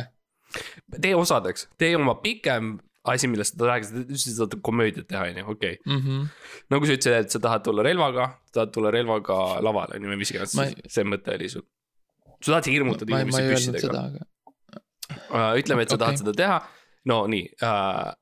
tee 1.01 1.15
osadeks, 1.17 1.67
tee 1.81 1.95
oma 1.97 2.15
pikem 2.21 2.75
asi, 3.09 3.29
millest 3.31 3.57
sa 3.59 3.71
rääkisid, 3.71 4.13
sa 4.21 4.47
tahad 4.47 4.61
komöödiat 4.63 5.09
teha, 5.11 5.23
on 5.31 5.39
ju, 5.41 5.45
okei 5.55 5.79
okay.. 5.81 5.97
Mhm. 5.97 6.27
nagu 6.71 6.87
sa 6.87 6.97
ütlesid, 6.97 7.17
et 7.25 7.35
sa 7.35 7.41
tahad 7.43 7.65
tulla 7.67 7.83
relvaga, 7.87 8.29
tahad 8.55 8.75
tulla 8.75 8.93
relvaga 8.95 9.39
lavale, 9.65 9.97
on 9.97 10.07
ju, 10.07 10.13
või 10.13 10.21
mis 10.21 10.31
iganes 10.35 10.55
ei- 10.63 10.77
see 10.87 11.07
mõte 11.09 11.35
oli 11.35 11.49
sul. 11.51 11.65
sa 12.41 12.55
tahad 12.55 12.71
hirmutada 12.71 13.19
inimesi 13.19 13.43
püssidega 13.49 14.05
uh,. 14.05 15.53
ütleme, 15.59 15.83
et 15.83 15.91
sa 15.91 15.97
okay. 15.97 16.05
tahad 16.05 16.23
seda 16.23 16.37
teha, 16.45 16.61
no 17.11 17.25
nii 17.27 17.49
uh,. 17.59 18.13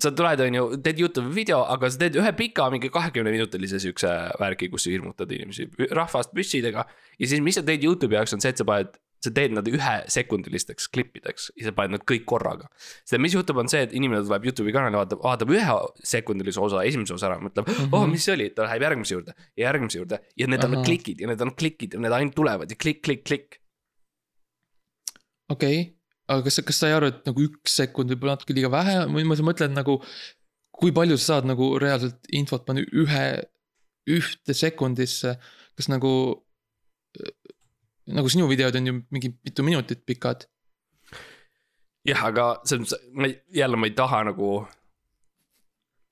Sa 0.00 0.12
tuled, 0.16 0.40
on 0.40 0.56
ju, 0.56 0.64
teed 0.84 1.00
Youtube'i 1.02 1.34
video, 1.34 1.62
aga 1.68 1.90
sa 1.92 2.00
teed 2.00 2.16
ühe 2.20 2.32
pika, 2.36 2.68
mingi 2.72 2.88
kahekümne 2.92 3.32
minutilise 3.34 3.80
siukse 3.82 4.10
värgi, 4.40 4.70
kus 4.72 4.86
sa 4.86 4.92
hirmutad 4.92 5.32
inimesi 5.34 5.68
rahvast 5.92 6.32
püssidega. 6.36 6.86
ja 7.18 7.28
siis, 7.28 7.42
mis 7.44 7.58
sa 7.58 7.64
teed 7.66 7.84
Youtube'i 7.84 8.16
jaoks, 8.16 8.32
on 8.36 8.44
see, 8.44 8.54
et 8.54 8.62
sa 8.62 8.66
paned, 8.68 8.96
sa 9.22 9.30
teed 9.34 9.54
nad 9.54 9.68
ühesekundilisteks 9.68 10.88
klippideks 10.96 11.52
ja 11.60 11.68
sa 11.68 11.74
paned 11.76 11.98
nad 11.98 12.06
kõik 12.08 12.24
korraga. 12.28 12.70
sest 13.04 13.20
mis 13.22 13.36
juhtub, 13.36 13.60
on 13.60 13.70
see, 13.70 13.84
et 13.84 13.94
inimene 13.96 14.24
tuleb 14.24 14.48
Youtube'i 14.48 14.74
kanali, 14.74 14.96
vaatab, 14.96 15.22
vaatab 15.26 15.52
ühe 15.52 15.78
sekundilise 16.14 16.62
osa, 16.64 16.84
esimese 16.88 17.18
osa 17.18 17.28
ära, 17.28 17.40
mõtleb 17.44 17.68
mm, 17.68 17.80
-hmm. 17.84 17.96
oh, 17.98 18.08
mis 18.08 18.24
see 18.24 18.36
oli, 18.38 18.50
ta 18.56 18.66
läheb 18.66 18.88
järgmise 18.88 19.18
juurde 19.18 19.36
ja 19.56 19.68
järgmise 19.68 20.00
juurde 20.00 20.22
ja 20.36 20.48
need 20.48 20.64
on 20.64 20.78
Ahah. 20.78 20.86
klikid 20.88 21.20
ja 21.20 21.28
need 21.28 21.44
on 21.44 21.54
klikid 21.54 21.94
ja 21.94 22.00
need 22.00 22.16
ainult 22.16 22.34
tulevad 22.34 22.70
ja 22.70 22.76
klikk, 22.76 23.04
klikk, 23.04 23.26
klikk. 23.28 23.60
okei 25.52 25.80
okay., 25.80 26.01
aga 26.30 26.44
kas 26.46 26.58
sa, 26.58 26.64
kas 26.66 26.78
sa 26.82 26.90
ei 26.90 26.96
arva, 26.96 27.10
et 27.12 27.26
nagu 27.28 27.44
üks 27.46 27.76
sekund 27.80 28.12
võib 28.12 28.24
olla 28.26 28.36
natuke 28.36 28.54
liiga 28.56 28.70
vähe 28.72 28.96
või 29.10 29.24
ma 29.28 29.38
mõtlen 29.48 29.74
nagu. 29.76 30.00
kui 30.82 30.90
palju 30.90 31.14
sa 31.20 31.36
saad 31.36 31.46
nagu 31.46 31.66
reaalselt 31.78 32.26
infot 32.34 32.64
panna 32.66 32.82
ühe, 32.82 33.24
ühte 34.10 34.54
sekundisse, 34.56 35.36
kas 35.76 35.88
nagu. 35.92 36.42
nagu 38.06 38.28
sinu 38.32 38.48
videod 38.50 38.76
on 38.76 38.86
ju 38.86 38.94
mingi 39.10 39.34
mitu 39.44 39.62
minutit 39.62 40.06
pikad. 40.06 40.46
jah, 42.04 42.24
aga 42.30 42.60
selles 42.64 42.86
mõttes, 42.86 43.10
ma 43.12 43.26
ei- 43.26 43.40
jälle 43.54 43.76
ma 43.76 43.86
ei 43.86 43.94
taha 43.94 44.24
nagu. 44.30 44.66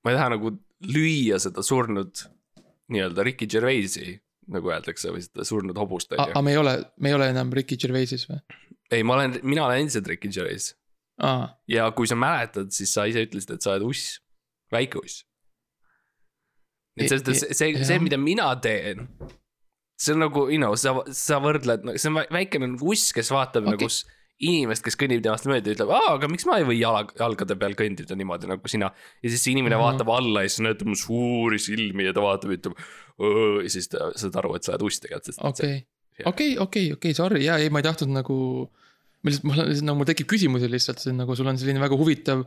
ma 0.04 0.10
ei 0.10 0.16
taha 0.16 0.34
nagu 0.36 0.58
lüüa 0.80 1.38
seda 1.38 1.62
surnud 1.62 2.26
nii-öelda 2.90 3.24
Ricky 3.24 3.46
Gervaisi, 3.46 4.18
nagu 4.50 4.70
öeldakse, 4.72 5.12
või 5.14 5.22
seda 5.22 5.44
surnud 5.46 5.76
hobust, 5.78 6.12
on 6.12 6.20
aga 6.24 6.38
ju. 6.38 6.42
me 6.42 6.50
ei 6.54 6.56
ole, 6.58 6.72
me 6.98 7.10
ei 7.10 7.14
ole 7.14 7.28
enam 7.30 7.52
Ricky 7.54 7.76
Gervaisis 7.76 8.26
või? 8.30 8.40
ei, 8.90 9.02
ma 9.06 9.18
olen, 9.18 9.38
mina 9.46 9.64
olen 9.66 9.84
endiselt 9.84 10.08
Ricky 10.10 10.30
Gervais 10.32 10.72
aa, 11.22 11.48
ja 11.70 11.88
kui 11.96 12.08
sa 12.10 12.18
mäletad, 12.18 12.72
siis 12.74 12.94
sa 12.94 13.06
ise 13.10 13.24
ütlesid, 13.26 13.56
et 13.56 13.66
sa 13.66 13.74
oled 13.74 13.88
uss, 13.90 14.20
väike 14.72 15.00
uss. 15.02 15.24
et 16.98 17.08
selles 17.08 17.24
mõttes 17.24 17.44
see, 17.46 17.58
see, 17.60 17.84
see, 17.92 18.00
mida 18.02 18.18
mina 18.20 18.52
teen. 18.62 19.08
see 20.00 20.14
on 20.16 20.24
nagu, 20.26 20.46
you 20.48 20.60
know, 20.60 20.74
sa, 20.80 20.96
sa 21.16 21.40
võrdled, 21.42 21.84
see 21.96 22.10
on 22.12 22.22
vä- 22.22 22.30
väikene 22.40 22.72
nagu 22.74 22.94
uss, 22.94 23.12
kes 23.16 23.32
vaatab 23.34 23.68
okay. 23.68 23.76
Nagu 23.76 23.90
inimest, 24.40 24.84
kes 24.84 24.96
kõnnib 24.96 25.20
temast 25.24 25.44
mööda 25.48 25.68
ja 25.68 25.76
ütleb, 25.76 25.90
aa, 25.92 26.14
aga 26.14 26.28
miks 26.32 26.46
ma 26.48 26.56
ei 26.60 26.64
või 26.64 26.78
jala, 26.80 27.02
jalgade 27.18 27.56
peal 27.60 27.74
kõndida 27.76 28.16
niimoodi 28.16 28.48
nagu 28.48 28.72
sina. 28.72 28.88
ja 29.20 29.32
siis 29.32 29.42
see 29.44 29.52
inimene 29.52 29.76
mm. 29.76 29.82
-hmm. 29.82 29.98
vaatab 30.00 30.12
alla 30.16 30.44
ja 30.44 30.52
siis 30.52 30.64
näeb 30.64 30.78
tema 30.80 30.96
suuri 30.96 31.58
silmi 31.60 32.06
ja 32.08 32.14
ta 32.16 32.24
vaatab 32.24 32.54
ja 32.54 32.56
ütleb. 32.56 32.78
ja 33.66 33.72
siis 33.76 33.90
ta 33.92 34.08
saad 34.16 34.38
aru, 34.40 34.54
et 34.56 34.64
sa 34.64 34.72
oled 34.72 34.86
uss 34.88 35.04
tegelikult, 35.04 35.28
sest 35.28 35.44
okei, 35.44 35.74
jah. 35.74 35.88
okei, 36.30 36.56
okei, 36.58 36.92
okei, 36.96 37.16
sorry, 37.16 37.44
jaa, 37.46 37.58
ei, 37.62 37.70
ma 37.72 37.82
ei 37.82 37.88
tahtnud 37.88 38.12
nagu. 38.20 38.36
ma 39.20 39.28
lihtsalt, 39.28 39.48
mul 39.48 39.64
on 39.64 39.72
nagu 39.84 40.00
mul 40.00 40.08
tekib 40.08 40.28
küsimusi 40.30 40.70
lihtsalt, 40.72 41.02
see 41.02 41.12
on 41.12 41.20
nagu 41.20 41.36
sul 41.36 41.48
on 41.50 41.58
selline 41.60 41.82
väga 41.82 41.96
huvitav 42.00 42.46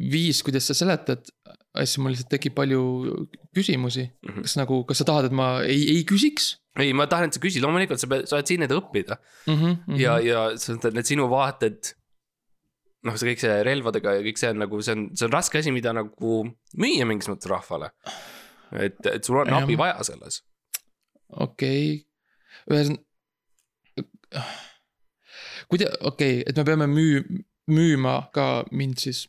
viis, 0.00 0.40
kuidas 0.46 0.68
sa 0.70 0.76
seletad 0.78 1.26
asju, 1.76 2.02
mul 2.02 2.14
lihtsalt 2.14 2.30
tekib 2.32 2.54
palju 2.56 2.82
küsimusi 3.56 4.06
mm. 4.06 4.28
-hmm. 4.30 4.46
kas 4.46 4.56
nagu, 4.60 4.82
kas 4.88 5.02
sa 5.02 5.06
tahad, 5.08 5.28
et 5.28 5.34
ma 5.36 5.60
ei, 5.66 5.82
ei 5.96 6.04
küsiks 6.08 6.54
ei, 6.78 6.92
ma 6.96 7.06
tahan, 7.10 7.30
et 7.30 7.36
sa 7.36 7.42
küsid, 7.42 7.64
loomulikult 7.64 8.00
sa 8.00 8.08
pead, 8.10 8.28
sa 8.30 8.38
oled 8.38 8.50
siin, 8.50 8.64
et 8.66 8.74
õppida 8.74 9.16
mm? 9.18 9.56
-hmm, 9.56 9.96
ja, 10.00 10.18
ja 10.22 10.44
sa 10.60 10.76
ütled, 10.76 10.94
need 10.96 11.08
sinu 11.08 11.26
vaated. 11.30 11.96
noh, 13.06 13.16
see 13.16 13.30
kõik 13.30 13.40
see 13.40 13.62
relvadega 13.64 14.18
ja 14.18 14.24
kõik 14.24 14.38
see 14.38 14.50
on 14.52 14.58
nagu, 14.60 14.82
see 14.84 14.92
on, 14.92 15.06
see 15.16 15.26
on 15.26 15.32
raske 15.32 15.58
asi, 15.58 15.72
mida 15.72 15.94
nagu 15.96 16.42
müüa 16.76 17.06
mingis 17.08 17.30
mõttes 17.32 17.48
rahvale. 17.50 17.90
et, 18.76 19.00
et 19.06 19.24
sul 19.24 19.40
on 19.40 19.48
Jah. 19.48 19.64
abi 19.64 19.78
vaja 19.80 20.04
selles. 20.04 20.42
okei, 21.30 22.04
ühesõnaga. 22.68 24.44
kuida-, 25.70 25.92
okei 26.00 26.40
okay,, 26.40 26.46
et 26.46 26.56
me 26.56 26.64
peame 26.68 26.88
müü-, 26.90 27.42
müüma 27.70 28.16
ka 28.34 28.48
mind 28.70 29.02
siis. 29.02 29.26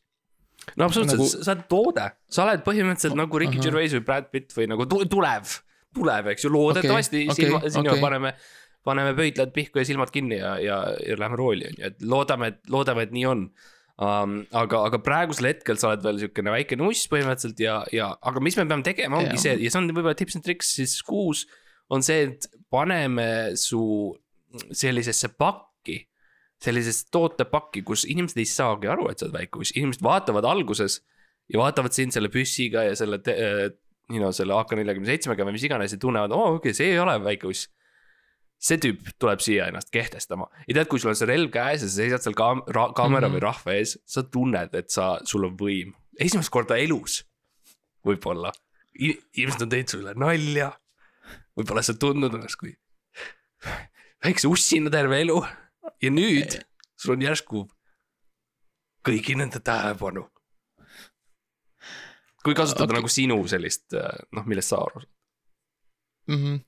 no 0.75 0.87
absoluutselt 0.87 1.21
Nagu- 1.21 1.43
sa 1.45 1.53
oled 1.55 1.67
toode, 1.71 2.07
sa 2.29 2.45
oled 2.45 2.63
põhimõtteliselt 2.65 3.17
nagu 3.17 3.41
Ricky 3.41 3.59
Ahah. 3.59 3.67
Gervais 3.67 3.97
või 3.97 4.05
Brad 4.07 4.31
Pitt 4.33 4.55
või 4.57 4.69
nagu 4.71 4.87
tu- 4.89 5.05
tulev, 5.09 5.59
tulev, 5.95 6.31
eks 6.33 6.45
ju, 6.45 6.53
loodetavasti 6.53 7.25
okay, 7.27 7.37
silma 7.37 7.61
okay,, 7.61 7.75
sinna 7.77 7.95
okay. 7.95 8.03
paneme. 8.03 8.33
paneme 8.81 9.13
pöidlad 9.13 9.51
pihku 9.53 9.77
ja 9.77 9.85
silmad 9.85 10.09
kinni 10.09 10.39
ja, 10.39 10.55
ja, 10.57 10.77
ja 11.05 11.13
lähme 11.13 11.37
rooli 11.37 11.67
on 11.69 11.75
ju, 11.77 11.85
et 11.85 11.99
loodame, 12.01 12.47
et 12.49 12.71
loodame, 12.73 13.03
et 13.05 13.11
nii 13.13 13.25
on 13.29 13.43
um,. 14.01 14.37
aga, 14.57 14.79
aga 14.89 14.99
praegusel 15.05 15.51
hetkel 15.51 15.77
sa 15.77 15.91
oled 15.91 16.01
veel 16.05 16.21
siukene 16.23 16.53
väike 16.53 16.77
nuss 16.79 17.09
põhimõtteliselt 17.11 17.61
ja, 17.61 17.75
ja, 17.93 18.07
aga 18.17 18.41
mis 18.41 18.57
me 18.57 18.65
peame 18.65 18.85
tegema, 18.85 19.19
ongi 19.19 19.37
Jaa. 19.37 19.43
see 19.43 19.57
ja 19.61 19.73
see 19.73 19.81
on 19.81 19.91
võib-olla 19.91 20.17
tips 20.17 20.39
and 20.39 20.47
tricks 20.47 20.73
siis 20.79 20.97
kuus. 21.05 21.45
On 21.91 22.03
see, 22.05 22.27
et 22.29 22.47
paneme 22.71 23.27
su 23.59 23.81
sellisesse 24.71 25.31
pakki, 25.39 25.97
sellisesse 26.61 27.09
tootepakki, 27.13 27.83
kus 27.87 28.05
inimesed 28.09 28.39
ei 28.41 28.47
saagi 28.49 28.89
aru, 28.91 29.09
et 29.11 29.19
sa 29.19 29.27
oled 29.27 29.37
väike 29.39 29.61
uss, 29.61 29.73
inimesed 29.75 30.03
vaatavad 30.05 30.47
alguses 30.47 30.99
ja 31.51 31.59
vaatavad 31.61 31.95
sind 31.95 32.15
selle 32.15 32.31
püssiga 32.31 32.85
ja 32.87 32.95
selle, 32.97 33.19
you 34.11 34.19
know, 34.19 34.31
selle 34.35 34.55
AK-47-ga 34.59 35.47
või 35.47 35.55
mis 35.57 35.67
iganes 35.67 35.95
ja 35.95 36.01
tunnevad, 36.01 36.33
oo 36.35 36.57
okei 36.57 36.71
okay,, 36.71 36.77
see 36.77 36.91
ei 36.93 36.99
ole 37.01 37.17
väike 37.23 37.49
uss. 37.51 37.69
see 38.61 38.77
tüüp 38.77 39.07
tuleb 39.17 39.41
siia 39.41 39.71
ennast 39.71 39.89
kehtestama 39.89 40.45
ja 40.67 40.75
tead, 40.75 40.87
kui 40.89 41.01
sul 41.01 41.09
on 41.09 41.17
see 41.17 41.25
relv 41.25 41.49
käes 41.53 41.81
ja 41.81 41.87
sa 41.87 41.95
seisad 41.95 42.21
seal 42.21 42.35
kaam-, 42.37 42.61
ra-, 42.69 42.91
kaamera 42.93 43.27
mm. 43.27 43.33
-hmm. 43.33 43.39
või 43.39 43.45
rahva 43.47 43.77
ees, 43.79 43.97
sa 44.05 44.23
tunned, 44.23 44.75
et 44.77 44.93
sa, 44.93 45.15
sul 45.25 45.47
on 45.49 45.57
võim. 45.57 45.95
esimest 46.19 46.53
korda 46.53 46.77
elus, 46.77 47.23
võib-olla. 48.05 48.51
inimesed 49.01 49.65
on 49.65 49.69
teinud 49.69 49.89
sulle 49.89 50.13
nalja. 50.13 50.71
Võib-olla 51.57 51.83
sa 51.85 51.95
tundnud 51.99 52.33
ennast 52.37 52.59
kui 52.59 52.73
väikse 54.23 54.49
ussina 54.51 54.91
terve 54.93 55.21
elu 55.23 55.37
ja 56.01 56.11
nüüd 56.13 56.57
sul 56.99 57.15
on 57.15 57.25
järsku 57.25 57.63
kõigi 59.07 59.35
nende 59.37 59.61
tähelepanu. 59.65 60.27
kui 62.45 62.55
kasutada 62.57 62.89
okay. 62.89 62.97
nagu 62.97 63.09
sinu 63.11 63.37
sellist, 63.49 63.93
noh, 64.33 64.45
millest 64.49 64.73
sa 64.73 64.81
aru 64.81 65.01
saad. 65.01 65.09
mm. 66.27 66.37
-hmm. 66.37 66.61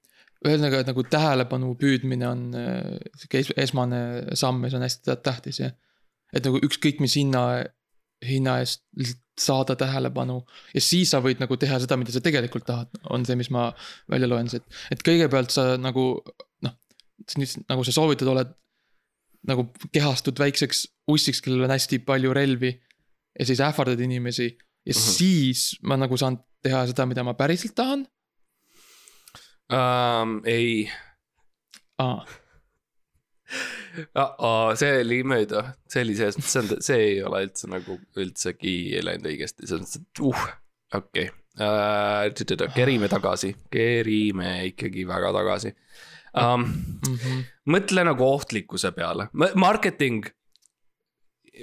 ühesõnaga, 0.48 0.82
et 0.82 0.91
nagu 0.91 1.04
tähelepanu 1.04 1.76
püüdmine 1.80 2.28
on 2.28 2.41
äh, 2.58 2.98
sihuke 3.17 3.39
es 3.39 3.54
esmane 3.58 4.02
samm 4.34 4.63
ja 4.63 4.69
see 4.69 4.78
on 4.78 4.88
hästi 4.88 5.04
tä- 5.10 5.22
tähtis 5.30 5.60
ja. 5.60 5.72
et 6.34 6.46
nagu 6.46 6.58
ükskõik 6.58 7.00
mis 7.00 7.15
hinna, 7.15 7.63
hinna 8.27 8.59
eest 8.63 8.83
lihtsalt 8.97 9.21
saada 9.39 9.75
tähelepanu 9.75 10.36
ja 10.75 10.81
siis 10.83 11.09
sa 11.09 11.17
võid 11.23 11.39
nagu 11.41 11.57
teha 11.57 11.79
seda, 11.81 11.97
mida 11.97 12.13
sa 12.13 12.21
tegelikult 12.21 12.67
tahad, 12.67 12.91
on 13.09 13.25
see, 13.25 13.38
mis 13.39 13.49
ma 13.53 13.71
välja 14.12 14.29
loen 14.29 14.49
siit. 14.51 14.65
et 14.93 15.01
kõigepealt 15.05 15.53
sa 15.53 15.73
nagu 15.81 16.05
noh, 16.65 16.75
nagu 17.71 17.86
sa 17.88 17.95
soovitad, 17.95 18.29
oled 18.29 18.51
nagu 19.49 19.65
kehastud 19.91 20.38
väikseks 20.39 20.86
ussiks, 21.12 21.41
kellel 21.43 21.65
on 21.65 21.73
hästi 21.73 22.03
palju 22.05 22.33
relvi 22.36 22.71
ja 23.39 23.47
siis 23.49 23.62
ähvardad 23.65 23.99
inimesi 23.99 24.47
ja 24.51 24.93
mm. 24.93 24.99
-hmm. 24.99 25.17
siis 25.17 25.79
ma 25.81 25.97
nagu 25.97 26.17
saan 26.17 26.38
teha 26.63 26.86
seda, 26.88 27.05
mida 27.05 27.23
ma 27.23 27.33
päriselt 27.33 27.75
tahan 27.75 28.05
um,. 29.71 30.41
ei 30.45 30.89
ah,. 31.97 32.21
uh,, 34.16 34.74
see 34.80 35.00
oli 35.04 35.22
mööda, 35.28 35.63
see 35.89 36.04
oli 36.06 36.16
selles 36.18 36.38
mõttes, 36.39 36.54
see 36.54 36.63
on, 36.63 36.84
see 36.88 37.00
ei 37.08 37.22
ole 37.26 37.44
üldse 37.48 37.70
nagu 37.72 37.98
üldsegi 38.20 38.76
läinud 39.06 39.30
õigesti, 39.32 39.68
selles 39.70 39.86
mõttes, 39.86 40.04
et 40.04 40.24
uh, 40.24 40.46
okei 41.00 41.30
okay. 41.30 42.63
uh,. 42.63 42.76
kerime 42.76 43.10
tagasi, 43.12 43.54
kerime 43.74 44.54
ikkagi 44.72 45.08
väga 45.10 45.34
tagasi 45.38 45.74
um,. 45.74 46.68
Mm 47.04 47.18
-hmm. 47.18 47.44
mõtle 47.76 48.06
nagu 48.10 48.26
ohtlikkuse 48.26 48.94
peale, 48.96 49.30
marketing, 49.56 50.30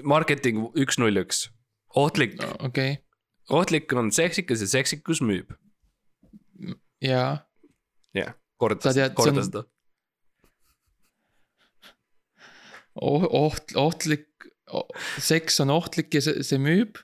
marketing 0.03 0.71
üks 0.79 1.01
null 1.03 1.25
üks, 1.25 1.49
ohtlik, 1.95 2.39
okei 2.59 2.93
okay., 2.93 3.03
ohtlik 3.51 3.93
on 3.93 4.13
seksikas 4.15 4.63
ja 4.63 4.71
seksikus 4.79 5.21
müüb, 5.21 5.51
jaa, 7.03 7.41
jah, 8.15 8.35
korda 8.57 9.11
korda 9.15 9.43
seda. 9.43 9.65
oht, 13.01 13.75
ohtlik, 13.79 14.29
seks 15.19 15.61
on 15.65 15.73
ohtlik 15.75 16.15
ja 16.15 16.23
see, 16.25 16.45
see 16.47 16.61
müüb. 16.63 17.01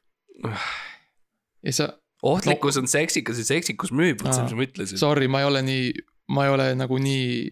ja 1.67 1.73
sa, 1.75 1.89
ohtlikkus 2.27 2.79
on 2.81 2.89
seksikas 2.91 3.41
ja 3.41 3.47
seksikus 3.49 3.93
müüb, 3.95 4.21
vot 4.23 4.35
see, 4.37 4.45
mis 4.47 4.57
ma 4.59 4.67
ütlesin. 4.69 5.01
sorry, 5.01 5.31
ma 5.31 5.43
ei 5.43 5.49
ole 5.49 5.63
nii, 5.67 5.89
ma 6.37 6.47
ei 6.47 6.55
ole 6.55 6.69
nagu 6.79 7.01
nii 7.03 7.49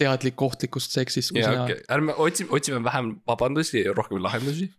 teadlik 0.00 0.40
ohtlikust 0.42 0.94
seksist 0.94 1.34
kui 1.34 1.42
sina 1.42 1.66
okei, 1.66 1.82
ärme 1.94 2.16
otsime, 2.18 2.50
otsime 2.56 2.80
vähem 2.84 3.12
vabandusi 3.28 3.84
ja 3.84 3.92
rohkem 3.94 4.22
lahendusi. 4.22 4.70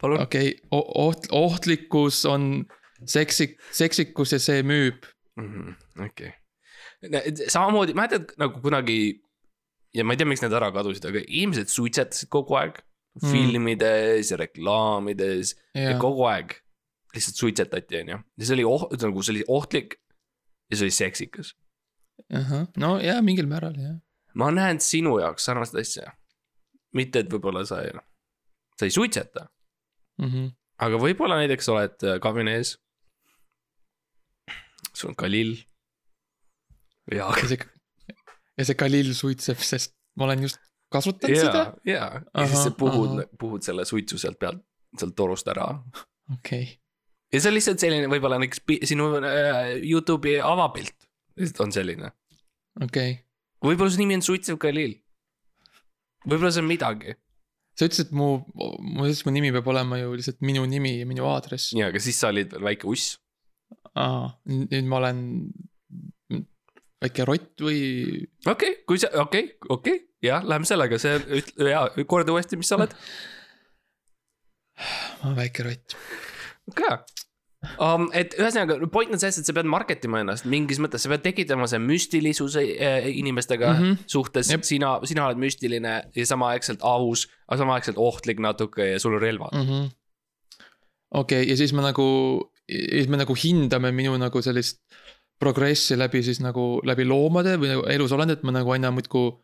palun. 0.00 0.24
okei 0.24 0.56
okay,, 0.70 0.82
oht, 1.04 1.30
ohtlikkus 1.32 2.24
on 2.28 2.66
seksik, 3.06 3.56
seksikus 3.72 4.34
ja 4.34 4.42
see 4.42 4.64
müüb. 4.66 5.06
Mhm, 5.38 5.76
okei, 6.04 6.32
samamoodi 7.46 7.94
mäletad 7.94 8.34
nagu 8.40 8.60
kunagi 8.64 9.20
ja 9.98 10.04
ma 10.06 10.14
ei 10.14 10.20
tea, 10.20 10.28
miks 10.30 10.42
need 10.44 10.54
ära 10.54 10.70
kadusid, 10.74 11.04
aga 11.10 11.22
inimesed 11.26 11.70
suitsetasid 11.74 12.30
kogu 12.32 12.56
aeg 12.60 12.84
Mm. 13.18 13.30
filmides 13.32 14.28
ja 14.30 14.36
reklaamides 14.38 15.54
ja, 15.74 15.88
ja 15.90 15.94
kogu 15.98 16.22
aeg 16.30 16.52
lihtsalt 17.16 17.40
suitsetati, 17.40 17.96
onju. 18.04 18.18
ja 18.38 18.46
see 18.46 18.54
oli 18.54 18.66
oht-, 18.68 18.92
nagu 19.02 19.22
see 19.26 19.32
oli 19.32 19.44
ohtlik 19.50 19.96
ja 20.70 20.76
see 20.76 20.84
oli 20.86 20.94
seksikas. 20.94 21.54
no 22.78 22.90
jaa, 23.02 23.18
mingil 23.24 23.48
määral 23.50 23.74
jah. 23.80 23.96
ma 24.38 24.52
näen 24.54 24.78
sinu 24.84 25.16
jaoks 25.18 25.48
sarnast 25.48 25.74
asja. 25.74 26.12
mitte, 26.94 27.24
et 27.24 27.32
võib-olla 27.32 27.64
sa 27.66 27.80
ei, 27.82 27.90
sa 28.78 28.86
ei 28.86 28.94
suitseta, 28.94 29.48
Mm 30.18 30.30
-hmm. 30.30 30.46
aga 30.86 30.96
võib-olla 31.02 31.40
näiteks 31.42 31.68
oled 31.74 32.02
äh, 32.04 32.20
kabini 32.20 32.50
ees. 32.60 32.76
sul 34.94 35.10
on 35.10 35.16
Khalil. 35.16 35.56
ja, 37.10 37.32
ja 37.42 37.48
see, 37.48 37.58
ja 38.58 38.66
see 38.66 38.78
Khalil 38.78 39.12
suitseb, 39.16 39.62
sest 39.64 39.94
ma 40.18 40.26
olen 40.28 40.44
just 40.48 40.60
kasutanud 40.92 41.36
ja 41.36 41.46
seda,. 41.46 41.64
ja, 41.86 42.10
ja 42.34 42.48
siis 42.50 42.66
sa 42.68 42.74
puhud 42.74 43.22
puhud 43.40 43.64
selle 43.66 43.86
suitsu 43.88 44.18
sealt 44.20 44.38
pealt, 44.40 44.62
sealt 44.98 45.16
torust 45.18 45.48
ära. 45.52 45.68
okei 46.34 46.62
okay., 46.62 46.64
ja 47.32 47.42
see 47.42 47.52
on 47.52 47.58
lihtsalt 47.58 47.84
selline 47.84 48.10
võib-olla 48.10 48.40
näiteks 48.42 48.64
sinu 48.90 49.10
äh, 49.20 49.76
Youtube'i 49.82 50.38
avapilt 50.42 51.08
on 51.62 51.72
selline. 51.74 52.12
okei 52.82 53.14
okay.. 53.14 53.22
võib-olla 53.64 53.94
su 53.94 54.02
nimi 54.02 54.18
on 54.18 54.26
Suitsev 54.26 54.60
Khalil. 54.62 54.98
võib-olla 56.26 56.52
see 56.54 56.64
on 56.64 56.70
midagi 56.70 57.16
sa 57.78 57.86
ütlesid, 57.86 58.10
et 58.10 58.16
mu, 58.16 58.28
mu, 58.58 59.06
mu 59.06 59.34
nimi 59.34 59.52
peab 59.54 59.68
olema 59.70 60.00
ju 60.00 60.16
lihtsalt 60.18 60.40
minu 60.42 60.64
nimi 60.66 60.96
ja 60.98 61.06
minu 61.06 61.28
aadress. 61.30 61.70
ja, 61.78 61.92
aga 61.92 62.02
siis 62.02 62.18
sa 62.18 62.32
olid 62.32 62.50
veel 62.56 62.66
väike 62.72 62.88
uss. 62.90 63.18
aa, 63.94 64.32
nüüd 64.50 64.88
ma 64.88 64.98
olen 65.02 65.20
väike 67.02 67.26
rott 67.28 67.62
või, 67.62 67.80
okei 68.46 68.52
okay,, 68.52 68.78
kui 68.88 69.00
sa, 69.00 69.10
okei 69.14 69.44
okay,, 69.44 69.68
okei 69.68 69.98
okay,, 69.98 70.06
jah, 70.24 70.46
läheme 70.46 70.68
sellega, 70.68 70.98
see 71.00 71.18
ütle, 71.40 71.70
jaa, 71.72 71.84
korda 72.10 72.34
uuesti, 72.34 72.58
mis 72.58 72.70
sa 72.70 72.78
oled. 72.78 72.96
ma 74.78 75.30
olen 75.30 75.38
väike 75.38 75.66
rott. 75.66 75.96
ka 76.78 76.98
um,. 77.82 78.08
et 78.14 78.34
ühesõnaga 78.38 78.78
point 78.92 79.14
on 79.14 79.20
selles, 79.20 79.40
et 79.40 79.48
sa 79.48 79.54
pead 79.56 79.70
market 79.70 80.04
ima 80.08 80.22
ennast 80.24 80.46
mingis 80.50 80.80
mõttes, 80.82 81.04
sa 81.04 81.12
pead 81.12 81.24
tekitama 81.26 81.68
see 81.70 81.80
müstilisuse 81.82 82.64
äh, 82.74 83.08
inimestega 83.18 83.72
mm. 83.72 83.80
-hmm. 83.84 84.10
suhtes 84.10 84.50
Jep., 84.52 84.66
sina, 84.66 84.96
sina 85.08 85.28
oled 85.28 85.42
müstiline 85.42 85.94
ja 86.14 86.26
samaaegselt 86.34 86.82
aus, 86.86 87.28
aga 87.48 87.62
samaaegselt 87.62 87.98
ohtlik 87.98 88.42
natuke 88.42 88.92
ja 88.92 89.00
sul 89.02 89.18
on 89.18 89.22
relvad 89.22 89.54
mm. 89.54 89.66
Mhm. 89.66 89.90
okei, 91.22 91.46
ja 91.50 91.56
siis 91.56 91.72
me 91.72 91.82
nagu, 91.82 92.08
siis 92.68 93.08
me 93.08 93.22
nagu 93.22 93.34
hindame 93.34 93.92
minu 93.92 94.18
nagu 94.18 94.42
sellist 94.42 94.82
progressi 95.38 95.98
läbi 95.98 96.22
siis 96.26 96.40
nagu 96.42 96.78
läbi 96.86 97.06
loomade 97.08 97.56
või 97.60 97.72
nagu 97.72 97.84
elusolend, 97.92 98.34
et 98.34 98.46
ma 98.46 98.54
nagu 98.54 98.72
aina 98.74 98.90
muudkui 98.94 99.36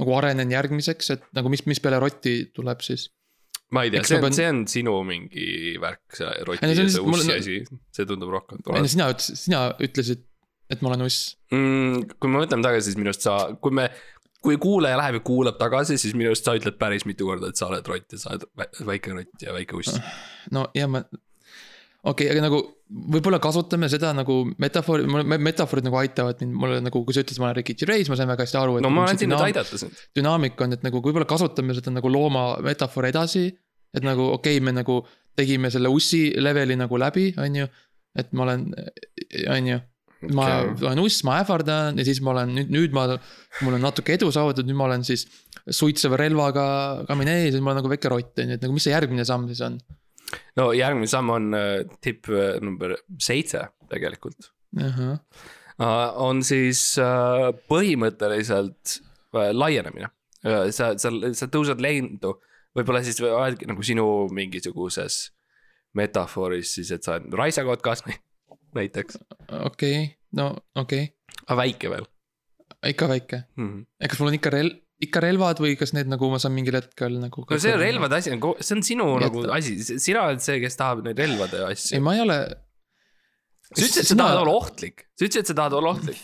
nagu 0.00 0.14
arenen 0.16 0.52
järgmiseks, 0.54 1.10
et 1.16 1.26
nagu 1.36 1.50
mis, 1.52 1.64
mis 1.68 1.82
peale 1.82 2.00
rotti 2.02 2.36
tuleb 2.56 2.84
siis. 2.84 3.08
ma 3.74 3.84
ei 3.86 3.92
tea, 3.92 4.04
see 4.06 4.18
on 4.18 4.24
pean-, 4.26 4.36
see 4.38 4.48
on 4.50 4.62
sinu 4.70 4.94
mingi 5.06 5.74
värk, 5.82 6.04
see 6.16 6.30
roti 6.48 6.70
ja 6.70 6.86
see 6.86 7.04
ussi 7.04 7.34
asi, 7.36 7.58
see 7.94 8.08
tundub 8.08 8.32
rohkem 8.34 8.62
ei 8.74 8.86
no 8.86 8.90
sina 8.90 9.10
ütlesid, 9.12 9.42
sina 9.44 9.66
ütlesid, 9.82 10.24
et 10.72 10.82
ma 10.82 10.92
olen 10.92 11.06
uss. 11.06 11.34
mm,. 11.52 12.16
kui 12.16 12.32
me 12.32 12.42
mõtleme 12.42 12.66
tagasi, 12.66 12.90
siis 12.90 13.00
minu 13.00 13.12
arust 13.12 13.26
sa, 13.26 13.36
kui 13.62 13.76
me, 13.76 13.88
kui 14.40 14.56
kuulaja 14.62 14.98
läheb 15.02 15.20
ja 15.20 15.24
kuulab 15.26 15.58
tagasi, 15.60 15.98
siis 16.00 16.16
minu 16.16 16.32
arust 16.32 16.48
sa 16.48 16.56
ütled 16.58 16.78
päris 16.80 17.06
mitu 17.08 17.28
korda, 17.28 17.52
et 17.52 17.60
sa 17.60 17.68
oled 17.68 17.90
rott 17.92 18.16
ja 18.16 18.22
sa 18.22 18.32
oled 18.34 18.46
vä- 18.58 18.70
väike 18.94 19.18
rott 19.18 19.44
ja 19.44 19.56
väike 19.56 19.78
uss. 19.78 19.98
no 20.54 20.68
ja 20.78 20.88
ma, 20.90 21.04
okei 22.02 22.26
okay,, 22.26 22.32
aga 22.32 22.44
nagu 22.48 22.60
võib-olla 23.14 23.38
kasutame 23.42 23.88
seda 23.92 24.12
nagu 24.16 24.40
metafoori, 24.62 25.06
metafoorid 25.30 25.86
nagu 25.86 25.98
aitavad 26.00 26.40
mind, 26.42 26.56
mulle 26.62 26.80
nagu, 26.82 27.02
kui 27.06 27.16
sa 27.16 27.24
ütlesid, 27.24 27.42
ma 27.42 27.50
olen 27.50 27.58
Ricky 27.60 27.76
Gervais, 27.78 28.08
ma 28.10 28.18
sain 28.18 28.30
väga 28.30 28.46
hästi 28.46 28.58
aru, 28.60 28.78
et. 28.78 28.86
no 28.86 28.92
ma 28.94 29.04
olen 29.06 29.20
sind 29.20 29.32
nüüd 29.34 29.44
aidata 29.50 29.78
sind. 29.80 30.00
dünaamika 30.16 30.66
on, 30.66 30.74
et 30.78 30.86
nagu 30.86 31.02
võib-olla 31.04 31.28
kasutame 31.28 31.76
seda 31.76 31.92
nagu 31.94 32.10
looma 32.10 32.44
metafoori 32.64 33.12
edasi. 33.12 33.44
et 33.94 34.06
nagu 34.06 34.30
okei 34.32 34.58
okay,, 34.58 34.64
me 34.64 34.74
nagu 34.74 35.02
tegime 35.38 35.70
selle 35.70 35.92
ussi 35.92 36.30
leveli 36.40 36.76
nagu 36.78 36.98
läbi, 36.98 37.30
on 37.38 37.62
ju. 37.62 37.70
et 38.18 38.32
ma 38.34 38.48
olen, 38.48 38.66
on 39.54 39.70
ju, 39.70 39.78
ma 40.34 40.48
Okei. 40.48 40.88
olen 40.88 41.04
uss, 41.04 41.22
ma 41.24 41.38
ähvardan 41.40 42.00
ja 42.00 42.04
siis 42.04 42.20
ma 42.24 42.34
olen 42.34 42.52
nüüd, 42.56 42.72
nüüd 42.74 42.96
ma, 42.96 43.06
mul 43.64 43.78
on 43.78 43.86
natuke 43.86 44.16
edu 44.16 44.32
saavutatud, 44.34 44.68
nüüd 44.68 44.78
ma 44.78 44.88
olen 44.88 45.06
siis 45.06 45.26
suitseva 45.70 46.18
relvaga 46.20 46.64
kamine 47.08 47.38
ees 47.44 47.56
ja 47.56 47.62
ma 47.62 47.72
olen 47.72 47.82
nagu 47.84 47.92
väike 47.92 48.12
rott, 48.12 48.34
on 48.42 48.52
ju, 48.52 48.58
et 48.58 48.66
nagu 48.66 48.76
mis 48.76 48.88
see 48.88 48.94
järgmine 48.96 49.24
samm 49.28 49.46
siis 49.50 49.62
on? 49.64 49.78
No 50.58 50.70
järgmine 50.76 51.10
samm 51.10 51.32
on 51.34 51.56
äh, 51.56 51.72
tipp 52.04 52.28
äh, 52.30 52.58
number 52.64 52.96
seitse 53.20 53.66
tegelikult 53.90 54.50
uh,. 54.78 55.16
on 56.20 56.42
siis 56.44 56.82
põhimõtteliselt 57.70 58.98
laienemine 59.32 60.10
sa, 60.76 60.92
sa, 61.00 61.10
sa 61.36 61.48
tõused 61.52 61.80
lendu, 61.80 62.34
võib-olla 62.76 63.00
siis 63.04 63.20
oledki 63.24 63.68
nagu 63.68 63.84
sinu 63.84 64.04
mingisuguses 64.34 65.22
metafooris 65.96 66.76
siis, 66.76 66.92
et 66.94 67.04
sa 67.06 67.16
oled 67.16 67.34
raisakotkas 67.40 68.04
näiteks, 68.78 69.18
okei 69.48 69.96
okay,, 69.96 70.08
no 70.36 70.52
okei 70.76 71.08
okay., 71.08 71.42
aga 71.46 71.60
väike 71.64 71.92
veel 71.96 72.08
ikka 72.86 73.08
väike. 73.10 73.42
hmm.. 73.56 73.84
kas 74.08 74.20
mul 74.20 74.30
on 74.30 74.38
ikka 74.38 74.52
rel-, 74.54 74.76
ikka 75.04 75.22
relvad 75.24 75.60
või 75.62 75.76
kas 75.80 75.94
need 75.96 76.10
nagu 76.12 76.28
ma 76.32 76.40
saan 76.40 76.54
mingil 76.56 76.76
hetkel 76.76 77.16
nagu. 77.22 77.44
no 77.48 77.60
see 77.62 77.76
relvade 77.80 78.18
asi 78.20 78.34
on, 78.34 78.42
see 78.60 78.76
on 78.76 78.82
sinu 78.84 79.06
Jätta. 79.14 79.28
nagu 79.28 79.44
asi, 79.56 79.76
sina 79.96 80.26
oled 80.28 80.42
see, 80.44 80.58
kes 80.62 80.76
tahab 80.80 81.04
neid 81.06 81.20
relvade 81.20 81.62
ei, 81.62 81.76
asju. 81.76 82.02
ma 82.04 82.16
ei 82.16 82.24
ole. 82.26 82.40
sa 83.70 83.78
ütlesid, 83.78 84.02
et 84.02 84.10
sa 84.10 84.18
tahad 84.20 84.42
olla 84.42 84.56
ohtlik, 84.58 85.06
sa 85.16 85.24
ütlesid, 85.24 85.44
et 85.44 85.52
sa 85.52 85.56
tahad 85.62 85.78
olla 85.78 85.94
ohtlik. 85.94 86.20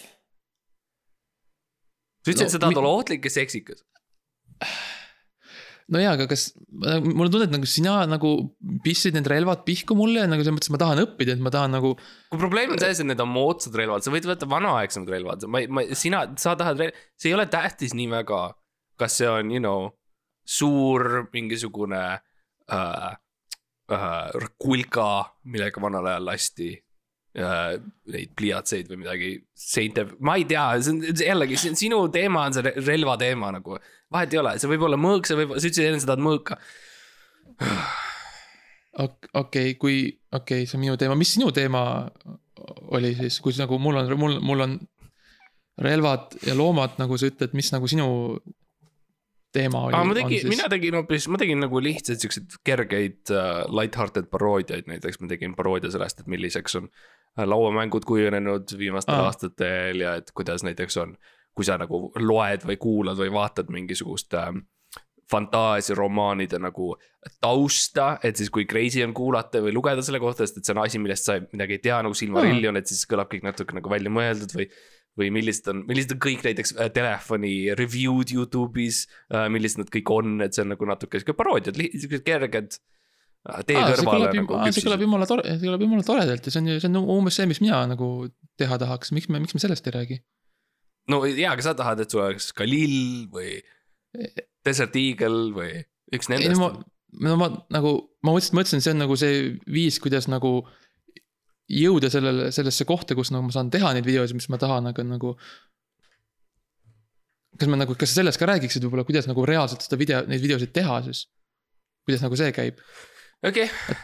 sa 2.27 2.35
ütlesid, 2.35 2.49
et 2.51 2.57
sa 2.57 2.61
tahad 2.67 2.83
olla 2.83 2.91
ohtlik 2.99 3.25
ja 3.29 3.33
seksikas. 3.33 3.81
no 5.95 6.03
jaa, 6.03 6.13
aga 6.19 6.29
kas, 6.35 6.51
mul 7.07 7.31
on 7.31 7.33
tunne, 7.33 7.49
et 7.49 7.57
nagu 7.57 7.71
sina 7.71 7.97
nagu 8.11 8.35
pistsid 8.85 9.17
need 9.17 9.33
relvad 9.33 9.65
pihku 9.65 9.97
mulle 9.97 10.27
nagu 10.29 10.45
selles 10.45 10.59
mõttes 10.59 10.75
ma 10.75 10.83
tahan 10.85 11.01
õppida, 11.07 11.39
et 11.39 11.49
ma 11.49 11.55
tahan 11.55 11.73
nagu. 11.79 11.95
kui 12.29 12.45
probleem 12.45 12.77
on 12.77 12.85
selles, 12.85 13.01
et 13.01 13.09
need 13.09 13.25
on 13.25 13.33
moodsad 13.33 13.81
relvad, 13.81 14.05
sa 14.05 14.13
võid 14.13 14.29
võtta 14.29 14.53
vanaaegsemad 14.53 15.17
relvad, 15.17 15.49
ma, 15.49 15.65
ma, 15.65 15.89
sina, 15.97 16.27
sa 16.37 16.59
tahad, 16.61 16.85
see 17.17 17.33
ei 17.33 17.39
ole 17.41 17.49
tähtis 17.49 17.97
nii 17.97 18.13
väga. 18.19 18.45
Kas 18.99 19.19
see 19.21 19.29
on, 19.29 19.53
you 19.53 19.63
know, 19.63 19.91
suur 20.47 21.27
mingisugune 21.33 22.03
äh, 22.73 23.13
äh, 23.93 24.49
kulka, 24.59 25.09
millega 25.45 25.83
vanal 25.83 26.07
ajal 26.07 26.29
lasti 26.31 26.71
äh, 27.37 27.77
neid 28.13 28.33
pliiatseid 28.39 28.91
või 28.91 29.03
midagi 29.03 29.33
seinte, 29.53 30.07
ma 30.21 30.39
ei 30.39 30.47
tea, 30.49 30.67
see 30.81 30.95
on 30.95 31.23
jällegi, 31.27 31.61
see 31.61 31.75
on 31.75 31.81
sinu 31.83 32.01
teema 32.15 32.47
on 32.49 32.57
see 32.57 32.75
relva 32.87 33.19
teema 33.21 33.53
nagu. 33.59 33.79
vahet 34.13 34.35
ei 34.35 34.43
ole, 34.43 34.57
see 34.63 34.71
võib 34.71 34.87
olla 34.87 35.01
mõõk, 35.01 35.27
see 35.27 35.39
võib, 35.39 35.57
sa 35.57 35.67
ütlesid 35.67 35.89
enne, 35.89 36.03
sa 36.03 36.13
tahad 36.13 36.27
mõõka. 36.27 36.61
okei 38.97 39.31
okay,, 39.43 39.79
kui, 39.81 40.03
okei 40.31 40.63
okay,, 40.63 40.67
see 40.67 40.79
on 40.79 40.85
minu 40.87 40.99
teema, 41.01 41.19
mis 41.19 41.35
sinu 41.35 41.51
teema 41.55 41.83
oli 42.97 43.15
siis, 43.19 43.41
kus 43.43 43.59
nagu 43.61 43.79
mul 43.83 43.99
on, 44.01 44.15
mul, 44.19 44.39
mul 44.45 44.65
on 44.65 44.79
relvad 45.83 46.39
ja 46.47 46.55
loomad, 46.57 46.95
nagu 47.01 47.19
sa 47.21 47.29
ütled, 47.29 47.53
mis 47.57 47.69
nagu 47.75 47.89
sinu 47.91 48.07
teema 49.53 49.83
oli. 49.89 50.05
ma 50.11 50.17
tegin, 50.17 50.49
mina 50.51 50.69
tegin 50.73 50.99
hoopis, 50.99 51.29
ma 51.33 51.41
tegin 51.41 51.63
nagu 51.65 51.81
lihtsaid 51.83 52.23
siukseid 52.23 52.59
kergeid 52.67 53.33
uh, 53.35 53.63
light-hearted 53.73 54.31
paroodiaid, 54.33 54.89
näiteks 54.91 55.21
ma 55.23 55.31
tegin 55.33 55.57
paroodia 55.59 55.93
sellest, 55.95 56.23
et 56.23 56.31
milliseks 56.31 56.79
on 56.81 56.89
äh, 56.91 57.47
lauamängud 57.47 58.07
kujunenud 58.09 58.77
viimastel 58.79 59.19
ah. 59.19 59.31
aastatel 59.31 60.05
ja 60.05 60.17
et 60.21 60.33
kuidas 60.37 60.67
näiteks 60.67 61.03
on. 61.03 61.17
kui 61.57 61.65
sa 61.65 61.79
nagu 61.81 62.11
loed 62.21 62.67
või 62.69 62.77
kuulad 62.77 63.17
või 63.17 63.31
vaatad 63.33 63.71
mingisugust 63.73 64.35
äh, 64.37 64.51
fantaasiaromaanide 65.31 66.59
nagu 66.63 66.91
tausta, 67.41 68.19
et 68.23 68.39
siis 68.39 68.51
kui 68.53 68.67
crazy 68.69 69.03
on 69.03 69.15
kuulata 69.17 69.63
või 69.65 69.73
lugeda 69.75 70.05
selle 70.05 70.21
kohta, 70.23 70.45
sest 70.47 70.61
et 70.61 70.69
see 70.69 70.77
on 70.77 70.83
asi, 70.85 71.01
millest 71.03 71.27
sa 71.27 71.39
midagi 71.41 71.79
ei 71.79 71.83
tea 71.83 71.97
nagu 72.05 72.15
Silmarillion, 72.15 72.79
et 72.79 72.87
siis 72.91 73.03
kõlab 73.11 73.31
kõik 73.33 73.47
natuke 73.47 73.75
nagu 73.77 73.91
välja 73.91 74.13
mõeldud 74.13 74.55
või 74.55 74.69
või 75.17 75.31
millised 75.35 75.69
on, 75.73 75.83
millised 75.89 76.13
on 76.15 76.21
kõik 76.23 76.45
näiteks 76.45 76.75
äh, 76.77 76.91
telefoni 76.95 77.55
review'd 77.79 78.33
Youtube'is 78.35 79.05
äh,, 79.33 79.47
millised 79.53 79.81
nad 79.81 79.91
kõik 79.93 80.13
on, 80.13 80.37
et 80.45 80.57
see 80.57 80.65
on 80.67 80.75
nagu 80.75 80.89
natuke 80.89 81.21
sihuke 81.21 81.37
paroodiad, 81.39 81.79
siuksed 81.79 82.25
kerged 82.27 82.77
äh,. 82.77 83.63
tee 83.69 83.79
Aa, 83.81 83.93
kõrvale 83.95 84.33
nagu. 84.37 84.61
see 84.69 84.87
kõlab 84.87 85.05
jumala 85.07 85.29
tore, 85.31 85.47
see 85.57 85.65
kõlab 85.65 85.87
jumala 85.87 86.07
toredalt 86.07 86.49
ja 86.49 86.55
see 86.55 86.63
on 86.63 86.73
see 86.77 86.93
on 86.93 87.13
umbes 87.19 87.41
see, 87.41 87.49
mis 87.51 87.63
mina 87.65 87.83
nagu 87.91 88.11
teha 88.61 88.81
tahaks, 88.83 89.15
miks 89.17 89.31
me, 89.33 89.41
miks 89.43 89.57
me 89.57 89.63
sellest 89.63 89.89
ei 89.89 89.97
räägi? 89.97 90.21
no 91.13 91.23
jaa, 91.29 91.55
aga 91.55 91.65
sa 91.65 91.77
tahad, 91.79 92.03
et 92.03 92.13
sul 92.13 92.25
oleks 92.27 92.53
Galil 92.57 93.27
või 93.33 93.57
Desert 94.67 94.97
Eagle 95.01 95.53
või 95.57 95.73
üks 96.17 96.31
nendest? 96.33 96.59
no 96.59 96.67
ma, 96.67 96.73
no 97.25 97.39
ma 97.41 97.53
nagu, 97.73 97.97
ma 98.21 98.35
mõtlesin, 98.35 98.59
mõtlesin, 98.59 98.85
see 98.85 98.95
on 98.95 99.03
nagu 99.05 99.17
see 99.21 99.47
viis, 99.65 100.01
kuidas 100.03 100.29
nagu 100.31 100.59
jõuda 101.67 102.11
sellele, 102.13 102.51
sellesse 102.55 102.87
kohta, 102.89 103.17
kus 103.19 103.33
nagu 103.35 103.49
ma 103.49 103.55
saan 103.55 103.71
teha 103.75 103.93
neid 103.97 104.07
videosid, 104.07 104.39
mis 104.39 104.49
ma 104.53 104.59
tahan, 104.61 104.93
aga 104.93 105.05
nagu. 105.07 105.35
kas 107.57 107.71
ma 107.73 107.79
nagu, 107.81 107.97
kas 107.99 108.13
sa 108.13 108.21
sellest 108.21 108.39
ka 108.41 108.49
räägiksid 108.51 108.85
võib-olla, 108.85 109.07
kuidas 109.09 109.27
nagu 109.31 109.47
reaalselt 109.49 109.87
seda 109.87 109.99
video, 109.99 110.23
neid 110.29 110.43
videosid 110.43 110.75
teha 110.77 111.01
siis? 111.09 111.27
kuidas 112.07 112.23
nagu 112.23 112.39
see 112.39 112.53
käib? 112.55 112.83
okei 113.43 113.67
okay., 113.67 113.97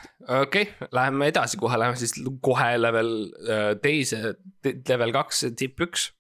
okei 0.43 0.67
okay., 0.71 0.89
läheme 0.99 1.29
edasi 1.31 1.61
kohe, 1.61 1.79
läheme 1.79 2.01
siis 2.01 2.17
kohe 2.43 2.73
level 2.81 3.13
äh, 3.47 3.69
teise, 3.83 4.35
level 4.65 5.15
kaks, 5.15 5.47
tipp 5.57 5.87
üks. 5.87 6.11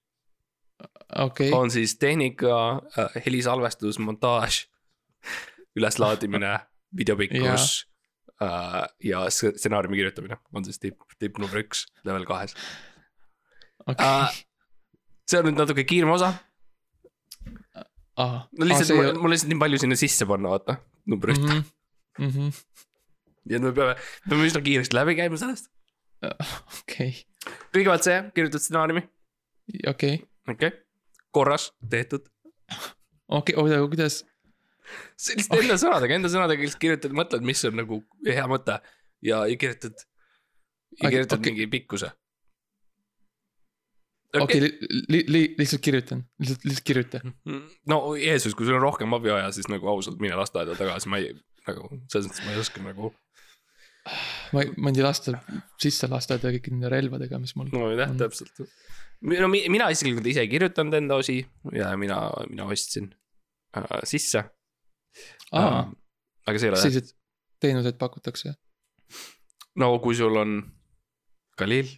Okay. 1.12 1.50
on 1.52 1.70
siis 1.70 1.98
tehnika, 2.00 2.58
äh, 2.96 3.22
helisalvestus, 3.26 3.98
montaaž, 4.00 4.62
üleslaadimine, 5.76 6.54
videopikkus 6.96 7.82
uh, 8.40 8.86
ja 9.04 9.26
stsenaariumi 9.30 10.00
kirjutamine 10.00 10.38
on 10.52 10.64
siis 10.64 10.80
tipp, 10.82 11.04
tipp 11.18 11.38
number 11.42 11.62
üks 11.62 11.86
level 12.06 12.24
kahes 12.28 12.56
okay.. 13.86 14.06
Uh, 14.06 14.40
see 15.28 15.40
on 15.40 15.50
nüüd 15.50 15.60
natuke 15.60 15.84
kiirem 15.88 16.12
osa 16.14 16.32
no 18.18 18.68
lihtsalt 18.68 18.96
mul, 18.96 19.12
mul 19.24 19.34
lihtsalt 19.34 19.52
nii 19.52 19.60
palju 19.62 19.82
sinna 19.82 19.98
sisse 19.98 20.28
panna, 20.28 20.52
vaata, 20.52 20.78
number 21.08 21.32
ühte 21.34 21.46
mm. 21.46 21.60
-hmm. 21.60 22.24
Mm 22.24 22.30
-hmm. 22.30 22.50
nii 23.44 23.56
et 23.56 23.62
me 23.62 23.72
peame, 23.72 23.94
peame 24.28 24.48
üsna 24.48 24.62
kiiresti 24.64 24.96
läbi 24.96 25.16
käima 25.16 25.36
sellest. 25.40 25.70
okei 26.22 27.08
okay.. 27.08 27.54
kõigepealt 27.74 28.08
see, 28.08 28.18
kirjutad 28.34 28.64
stsenaariumi. 28.64 29.02
okei 29.86 30.14
okay.. 30.14 30.28
okei 30.48 30.68
okay., 30.68 30.80
korras, 31.32 31.72
tehtud. 31.90 32.28
okei 33.28 33.56
okay,, 33.56 33.56
oota, 33.56 33.88
kuidas 33.88 34.22
see 35.20 35.36
lihtsalt 35.38 35.62
enda 35.62 35.76
sõnadega, 35.80 36.16
enda 36.18 36.30
sõnadega 36.32 36.64
lihtsalt 36.64 36.82
kirjutad, 36.82 37.14
mõtled, 37.16 37.46
mis 37.46 37.62
on 37.68 37.78
nagu 37.78 38.00
hea 38.26 38.48
mõte 38.50 38.78
ja, 39.22 39.44
ja 39.48 39.56
kirjutad. 39.58 40.04
ja 41.00 41.12
kirjutad 41.12 41.38
okay. 41.38 41.52
mingi 41.52 41.68
pikkuse. 41.72 42.10
okei 44.34 44.44
okay. 44.44 44.68
okay, 44.68 45.00
li, 45.08 45.24
li, 45.28 45.42
lihtsalt 45.60 45.84
kirjutan, 45.84 46.24
lihtsalt, 46.42 46.66
lihtsalt 46.68 46.86
kirjuta. 46.88 47.22
No 47.88 48.02
Jeesus, 48.18 48.56
kui 48.58 48.68
sul 48.68 48.78
on 48.78 48.84
rohkem 48.84 49.18
abi 49.18 49.32
vaja, 49.32 49.50
siis 49.54 49.68
nagu 49.72 49.88
ausalt 49.92 50.22
mine 50.22 50.38
lasteaeda 50.38 50.76
tagasi, 50.78 51.10
ma 51.12 51.20
ei, 51.22 51.34
nagu 51.68 51.90
selles 52.12 52.30
mõttes 52.30 52.46
ma 52.46 52.54
ei 52.54 52.62
oska 52.62 52.86
nagu. 52.86 53.12
ma 54.52 54.64
ei, 54.64 54.72
ma 54.82 54.90
ei 54.90 55.04
lasta 55.04 55.36
sisse 55.80 56.08
lasteaeda 56.10 56.50
kõikide 56.56 56.78
nende 56.78 56.90
relvadega, 56.92 57.38
mis 57.42 57.54
mul. 57.58 57.70
no 57.74 57.92
jah, 57.94 58.10
täpselt. 58.18 58.64
no 59.22 59.52
mina 59.52 59.92
isiklikult 59.94 60.26
ise 60.26 60.42
ei 60.42 60.50
kirjutanud 60.50 60.98
enda 60.98 61.20
osi 61.22 61.38
ja 61.76 61.92
mina, 61.96 62.24
mina 62.50 62.66
ostsin 62.66 63.12
äh, 63.78 64.00
sisse 64.08 64.42
aa, 65.58 65.84
aga 66.46 66.58
see 66.58 66.68
ei 66.68 66.72
ole 66.72 66.80
selliseid 66.82 67.12
teenuseid 67.62 67.98
pakutakse? 68.00 68.54
no 69.78 69.92
kui 70.04 70.16
sul 70.18 70.36
on 70.40 70.58
Galil, 71.60 71.90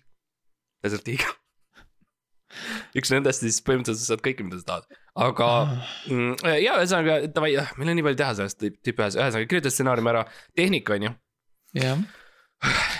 Desert 0.85 1.09
Eagle 1.09 1.35
üks 2.95 3.11
nendest, 3.11 3.43
siis 3.43 3.59
põhimõtteliselt 3.67 4.05
sa 4.05 4.13
saad 4.13 4.23
kõike, 4.23 4.45
mida 4.47 4.61
sa 4.61 4.69
tahad, 4.69 4.99
aga 5.27 5.49
mm, 6.11 6.35
ja 6.63 6.77
ühesõnaga 6.79 7.17
davai, 7.35 7.55
meil 7.81 7.91
on 7.91 7.99
nii 7.99 8.07
palju 8.07 8.21
teha 8.21 8.37
sellest 8.39 8.61
tipp 8.63 9.01
ühes, 9.01 9.17
ühesõnaga 9.19 9.49
kirjuta 9.51 9.73
stsenaarium 9.75 10.13
ära, 10.13 10.23
tehnika 10.59 10.95
on 10.99 11.09
ju. 11.09 11.17
jah 11.81 12.05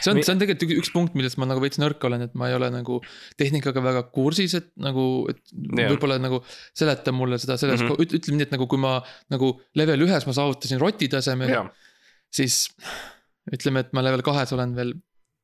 see 0.05 0.13
on, 0.13 0.21
see 0.21 0.35
on 0.35 0.43
tegelikult 0.43 0.77
üks 0.83 0.93
punkt, 0.95 1.17
millest 1.19 1.39
ma 1.41 1.49
nagu 1.49 1.63
veits 1.63 1.81
nõrk 1.83 2.03
olen, 2.09 2.27
et 2.27 2.37
ma 2.39 2.51
ei 2.51 2.57
ole 2.59 2.71
nagu 2.75 3.01
tehnikaga 3.41 3.83
väga 3.85 4.05
kursis, 4.15 4.57
et 4.59 4.71
nagu, 4.83 5.07
et 5.33 5.41
võib-olla 5.55 6.19
nagu 6.23 6.43
seleta 6.77 7.15
mulle 7.17 7.41
seda 7.43 7.59
selles 7.61 7.83
mm, 7.83 7.95
-hmm. 7.95 8.21
ütleme 8.21 8.41
nii, 8.41 8.49
et 8.49 8.55
nagu 8.57 8.69
kui 8.71 8.81
ma 8.83 8.99
nagu 9.33 9.55
level 9.79 10.07
ühes 10.07 10.29
ma 10.29 10.37
saavutasin 10.37 10.83
roti 10.83 11.09
taseme, 11.13 11.51
siis 12.35 12.69
ütleme, 13.53 13.85
et 13.85 13.93
ma 13.97 14.05
level 14.05 14.25
kahes 14.25 14.53
olen 14.57 14.77
veel 14.77 14.95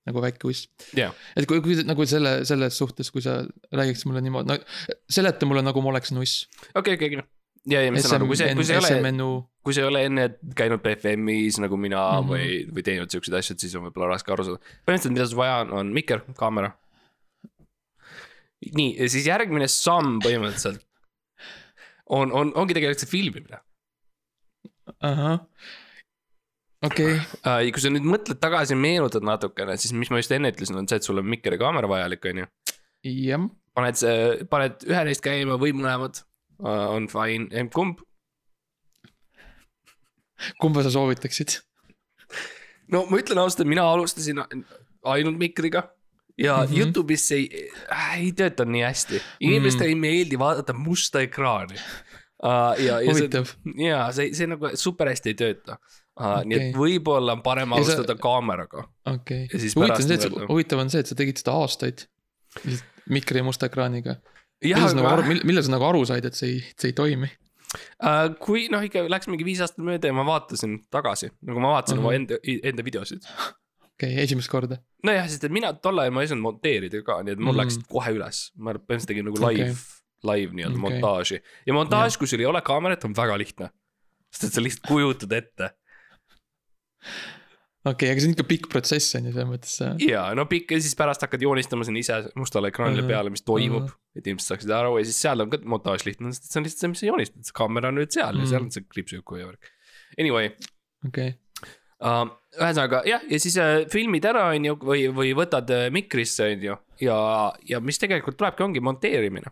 nagu 0.09 0.23
väike 0.25 0.49
uss. 0.49 0.69
Yeah.. 0.97 1.13
et 1.37 1.47
kui, 1.49 1.61
kui 1.65 1.77
nagu 1.85 2.07
selle, 2.09 2.41
selles 2.49 2.79
suhtes, 2.81 3.11
kui 3.13 3.25
sa 3.25 3.41
räägiksid 3.77 4.09
mulle 4.09 4.23
niimoodi, 4.25 4.49
no 4.49 4.97
seleta 5.13 5.49
mulle 5.49 5.65
nagu 5.67 5.83
ma 5.85 5.93
oleksin 5.95 6.21
uss. 6.23 6.47
okei, 6.75 6.97
okei, 6.97 7.13
okei. 7.13 7.27
Ja, 7.69 7.83
ja 7.85 7.93
ma 7.93 8.01
saan 8.01 8.23
aru, 8.23 8.31
kui 8.31 8.39
see, 8.41 8.55
kui 8.57 8.65
see 8.65 8.79
ei 8.79 9.03
ole, 9.03 9.11
kui 9.65 9.77
sa 9.77 9.83
ei 9.83 9.89
ole 9.91 10.05
enne 10.09 10.27
käinud 10.57 10.83
BFM-is 10.85 11.61
nagu 11.61 11.77
mina 11.77 12.01
mm 12.01 12.21
-hmm. 12.21 12.31
või, 12.33 12.75
või 12.75 12.85
teinud 12.85 13.13
siukseid 13.13 13.37
asju, 13.39 13.55
et 13.55 13.65
siis 13.65 13.75
on 13.77 13.85
võib-olla 13.89 14.15
raske 14.15 14.33
aru 14.33 14.47
saada. 14.47 14.61
põhimõtteliselt, 14.87 15.17
mida 15.17 15.27
sul 15.27 15.41
vaja 15.43 15.59
on, 15.65 15.73
on 15.81 15.93
mikker, 15.97 16.23
kaamera. 16.37 16.73
nii, 18.77 18.97
ja 18.99 19.09
siis 19.09 19.27
järgmine 19.27 19.69
samm 19.69 20.19
põhimõtteliselt 20.25 20.87
on, 22.11 22.33
on, 22.33 22.53
ongi 22.55 22.75
tegelikult 22.75 23.05
see 23.05 23.11
filmimine. 23.11 23.61
ahah, 25.01 25.39
okei 26.83 27.15
okay.. 27.15 27.67
Äh, 27.67 27.71
kui 27.73 27.85
sa 27.85 27.93
nüüd 27.93 28.07
mõtled 28.09 28.41
tagasi, 28.43 28.75
meenutad 28.75 29.25
natukene, 29.27 29.77
siis 29.77 29.93
mis 29.93 30.11
ma 30.11 30.21
just 30.23 30.33
enne 30.33 30.51
ütlesin, 30.51 30.79
on 30.81 30.89
see, 30.89 31.01
et 31.01 31.07
sul 31.07 31.21
on 31.23 31.29
mikker 31.31 31.57
ja 31.57 31.63
kaamera 31.63 31.89
vajalik, 31.91 32.25
on 32.33 32.43
ju. 32.43 32.51
jah. 33.29 33.49
paned 33.75 34.01
see, 34.01 34.45
paned 34.51 34.89
ühe 34.89 35.05
neist 35.05 35.25
käima 35.25 35.61
või 35.61 35.73
mõlemad 35.77 36.25
uh, 36.65 36.89
on 36.97 37.09
fine, 37.13 37.69
kumb? 37.75 38.03
Kumba 40.61 40.85
sa 40.87 40.93
soovitaksid? 40.95 41.61
no 42.93 43.07
ma 43.11 43.21
ütlen 43.23 43.41
ausalt, 43.43 43.65
et 43.65 43.71
mina 43.71 43.87
alustasin 43.93 44.43
ainult 45.03 45.39
mikriga 45.39 45.89
ja 46.39 46.57
mm 46.57 46.67
-hmm. 46.67 46.79
Youtube'is 46.79 47.27
see 47.29 47.39
ei 47.39 47.71
äh,, 47.93 48.19
ei 48.21 48.33
tööta 48.33 48.65
nii 48.65 48.83
hästi, 48.83 49.23
inimestele 49.41 49.89
mm. 49.89 49.95
ei 49.95 50.01
meeldi 50.01 50.39
vaadata 50.39 50.73
musta 50.73 51.21
ekraani 51.21 51.77
uh,. 51.77 52.85
ja, 52.85 53.01
ja 53.01 53.15
see, 53.15 53.29
ja 53.87 54.13
see, 54.13 54.35
see 54.35 54.47
nagu 54.47 54.71
super 54.75 55.09
hästi 55.09 55.35
ei 55.35 55.39
tööta 55.43 55.77
uh,. 55.77 56.01
Okay. 56.21 56.45
nii 56.45 56.61
et 56.61 56.77
võib-olla 56.77 57.37
on 57.39 57.43
parem 57.43 57.73
alustada 57.73 58.17
sa... 58.17 58.23
kaameraga. 58.23 58.87
okei 59.07 59.45
okay., 59.45 59.71
huvitav 59.77 60.01
on 60.01 60.09
see, 60.09 60.19
et 60.19 60.49
huvitav 60.49 60.85
on 60.85 60.91
see, 60.91 61.05
et 61.05 61.13
sa 61.13 61.19
tegid 61.19 61.41
seda 61.41 61.57
aastaid. 61.57 62.07
mikri 63.09 63.41
ja 63.41 63.45
musta 63.45 63.67
ekraaniga 63.67 64.21
millal 64.65 64.89
sa 64.89 64.97
nagu 64.97 65.09
aru, 65.09 65.39
millal 65.45 65.65
sa 65.65 65.73
nagu 65.73 65.87
aru 65.89 66.05
said, 66.09 66.25
et 66.25 66.37
see 66.37 66.57
ei, 66.57 66.65
see 66.77 66.93
ei 66.93 66.97
toimi 66.97 67.31
uh,? 67.77 68.29
kui 68.43 68.67
noh, 68.73 68.85
ikka 68.87 69.07
läks 69.13 69.31
mingi 69.31 69.47
viis 69.47 69.63
aastat 69.65 69.85
mööda 69.87 70.11
ja 70.11 70.17
ma 70.17 70.27
vaatasin 70.29 70.79
tagasi, 70.93 71.33
nagu 71.47 71.63
ma 71.63 71.77
vaatasin 71.77 71.99
uh 72.01 72.05
-huh. 72.05 72.11
oma 72.11 72.19
enda, 72.19 72.41
enda 72.73 72.87
videosid. 72.87 73.27
okei 73.95 74.13
okay,, 74.13 74.25
esimest 74.25 74.53
korda. 74.53 74.81
nojah, 75.07 75.29
sest 75.29 75.45
et 75.45 75.55
mina 75.55 75.73
tol 75.73 75.99
ajal 75.99 76.15
ma 76.15 76.25
ei 76.25 76.31
osanud 76.31 76.47
monteerida 76.49 77.03
ka, 77.07 77.23
nii 77.23 77.37
et 77.37 77.43
mul 77.43 77.55
mm. 77.55 77.63
läksid 77.65 77.89
kohe 77.89 78.15
üles, 78.19 78.45
ma 78.57 78.75
põhimõtteliselt 78.75 79.13
tegin 79.15 79.29
nagu 79.31 79.43
live 79.47 79.71
okay., 79.71 79.99
live 80.31 80.57
nii-öelda 80.57 80.77
okay. 80.79 80.87
montaaži 80.87 81.43
ja 81.67 81.77
montaaž, 81.77 82.19
kui 82.21 82.29
sul 82.29 82.41
ei 82.41 82.47
ole 82.47 82.63
kaamerat, 82.63 83.05
on 83.05 83.17
väga 83.17 83.39
lihtne. 83.39 83.71
sest 84.31 84.45
et 84.45 84.55
sa 84.55 84.63
lihtsalt 84.63 84.87
kujutad 84.87 85.33
ette 85.33 85.75
okei 87.85 87.93
okay,, 87.95 88.11
aga 88.13 88.21
see 88.21 88.29
on 88.29 88.35
ikka 88.37 88.45
pikk 88.51 88.67
protsess 88.73 89.15
on 89.17 89.25
ju 89.29 89.33
selles 89.33 89.49
mõttes 89.49 89.75
ja 90.05 90.27
no 90.37 90.45
pikk 90.51 90.75
ja 90.77 90.81
siis 90.85 90.95
pärast 90.99 91.23
hakkad 91.25 91.41
joonistama 91.47 91.87
sinna 91.89 92.03
ise 92.03 92.19
mustale 92.37 92.69
ekraanile 92.73 93.03
Mhm. 93.03 93.09
peale, 93.13 93.31
mis 93.33 93.43
toimub 93.47 93.87
Mhm. 93.89 93.95
et 94.21 94.27
inimesed 94.27 94.53
saaksid 94.53 94.71
aru 94.77 94.99
ja 94.99 95.05
siis 95.09 95.21
seal 95.25 95.41
on 95.41 95.51
ka 95.51 95.59
montaaž 95.65 96.05
lihtne, 96.05 96.33
sest 96.35 96.51
see 96.53 96.61
on 96.61 96.65
lihtsalt 96.67 96.81
see, 96.85 96.89
mis 96.93 97.01
sa 97.01 97.07
joonistad, 97.07 97.45
see 97.49 97.57
kaamera 97.57 97.89
on 97.89 97.95
nüüd 97.97 98.13
seal 98.13 98.35
ja 98.35 98.43
Mhm. 98.43 98.51
seal 98.53 98.63
on 98.67 98.71
see 98.71 98.85
kriipsujuku 98.85 99.37
ja 99.41 99.47
värk. 99.47 99.71
Anyway 100.19 100.51
okei, 101.09 101.35
uh,, 102.03 102.27
ühesõnaga 102.61 103.01
jah, 103.07 103.23
ja 103.31 103.39
siis 103.39 103.57
uh, 103.57 103.87
filmid 103.89 104.25
ära, 104.29 104.49
on 104.55 104.65
ju, 104.65 104.75
või, 104.77 105.07
või 105.15 105.33
võtad 105.39 105.71
uh, 105.71 105.87
mikrisse, 105.91 106.53
on 106.53 106.63
ju, 106.69 106.77
ja, 107.01 107.17
ja 107.65 107.81
mis 107.81 107.99
tegelikult 107.99 108.37
tulebki, 108.37 108.63
ongi 108.67 108.81
monteerimine. 108.85 109.49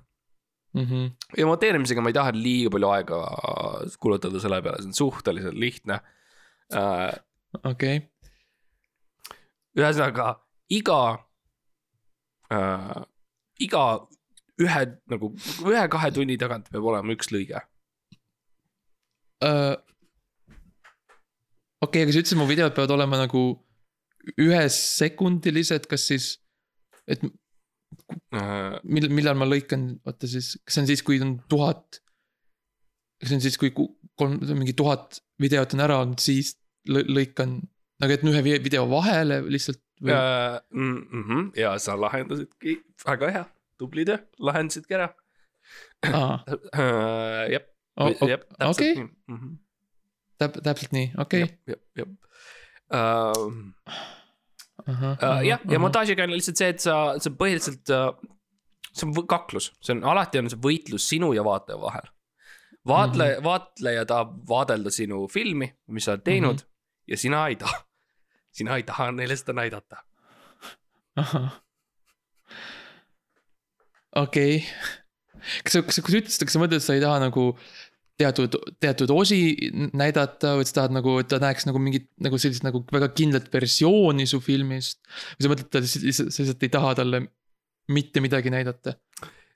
Mhm. 0.77 1.07
ja 1.39 1.47
monteerimisega 1.49 2.03
ma 2.05 2.11
ei 2.11 2.17
taha 2.19 2.31
liiga 2.37 2.69
palju 2.71 2.89
aega 2.93 3.19
kulutada 3.99 4.39
selle 4.39 4.61
peale, 4.63 4.83
see 4.85 4.91
on 4.93 4.99
suhteliselt 4.99 5.57
lihtne 5.57 5.97
uh,. 6.77 7.15
okei, 7.65 8.03
ühesõnaga 9.77 10.29
iga 10.73 11.01
äh,, 12.53 13.03
iga 13.61 13.85
ühe 14.59 14.85
nagu 15.13 15.33
ühe-kahe 15.69 16.13
tunni 16.15 16.39
tagant 16.41 16.71
peab 16.73 16.85
olema 16.91 17.15
üks 17.15 17.29
lõige. 17.35 17.61
Äh, 19.45 19.77
okei, 21.85 22.03
aga 22.03 22.15
sa 22.15 22.23
ütlesid, 22.23 22.39
mu 22.41 22.49
videod 22.51 22.75
peavad 22.75 22.97
olema 22.97 23.21
nagu 23.21 23.43
ühesekundilised, 24.39 25.87
kas 25.91 26.09
siis, 26.11 26.33
et 27.07 27.23
Äh, 28.33 28.77
mil-, 28.85 29.09
millal 29.13 29.37
ma 29.39 29.47
lõikan, 29.49 29.89
oota 30.07 30.29
siis, 30.29 30.55
kas 30.65 30.77
see 30.77 30.83
on 30.85 30.89
siis, 30.91 31.03
kui 31.05 31.19
on 31.25 31.39
tuhat. 31.49 32.01
kas 33.21 33.31
see 33.31 33.39
on 33.39 33.45
siis, 33.45 33.57
kui 33.61 33.71
ku- 33.75 33.95
kolm, 34.21 34.39
mingi 34.61 34.75
tuhat 34.77 35.19
videot 35.41 35.75
on 35.75 35.83
ära 35.85 35.97
olnud, 36.03 36.21
siis 36.23 36.55
lõ- 36.89 37.07
lõikan 37.09 37.59
nagu, 38.03 38.13
et 38.15 38.25
ühe 38.25 38.43
vi- 38.47 38.63
video 38.65 38.87
vahele 38.91 39.41
lihtsalt 39.51 39.83
või 40.01 40.15
äh, 40.15 40.59
mm 40.71 41.25
-hmm, 41.29 41.47
ja 41.59 41.79
sa 41.83 41.97
lahendasidki 42.01 42.79
väga 43.07 43.31
hea, 43.35 43.45
tubli 43.79 44.05
töö, 44.09 44.19
lahendasidki 44.39 44.95
ära 44.95 45.09
aa, 46.07 46.39
äh,. 46.83 47.51
jah, 47.55 47.65
jah, 48.23 48.45
täpselt 48.59 49.03
nii. 49.03 49.09
-hmm. 49.35 49.57
täp-, 50.39 50.63
täpselt 50.63 50.93
nii, 50.93 51.13
okei. 51.19 51.41
jah, 51.41 51.51
jah. 51.67 51.81
jah 51.99 52.09
jah, 55.45 55.61
ja 55.69 55.79
montaažiga 55.79 56.25
on 56.25 56.33
lihtsalt 56.33 56.61
see, 56.61 56.69
et 56.75 56.81
sa, 56.85 56.95
sa 57.21 57.33
põhiliselt, 57.35 57.91
see 58.93 59.09
on 59.09 59.27
kaklus, 59.29 59.73
see 59.85 59.97
on 59.97 60.05
alati 60.15 60.41
on 60.41 60.51
see 60.53 60.61
võitlus 60.63 61.09
sinu 61.11 61.33
ja 61.37 61.45
vaataja 61.45 61.81
vahel. 61.81 62.07
vaatleja 62.87 63.35
mm, 63.35 63.41
-hmm. 63.41 63.45
vaatleja 63.45 64.07
tahab 64.07 64.39
vaadelda 64.49 64.91
sinu 64.91 65.27
filmi, 65.29 65.73
mis 65.89 66.05
sa 66.05 66.13
oled 66.13 66.25
teinud 66.25 66.55
mm 66.55 66.65
-hmm. 66.65 67.13
ja 67.13 67.17
sina 67.17 67.47
ei 67.49 67.57
taha. 67.57 67.88
Sina 68.59 68.79
ei 68.79 68.87
taha 68.87 69.11
neile 69.17 69.37
seda 69.39 69.55
näidata. 69.59 70.03
okei, 74.23 74.63
kas 75.65 75.79
sa, 75.79 75.83
kas 75.87 75.99
sa, 75.99 76.05
kui 76.05 76.15
sa 76.15 76.23
ütlesid, 76.23 76.47
kas 76.47 76.57
sa 76.57 76.63
mõtled, 76.63 76.83
et 76.83 76.87
sa 76.87 76.97
ei 76.99 77.03
taha 77.03 77.23
nagu 77.25 77.49
teatud, 78.19 78.55
teatud 78.83 79.11
osi 79.15 79.41
näidata 79.97 80.57
või 80.59 80.67
sa 80.69 80.81
tahad 80.81 80.95
nagu, 80.99 81.19
et 81.23 81.31
ta 81.31 81.41
näeks 81.43 81.69
nagu 81.71 81.83
mingit 81.83 82.09
nagu 82.23 82.39
sellist 82.41 82.67
nagu 82.67 82.83
väga 82.93 83.11
kindlat 83.15 83.51
versiooni 83.55 84.27
su 84.31 84.43
filmist. 84.43 85.03
või 85.37 85.47
sa 85.47 85.53
mõtled, 85.55 85.83
et 85.83 85.91
sa 86.19 86.29
lihtsalt 86.29 86.67
ei 86.67 86.73
taha 86.75 86.95
talle 86.99 87.27
mitte 87.89 88.21
midagi 88.21 88.53
näidata 88.53 88.99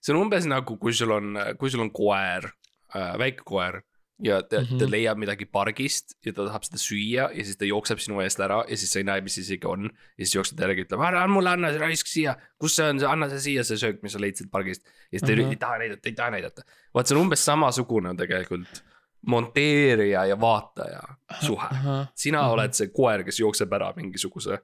see 0.02 0.14
on 0.14 0.24
umbes 0.24 0.46
nagu, 0.50 0.76
kui 0.82 0.94
sul 0.96 1.14
on, 1.14 1.38
kui 1.58 1.70
sul 1.70 1.84
on 1.84 1.92
koer 1.94 2.48
äh,, 2.50 3.14
väike 3.22 3.46
koer 3.46 3.80
ja 4.20 4.42
ta 4.42 4.58
mm, 4.60 4.64
Mhm. 4.64 4.74
-hmm. 4.74 4.78
ta 4.78 4.90
leiab 4.90 5.18
midagi 5.18 5.44
pargist 5.46 6.16
ja 6.26 6.32
ta 6.32 6.44
tahab 6.46 6.62
seda 6.64 6.76
süüa 6.78 7.30
ja 7.34 7.44
siis 7.44 7.56
ta 7.56 7.64
jookseb 7.64 7.98
sinu 7.98 8.20
eest 8.20 8.40
ära 8.40 8.64
ja 8.68 8.76
siis 8.76 8.92
sa 8.92 8.98
ei 9.00 9.04
näe, 9.04 9.20
mis 9.20 9.38
isegi 9.38 9.66
on. 9.66 9.84
ja 10.18 10.24
siis 10.26 10.34
jookseb 10.34 10.60
järgi, 10.60 10.84
ütleb, 10.84 11.00
ära 11.08 11.26
mulle 11.28 11.50
anna 11.50 11.70
see 11.70 11.78
raisk 11.80 12.06
siia, 12.06 12.36
kus 12.58 12.76
see 12.76 12.88
on, 12.88 13.00
anna 13.08 13.28
see 13.28 13.38
siia, 13.40 13.64
see 13.64 13.76
söök, 13.76 14.02
mis 14.02 14.12
sa 14.12 14.20
leidsid 14.20 14.50
pargist. 14.50 14.82
ja 15.12 15.18
siis 15.18 15.22
ta 15.22 15.32
Mhm. 15.32 15.40
ei, 15.40 15.50
ei 15.50 15.56
taha 15.56 15.78
näidata, 15.78 16.08
ei 16.08 16.12
taha 16.14 16.30
näidata. 16.30 16.62
vaat 16.94 17.06
see 17.06 17.16
on 17.16 17.22
umbes 17.22 17.44
samasugune 17.44 18.08
on 18.08 18.16
tegelikult 18.16 18.82
monteerija 19.26 20.24
ja 20.26 20.40
vaataja 20.40 21.02
suhe. 21.46 21.66
sina 22.14 22.42
Mhm. 22.42 22.50
oled 22.52 22.72
see 22.74 22.88
koer, 22.88 23.24
kes 23.24 23.40
jookseb 23.40 23.72
ära 23.72 23.92
mingisuguse 23.96 24.58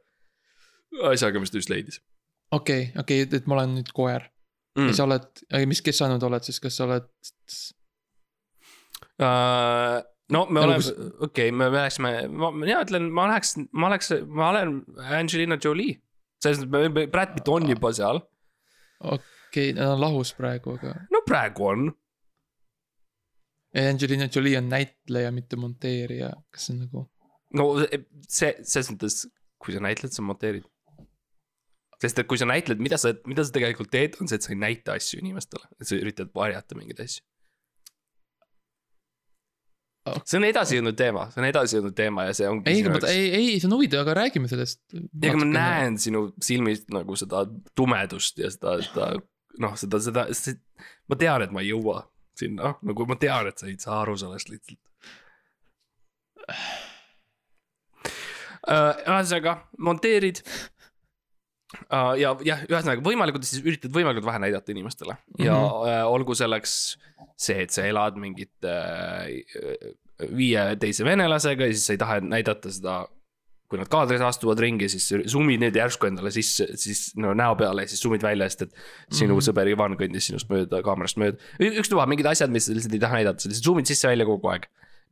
asjaga, 1.05 1.41
mis 1.41 1.51
ta 1.51 1.59
just 1.59 1.71
leidis 1.71 2.01
okei, 2.53 2.93
okei, 2.99 3.21
et 3.33 3.47
ma 3.47 3.55
olen 3.55 3.75
nüüd 3.77 3.91
koer 3.95 4.23
mm. 4.77 4.87
ja 4.87 4.93
sa 4.93 5.05
oled, 5.05 5.27
mis, 5.67 5.83
kes 5.83 5.99
sa 5.99 6.09
nüüd 6.09 6.23
oled 6.23 6.43
siis, 6.43 6.61
kas 6.61 6.77
sa 6.77 6.85
oled 6.85 7.05
Uh, 9.19 9.99
no 10.31 10.45
me 10.47 10.63
oleme 10.63 10.79
okei 10.79 11.25
okay,, 11.27 11.51
me 11.51 11.67
me 11.67 11.81
läheksime, 11.81 12.13
ma, 12.31 12.51
mina 12.55 12.83
ütlen, 12.85 13.09
ma 13.15 13.27
läheks, 13.33 13.57
ma 13.73 13.89
oleks, 13.91 14.13
ma 14.27 14.51
olen 14.53 14.77
Angelina 15.19 15.59
Jolie. 15.65 15.99
selles 16.43 16.63
mõttes, 16.63 17.09
Brad 17.11 17.33
Pitt 17.35 17.49
on 17.51 17.67
juba 17.67 17.91
seal, 17.97 18.21
okei, 19.03 19.73
nad 19.75 19.97
on 19.97 20.05
lahus 20.05 20.31
praegu, 20.39 20.77
aga 20.79 20.95
no 21.11 21.25
praegu 21.27 21.67
on. 21.73 21.89
Angelina 23.79 24.29
Jolie 24.33 24.57
on 24.59 24.71
näitleja, 24.71 25.33
mitte 25.35 25.59
monteerija, 25.61 26.31
kas 26.55 26.69
see 26.69 26.77
on 26.77 26.85
nagu 26.87 27.03
no 27.59 27.69
see, 28.29 28.53
selles 28.63 28.91
mõttes, 28.93 29.23
kui 29.59 29.75
sa 29.75 29.83
näitled, 29.85 30.15
sa 30.15 30.25
monteerid. 30.25 30.67
sest 31.99 32.21
et 32.23 32.29
kui 32.31 32.39
sa 32.39 32.47
näitled, 32.47 32.79
mida 32.79 32.95
sa, 33.01 33.11
mida 33.27 33.43
sa 33.43 33.55
tegelikult 33.55 33.91
teed, 33.91 34.15
on 34.23 34.31
see, 34.31 34.39
et 34.39 34.47
sa 34.47 34.53
ei 34.55 34.61
näita 34.61 34.95
asju 34.95 35.19
inimestele, 35.19 35.67
et 35.81 35.89
sa 35.89 35.99
üritad 35.99 36.31
varjata 36.35 36.79
mingeid 36.79 37.03
asju. 37.03 37.25
See 40.25 40.39
on 40.41 40.47
edasijõudnud 40.49 40.99
teema, 40.99 41.29
see 41.33 41.43
on 41.43 41.49
edasijõudnud 41.49 41.97
teema 41.99 42.29
ja 42.29 42.37
see 42.37 42.51
ongi. 42.51 42.71
ei, 42.73 42.85
aga 42.85 42.95
ma, 42.95 43.13
ei, 43.13 43.27
ei, 43.39 43.57
see 43.59 43.69
on 43.71 43.77
huvitav, 43.77 44.05
aga 44.05 44.17
räägime 44.23 44.51
sellest. 44.51 44.83
ja 44.93 45.33
aga 45.33 45.41
ma. 45.43 45.49
näen 45.55 45.99
sinu 46.03 46.29
silmist 46.45 46.89
nagu 46.95 47.17
seda 47.19 47.45
tumedust 47.79 48.41
ja 48.43 48.51
seda, 48.55 48.79
seda 48.85 49.11
noh, 49.63 49.75
seda, 49.79 50.01
seda, 50.03 50.27
seda, 50.37 50.87
ma 51.11 51.19
tean, 51.21 51.45
et 51.45 51.55
ma 51.55 51.65
ei 51.65 51.73
jõua 51.73 52.03
sinna, 52.39 52.75
nagu 52.87 53.07
ma 53.09 53.19
tean, 53.21 53.51
et 53.51 53.59
sa 53.59 53.69
ei 53.69 53.79
saa 53.81 54.03
aru 54.05 54.17
sellest 54.21 54.53
lihtsalt. 54.53 54.85
ühesõnaga, 58.69 59.55
monteerid. 59.81 60.43
ja, 62.21 62.33
jah, 62.45 62.65
ühesõnaga 62.69 63.05
võimalikult 63.05 63.45
siis 63.45 63.63
üritad 63.65 63.93
võimalikult 63.93 64.27
vähe 64.29 64.41
näidata 64.47 64.73
inimestele 64.73 65.17
ja 65.39 65.53
mm 65.53 65.59
Mhm. 65.59 65.85
-hmm. 65.85 66.15
olgu 66.15 66.35
selleks 66.35 66.99
see, 67.37 67.63
et 67.63 67.71
sa 67.71 67.85
elad 67.87 68.17
mingit 68.17 68.65
äh, 68.65 69.29
viie 70.35 70.65
teise 70.81 71.05
venelasega 71.05 71.67
ja 71.69 71.73
siis 71.73 71.87
sa 71.87 71.93
ei 71.93 71.99
taha 72.01 72.21
näidata 72.21 72.73
seda 72.73 73.07
kui 73.69 73.77
nad 73.79 73.89
kaadris 73.93 74.23
astuvad 74.25 74.61
ringi, 74.65 74.89
siis 74.89 75.11
zoom'id 75.29 75.61
need 75.61 75.77
järsku 75.77 76.09
endale 76.09 76.31
sisse, 76.33 76.71
siis 76.81 77.11
no 77.21 77.35
näo 77.37 77.53
peale 77.61 77.85
ja 77.85 77.91
siis 77.91 78.01
zoom'id 78.01 78.25
välja, 78.25 78.49
sest 78.49 78.63
et 78.65 78.73
sinu 79.13 79.35
mm. 79.35 79.37
Mhm. 79.37 79.45
sõber 79.51 79.69
Ivan 79.69 79.97
kõndis 80.01 80.31
sinust 80.31 80.49
mööda, 80.49 80.81
kaamerast 80.83 81.21
mööda. 81.21 81.37
ükstapuha 81.61 82.07
mingid 82.09 82.27
asjad, 82.31 82.51
mis 82.55 82.65
sa 82.65 82.73
lihtsalt 82.73 82.97
ei 82.97 83.03
taha 83.03 83.21
näidata, 83.21 83.45
sa 83.45 83.51
lihtsalt 83.53 83.69
zoom'id 83.69 83.91
sisse-välja 83.91 84.25
kogu 84.25 84.49
aeg. 84.55 84.65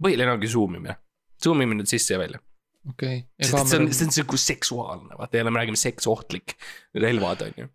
põhiline 0.03 0.33
ongi 0.33 0.49
zoom 0.49 0.75
imine, 0.81 0.97
zoom 1.43 1.61
imine 1.61 1.85
sisse 1.87 2.15
ja 2.15 2.19
välja. 2.19 2.41
okei. 2.91 3.23
sest 3.41 3.55
et 3.55 3.71
see 3.71 3.81
on, 3.81 3.93
see 3.93 4.07
on 4.09 4.15
sihuke 4.15 4.41
seksuaalne, 4.41 5.19
vaata 5.19 5.41
jälle 5.41 5.51
me 5.51 5.63
räägime 5.63 5.81
seksohtlik 5.81 6.57
relvad 6.95 7.47
on 7.47 7.63
ju. 7.63 7.69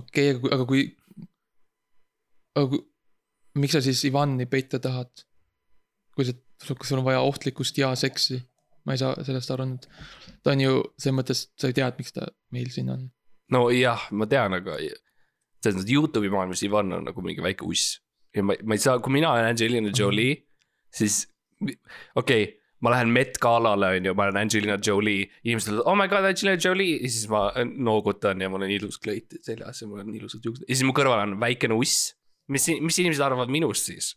okei, 0.00 0.34
kui, 0.40 0.54
aga 0.54 0.66
kui. 0.66 0.84
aga 2.56 2.66
kui, 2.74 2.82
miks 3.62 3.76
sa 3.76 3.84
siis 3.84 4.04
Ivani 4.08 4.46
peita 4.46 4.80
tahad? 4.82 5.26
kui 6.16 6.28
sa, 6.28 6.36
kui 6.68 6.88
sul 6.88 7.00
on 7.00 7.08
vaja 7.08 7.22
ohtlikkust 7.24 7.78
ja 7.80 7.94
seksi, 7.96 8.42
ma 8.84 8.96
ei 8.96 9.00
saa 9.00 9.16
sellest 9.24 9.50
aru 9.54 9.68
nüüd. 9.70 9.88
ta 10.42 10.54
on 10.54 10.64
ju 10.64 10.78
selles 10.98 11.18
mõttes, 11.20 11.46
sa 11.56 11.70
ju 11.70 11.78
tead, 11.78 11.98
miks 12.00 12.16
ta 12.16 12.28
meil 12.54 12.70
siin 12.74 12.92
on. 12.92 13.10
nojah, 13.52 14.08
ma 14.12 14.28
tean, 14.28 14.58
aga 14.58 14.78
selles 15.62 15.78
mõttes 15.78 15.92
Youtube'i 15.92 16.32
maailmas 16.32 16.64
Ivan 16.66 16.98
on 16.98 17.06
nagu 17.10 17.24
mingi 17.24 17.44
väike 17.44 17.68
uss. 17.68 18.00
ja 18.36 18.44
ma, 18.44 18.58
ma 18.64 18.76
ei 18.76 18.82
saa, 18.82 18.98
kui 19.00 19.14
mina 19.14 19.32
olen 19.32 19.52
Angelina 19.52 19.92
Jolie, 19.94 20.42
siis 20.92 21.24
okei 21.62 22.42
okay, 22.42 22.61
ma 22.82 22.90
lähen 22.94 23.12
Met 23.14 23.38
Galale 23.42 23.92
on 23.96 24.08
ju, 24.08 24.14
ma 24.18 24.26
olen 24.28 24.40
Angelina 24.42 24.78
Jolie, 24.86 25.28
inimesed 25.44 25.72
ütlevad 25.72 25.90
oh 25.90 25.98
my 25.98 26.08
god 26.10 26.26
Angelina 26.30 26.56
Jolie 26.58 26.96
ja 26.98 27.10
siis 27.10 27.28
ma 27.30 27.44
noogutan 27.88 28.42
ja 28.42 28.50
mul 28.52 28.66
on 28.66 28.74
ilus 28.74 28.98
kleit 29.02 29.38
seljas 29.46 29.84
ja 29.84 29.90
mul 29.90 30.02
on 30.02 30.10
ilusad 30.16 30.44
juuksed 30.44 30.66
ja 30.66 30.74
siis 30.74 30.86
mu 30.88 30.96
kõrval 30.96 31.22
on 31.26 31.38
väikene 31.42 31.78
uss. 31.78 32.12
mis, 32.50 32.66
mis 32.82 32.98
inimesed 33.04 33.22
arvavad 33.22 33.52
minust 33.52 33.90
siis? 33.92 34.12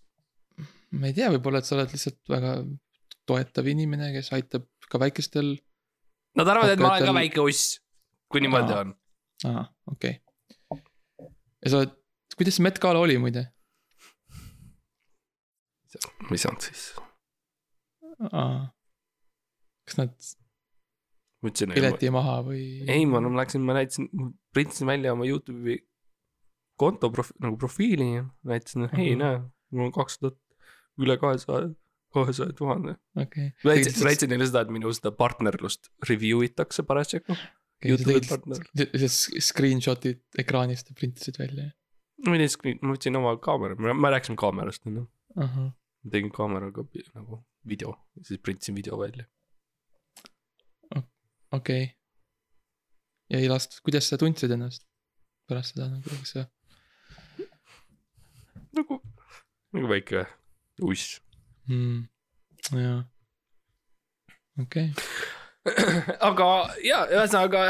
ma 0.95 1.11
ei 1.11 1.15
tea, 1.17 1.29
võib-olla, 1.33 1.61
et 1.61 1.67
sa 1.67 1.75
oled 1.77 1.93
lihtsalt 1.93 2.21
väga 2.31 2.57
toetav 3.29 3.67
inimene, 3.67 4.11
kes 4.15 4.31
aitab 4.37 4.67
ka 4.91 5.01
väikestel. 5.01 5.55
Nad 6.37 6.51
arvavad, 6.51 6.75
et 6.75 6.83
ma 6.83 6.93
olen 6.93 7.09
ka 7.09 7.15
väike 7.17 7.43
uss, 7.43 7.79
kui 8.31 8.43
niimoodi 8.43 8.75
Aa. 8.75 8.83
on. 8.85 8.93
aa, 9.49 9.65
okei 9.91 10.17
okay.. 10.73 11.31
ja 11.63 11.71
sa 11.71 11.81
oled, 11.81 11.95
kuidas 12.37 12.57
see 12.59 12.65
Met 12.65 12.79
Gala 12.83 13.01
oli 13.03 13.17
muide? 13.21 13.47
mis 16.29 16.43
on 16.49 16.57
siis? 16.59 16.89
Kas 19.85 19.97
nad 20.01 20.13
ma 21.43 21.51
pileti 21.75 22.09
maha 22.13 22.37
või? 22.47 22.61
ei, 22.89 23.05
ma 23.05 23.19
no 23.21 23.29
ma 23.29 23.43
läksin, 23.43 23.61
ma 23.65 23.75
näitasin, 23.77 24.07
printisin 24.55 24.87
välja 24.89 25.13
oma 25.13 25.27
Youtube'i 25.29 25.77
konto 26.79 27.09
profi- 27.13 27.35
nagu 27.43 27.57
profiili 27.57 28.07
ja 28.15 28.23
näitasin, 28.43 28.85
et 28.87 28.95
hei 28.97 29.11
Mhm. 29.15 29.19
näe, 29.21 29.41
mul 29.71 29.85
on 29.89 29.91
kaks 29.95 30.17
tuhat, 30.19 30.37
üle 30.99 31.17
kahesaja, 31.21 31.69
kahesaja 32.13 32.53
tuhande. 32.57 32.95
okei. 33.15 33.51
näitasin, 33.63 34.03
näitasin 34.03 34.29
neile 34.29 34.47
seda, 34.47 34.61
et 34.61 34.69
minu 34.73 34.91
seda 34.93 35.11
partnerlust 35.11 35.89
review 36.09 36.43
itakse 36.43 36.83
parasjagu. 36.83 37.35
Youtube'i 37.85 38.21
partner. 38.27 38.57
Screenshot'id 39.39 40.21
ekraanist 40.39 40.89
ja 40.89 40.95
printisid 40.97 41.35
välja. 41.39 41.71
ma 42.25 42.31
võin 42.33 42.47
screen, 42.49 42.79
ma 42.81 42.93
võtsin 42.95 43.17
oma 43.19 43.35
kaamera, 43.37 43.75
me 43.75 44.09
rääkisime 44.09 44.37
kaamerast 44.39 44.87
on 44.87 44.95
ju. 44.95 45.07
ahah, 45.35 45.65
ma 46.03 46.11
tegin 46.11 46.31
kaameraga 46.31 46.83
nagu 47.13 47.43
video, 47.67 47.95
siis 48.23 48.39
printisin 48.39 48.75
video 48.75 48.99
välja. 48.99 49.25
okei 51.51 51.83
okay.. 51.83 51.87
ja 53.29 53.39
ei 53.39 53.49
lastud, 53.49 53.79
kuidas 53.85 54.09
sa 54.09 54.17
tundsid 54.17 54.51
ennast 54.51 54.85
pärast 55.49 55.75
seda 55.75 55.89
nagu, 55.89 56.17
kas 56.21 56.33
sa, 56.35 56.45
nagu, 58.75 58.99
nagu 59.75 59.91
väike 59.91 60.25
uss. 60.85 61.19
mm, 61.69 62.07
jaa. 62.81 63.03
okei 64.61 64.89
okay., 64.89 65.13
aga 66.29 66.47
ja 66.85 67.03
ühesõnaga 67.09 67.63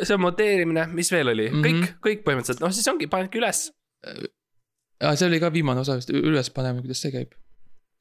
see 0.00 0.16
on 0.16 0.22
monteerimine, 0.24 0.86
mis 0.96 1.12
veel 1.12 1.34
oli 1.34 1.50
mm, 1.50 1.56
Mhm. 1.56 1.64
-hmm. 1.64 1.82
kõik, 1.82 1.98
kõik 2.06 2.22
põhimõtteliselt, 2.28 2.64
noh 2.64 2.72
siis 2.72 2.88
ongi, 2.92 3.08
panedki 3.12 3.40
üles. 3.42 3.66
see 5.14 5.26
oli 5.28 5.40
ka 5.40 5.52
viimane 5.52 5.80
osa 5.80 5.98
vist, 5.98 6.10
üles 6.10 6.50
panemine, 6.50 6.84
kuidas 6.86 7.02
see 7.04 7.12
käib? 7.12 7.34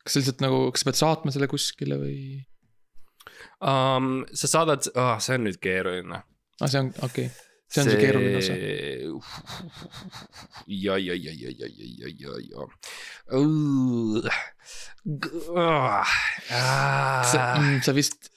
Kas 0.05 0.13
sa 0.15 0.21
lihtsalt 0.21 0.43
nagu, 0.45 0.59
kas 0.71 0.83
sa 0.85 0.89
pead 0.91 0.99
saatma 1.01 1.33
selle 1.33 1.47
kuskile 1.51 1.97
või? 2.01 2.17
Um, 3.65 4.21
sa 4.37 4.47
saadad 4.51 4.85
oh,, 4.93 5.15
see 5.23 5.35
on 5.39 5.45
nüüd 5.49 5.57
keeruline. 5.63 6.21
aa, 6.21 6.25
Ah, 6.61 6.69
see 6.71 6.79
on, 6.79 6.91
okei 7.03 7.25
okay., 7.27 7.31
see 7.67 7.81
on 7.81 7.89
see 7.89 7.99
keeruline 7.99 8.37
osa. 8.39 8.53
ja, 10.67 10.95
ja, 11.01 11.15
ja, 11.17 11.33
ja, 11.41 11.51
ja, 11.59 11.67
ja, 11.67 12.11
ja, 12.21 12.35
ja. 12.45 12.67
sa 17.25 17.41
mm,, 17.59 17.81
sa 17.85 17.91
vist. 17.95 18.29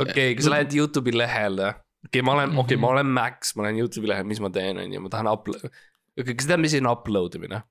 okei, 0.00 0.34
kui 0.36 0.44
sa 0.44 0.52
lähed 0.54 0.74
Youtube'i 0.76 1.14
lehele, 1.16 1.72
okei, 2.08 2.22
ma 2.26 2.36
olen, 2.36 2.56
okei, 2.60 2.76
ma 2.78 2.88
Mhm. 2.88 2.92
olen 2.96 3.12
Max, 3.18 3.54
ma 3.56 3.64
olen 3.66 3.80
Youtube'i 3.82 4.08
lehel, 4.12 4.24
mis 4.28 4.40
ma 4.42 4.50
teen, 4.52 4.78
on 4.82 4.92
ju, 4.92 5.00
ma 5.00 5.08
tahan 5.12 5.30
upload. 5.32 5.66
okei, 6.20 6.34
kas 6.34 6.46
sa 6.46 6.54
tead, 6.54 6.62
mis 6.64 6.74
on 6.80 6.90
upload 6.92 7.34
imine, 7.38 7.62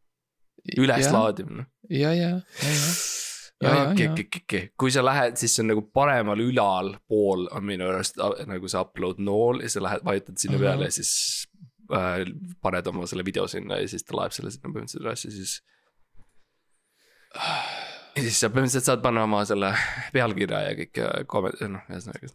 üleslaadimine? 0.78 1.68
ja, 1.89 2.12
ja, 2.14 2.30
ja, 2.30 2.39
ja, 2.39 2.41
Ja, 2.66 3.24
kui 4.78 4.91
sa 4.91 5.03
lähed, 5.06 5.38
siis 5.39 5.53
see 5.56 5.64
on 5.64 5.70
nagu 5.72 5.84
paremal 5.95 6.41
ülalpool 6.43 7.45
on 7.56 7.64
minu 7.68 7.88
arust 7.88 8.20
a- 8.20 8.34
nagu 8.49 8.68
see 8.72 8.82
upload 8.82 9.22
nool 9.24 9.62
ja 9.64 9.70
sa 9.72 9.84
lähed, 9.86 10.03
vajutad 10.08 10.41
sinna 10.41 10.60
peale 10.60 10.89
ja 10.89 10.95
siis 10.97 11.14
äh, 11.93 12.26
paned 12.66 12.88
oma 12.91 13.08
selle 13.08 13.26
video 13.28 13.47
sinna 13.51 13.80
ja 13.80 13.88
siis 13.88 14.03
ta 14.03 14.18
laeb 14.20 14.36
selle 14.36 14.51
sinna 14.51 14.74
põhimõtteliselt 14.74 15.06
üles 15.06 15.26
ja 15.28 15.32
siis. 15.38 15.56
ja 18.16 18.26
siis 18.28 18.41
sa 18.43 18.51
põhimõtteliselt 18.51 18.89
saad 18.91 19.03
panna 19.06 19.24
oma 19.28 19.43
selle 19.47 19.72
pealkirja 20.16 20.62
ja 20.70 20.76
kõik 20.82 21.01
ja 21.01 21.10
komment-, 21.32 21.64
noh, 21.72 21.88
ühesõnaga, 21.91 22.32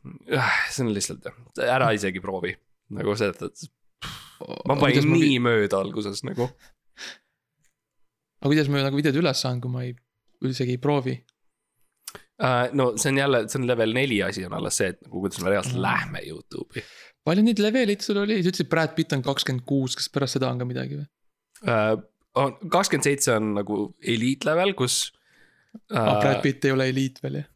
see 0.73 0.87
on 0.87 0.95
lihtsalt, 0.97 1.31
ära 1.69 1.93
isegi 1.97 2.25
proovi. 2.25 2.57
nagu 2.97 3.13
mõttes, 3.13 3.69
ma 4.67 4.77
panin 4.81 5.13
nii 5.13 5.39
mööda 5.45 5.81
alguses 5.85 6.25
nagu. 6.27 6.49
aga 8.41 8.49
kuidas 8.49 8.71
ma 8.73 8.87
nagu 8.87 8.97
videod 8.97 9.21
üles 9.21 9.41
saan, 9.45 9.61
kui 9.61 9.73
ma 9.73 9.85
ei, 9.85 9.93
üldsegi 10.47 10.77
ei 10.77 10.81
proovi? 10.83 11.17
Uh, 12.41 12.71
no 12.73 12.95
see 12.97 13.11
on 13.13 13.19
jälle, 13.21 13.39
see 13.53 13.59
on 13.61 13.67
level 13.69 13.91
neli 13.93 14.23
asi 14.25 14.47
on 14.49 14.55
alles 14.57 14.79
see, 14.81 14.89
et 14.95 14.99
nagu 15.05 15.21
kuidas 15.27 15.43
me 15.45 15.51
reaalselt 15.53 15.77
Mm. 15.77 15.83
lähme 15.85 16.23
Youtube'i 16.25 16.81
palju 17.29 17.43
neid 17.45 17.59
leveleid 17.61 18.01
sul 18.01 18.17
oli, 18.23 18.39
sa 18.41 18.49
ütlesid 18.49 18.71
Brad 18.73 18.95
Pitt 18.97 19.13
on 19.13 19.21
kakskümmend 19.27 19.67
kuus, 19.69 19.93
kas 19.99 20.09
pärast 20.09 20.39
seda 20.39 20.49
on 20.49 20.57
ka 20.63 20.67
midagi 20.69 20.97
või? 20.97 21.05
uh,. 21.69 22.01
kakskümmend 22.73 23.05
seitse 23.11 23.35
on 23.37 23.51
nagu 23.59 23.77
eliit 24.01 24.47
level, 24.49 24.73
kus 24.79 25.11
uh, 25.93 25.99
aa, 26.01 26.17
Brad 26.23 26.41
Pitt 26.47 26.65
ei 26.65 26.73
ole 26.73 26.89
eliit 26.95 27.21
veel 27.23 27.43
jah? 27.43 27.49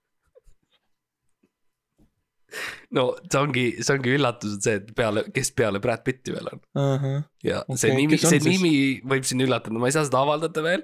no 2.97 3.03
see 3.21 3.39
ongi, 3.43 3.65
see 3.83 3.93
ongi 3.99 4.15
üllatus, 4.17 4.57
et 4.57 4.65
see, 4.67 4.75
et 4.81 4.89
peale, 4.97 5.27
kes 5.35 5.53
peale 5.61 5.79
Brad 5.83 6.01
Pitti 6.07 6.33
veel 6.35 6.49
on. 6.55 6.59
ahah, 6.81 7.21
ja 7.45 7.61
Okei, 7.67 7.81
see 7.85 7.93
nimi, 8.01 8.17
on 8.17 8.21
see 8.25 8.41
siis? 8.41 8.49
nimi 8.49 8.73
võib 9.13 9.25
sind 9.29 9.45
üllatada, 9.45 9.77
ma 9.77 9.91
ei 9.91 9.95
saa 9.97 10.07
seda 10.09 10.23
avaldada 10.25 10.61
veel, 10.65 10.83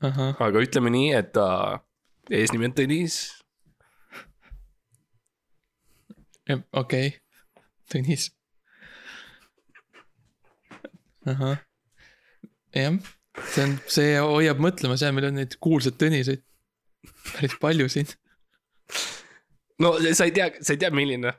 ahah, 0.00 0.36
aga 0.40 0.62
ütleme 0.64 0.92
nii, 0.92 1.10
et 1.16 1.32
ta 1.36 1.46
eesnimi 2.32 2.68
on 2.70 2.76
Tõnis. 2.76 3.18
okei, 6.82 7.12
Tõnis. 7.92 8.30
ahah, 11.28 11.60
jah, 12.74 12.96
see 13.52 13.66
on, 13.66 13.76
see 13.86 14.16
hoiab 14.18 14.62
mõtlema, 14.62 14.96
see, 14.98 15.12
meil 15.14 15.28
on 15.30 15.38
neid 15.40 15.58
kuulsaid 15.62 16.00
Tõniseid 16.00 16.42
päris 17.32 17.54
palju 17.60 17.88
siin. 17.92 18.08
no 19.82 19.94
sa 20.12 20.26
ei 20.28 20.34
tea, 20.34 20.50
sa 20.60 20.74
ei 20.74 20.80
tea, 20.82 20.90
milline 20.94 21.34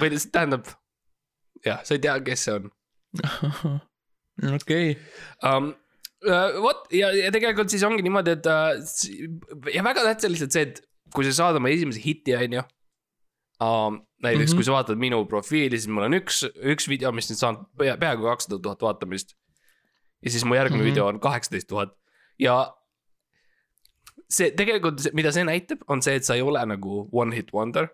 või 0.00 0.16
tähendab, 0.16 0.70
jah, 1.64 1.82
sa 1.84 1.96
ei 1.96 2.02
tea, 2.04 2.16
kes 2.24 2.46
see 2.46 2.56
on 2.60 2.70
okei, 4.60 4.96
um,. 5.42 5.74
Uh, 6.26 6.56
vot 6.62 6.88
ja, 6.90 7.12
ja 7.14 7.30
tegelikult 7.30 7.70
siis 7.70 7.84
ongi 7.86 8.02
niimoodi, 8.02 8.32
et 8.34 8.46
uh, 8.50 9.68
ja 9.70 9.84
väga 9.86 10.02
tähtis 10.02 10.26
on 10.26 10.34
lihtsalt 10.34 10.56
see, 10.56 10.64
et 10.66 10.80
kui 11.14 11.26
sa 11.26 11.34
saad 11.36 11.58
oma 11.60 11.70
esimese 11.70 12.02
hiti, 12.02 12.34
on 12.34 12.58
ju 12.58 12.62
um,. 13.62 14.00
näiteks 14.22 14.40
mm. 14.40 14.52
-hmm. 14.52 14.56
kui 14.58 14.64
sa 14.64 14.72
vaatad 14.72 14.98
minu 14.98 15.24
profiili, 15.30 15.78
siis 15.78 15.88
mul 15.88 16.08
on 16.08 16.16
üks, 16.18 16.42
üks 16.72 16.88
video, 16.88 17.12
mis 17.12 17.30
nüüd 17.30 17.38
saanud 17.38 17.68
pea, 17.78 17.96
peaaegu 18.00 18.26
kakssada 18.26 18.58
tuhat 18.62 18.82
vaatamist. 18.82 19.36
ja 20.22 20.30
siis 20.30 20.44
mu 20.44 20.54
järgmine 20.54 20.82
mm. 20.82 20.86
-hmm. 20.86 20.90
video 20.90 21.06
on 21.06 21.20
kaheksateist 21.20 21.68
tuhat 21.68 21.94
ja 22.38 22.74
see 24.30 24.50
tegelikult, 24.56 25.04
mida 25.14 25.32
see 25.34 25.44
näitab, 25.46 25.84
on 25.88 26.02
see, 26.02 26.16
et 26.18 26.26
sa 26.26 26.34
ei 26.34 26.42
ole 26.42 26.62
nagu 26.66 27.06
one 27.12 27.34
hit 27.36 27.52
wonder. 27.54 27.88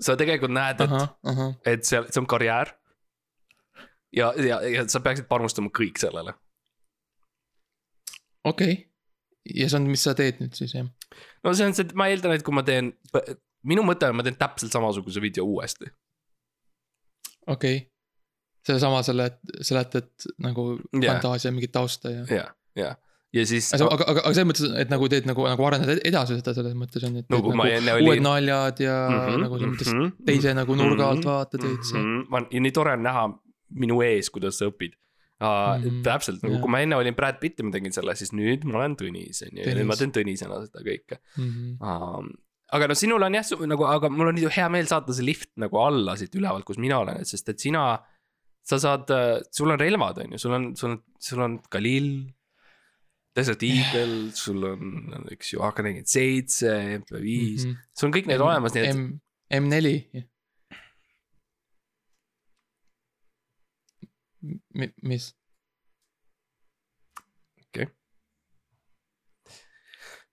sa 0.00 0.16
tegelikult 0.16 0.52
näed, 0.52 0.80
et 0.80 0.90
ahah, 0.90 1.10
ahah, 1.24 1.52
et 1.66 1.84
seal, 1.86 2.08
see 2.10 2.20
on 2.20 2.26
karjäär. 2.26 2.72
ja, 4.16 4.32
ja, 4.36 4.60
ja 4.66 4.88
sa 4.88 5.00
peaksid 5.00 5.28
panustama 5.28 5.70
kõik 5.70 6.00
sellele. 6.00 6.34
okei. 8.44 8.76
ja 9.54 9.68
see 9.68 9.78
on, 9.80 9.88
mis 9.90 10.04
sa 10.06 10.14
teed 10.18 10.42
nüüd 10.42 10.58
siis 10.58 10.74
jah? 10.76 10.88
no 11.44 11.54
see 11.54 11.68
on 11.68 11.76
see, 11.76 11.86
et 11.88 11.94
ma 11.98 12.08
eeldan, 12.12 12.34
et 12.36 12.44
kui 12.46 12.54
ma 12.54 12.64
teen, 12.66 12.92
minu 13.68 13.84
mõte 13.86 14.08
on, 14.10 14.18
ma 14.18 14.26
teen 14.26 14.38
täpselt 14.40 14.74
samasuguse 14.74 15.22
video 15.22 15.46
uuesti. 15.48 15.90
okei 17.46 17.78
okay.. 17.78 17.86
sellesama 18.66 19.02
selle, 19.06 19.30
seletad 19.60 20.12
nagu 20.42 20.74
Jah. 20.74 20.98
yeah. 20.98 21.08
fantaasia 21.14 21.54
mingit 21.54 21.74
tausta 21.74 22.12
ja. 22.14 22.26
ja, 22.30 22.46
ja, 22.78 22.94
ja 23.34 23.46
siis. 23.48 23.72
aga, 23.74 23.90
aga, 23.96 24.08
aga, 24.14 24.24
selles 24.30 24.50
mõttes, 24.52 24.74
et 24.84 24.94
nagu 24.94 25.10
teed 25.12 25.28
nagu, 25.30 25.46
nagu 25.50 25.68
arendad 25.68 25.94
ed- 25.96 26.04
edasi 26.12 26.38
seda 26.40 26.54
selles 26.58 26.74
mõttes 26.78 27.06
on 27.08 27.18
ju, 27.18 27.26
et 27.26 27.32
No 27.32 27.42
nagu 27.42 27.68
enne 27.68 27.98
uued 27.98 28.16
olin- 28.16 28.28
naljad 28.28 28.82
ja 28.86 28.98
mm 29.08 29.20
-hmm, 29.20 29.46
nagu 29.46 29.60
selles 29.60 29.74
mõttes 29.76 29.94
mhm, 29.94 30.26
teise 30.28 30.54
nagu 30.58 30.78
nurga 30.78 31.12
alt 31.12 31.30
vaatad 31.30 31.66
veits 31.68 31.94
ja. 31.94 32.02
-hmm. 32.02 32.50
ja 32.50 32.66
nii 32.66 32.74
tore 32.78 32.98
on 32.98 33.06
näha 33.10 33.28
minu 33.82 34.02
ees, 34.06 34.30
kuidas 34.30 34.58
sa 34.60 34.68
õpid 34.70 34.98
uh,. 35.42 35.74
Mm 35.76 35.82
-hmm. 35.82 36.02
täpselt 36.06 36.42
nagu 36.46 36.60
kui 36.62 36.70
ma 36.70 36.80
enne 36.84 36.96
olin 36.96 37.14
Brad 37.18 37.40
Pitt 37.42 37.58
ja 37.60 37.64
ma 37.66 37.74
tegin 37.74 37.92
selle, 37.92 38.14
siis 38.16 38.30
nüüd 38.32 38.64
ma 38.68 38.78
olen 38.82 38.94
Tõnis 39.00 39.42
on 39.46 39.56
ju, 39.58 39.64
ja 39.66 39.74
nüüd 39.76 39.86
ma 39.90 39.96
teen 39.98 40.12
Tõnisena 40.14 40.62
seda 40.66 40.80
kõike 40.86 41.18
Mhm. 41.38 41.76
um,. 41.82 42.30
aga 42.72 42.86
no 42.88 42.94
sinul 42.96 43.22
on 43.22 43.34
jah 43.34 43.44
nagu, 43.68 43.84
aga 43.84 44.08
mul 44.08 44.28
on 44.32 44.36
hea 44.36 44.68
meel 44.72 44.86
saata 44.88 45.12
see 45.12 45.24
lift 45.26 45.50
nagu 45.60 45.76
alla 45.78 46.16
siit 46.16 46.34
ülevalt, 46.34 46.64
kus 46.64 46.78
mina 46.78 46.98
olen, 47.02 47.20
et 47.20 47.26
sest 47.28 47.48
et 47.48 47.58
sina. 47.60 47.98
sa 48.64 48.76
saad, 48.78 49.08
sul 49.50 49.70
on 49.74 49.78
relvad, 49.78 50.18
on 50.22 50.30
ju, 50.32 50.38
sul 50.38 50.52
on, 50.54 50.76
sul 50.76 50.90
on, 50.92 50.98
sul 51.18 51.40
on 51.42 51.58
Galil. 51.68 52.28
Desert 53.34 53.62
Eagle, 53.64 54.30
sul 54.36 54.62
on, 54.68 55.24
eks 55.32 55.52
ju, 55.54 55.62
AK 55.64 55.78
nelikümmend 55.82 56.06
seitse, 56.12 56.70
MP5, 57.00 57.64
Mhm. 57.66 57.76
sul 57.96 58.06
on 58.06 58.12
kõik 58.12 58.26
need 58.28 58.40
olemas, 58.40 58.72
nii 58.74 58.84
et 58.86 58.94
M, 58.94 59.20
M4. 59.50 60.24
mis? 65.02 65.32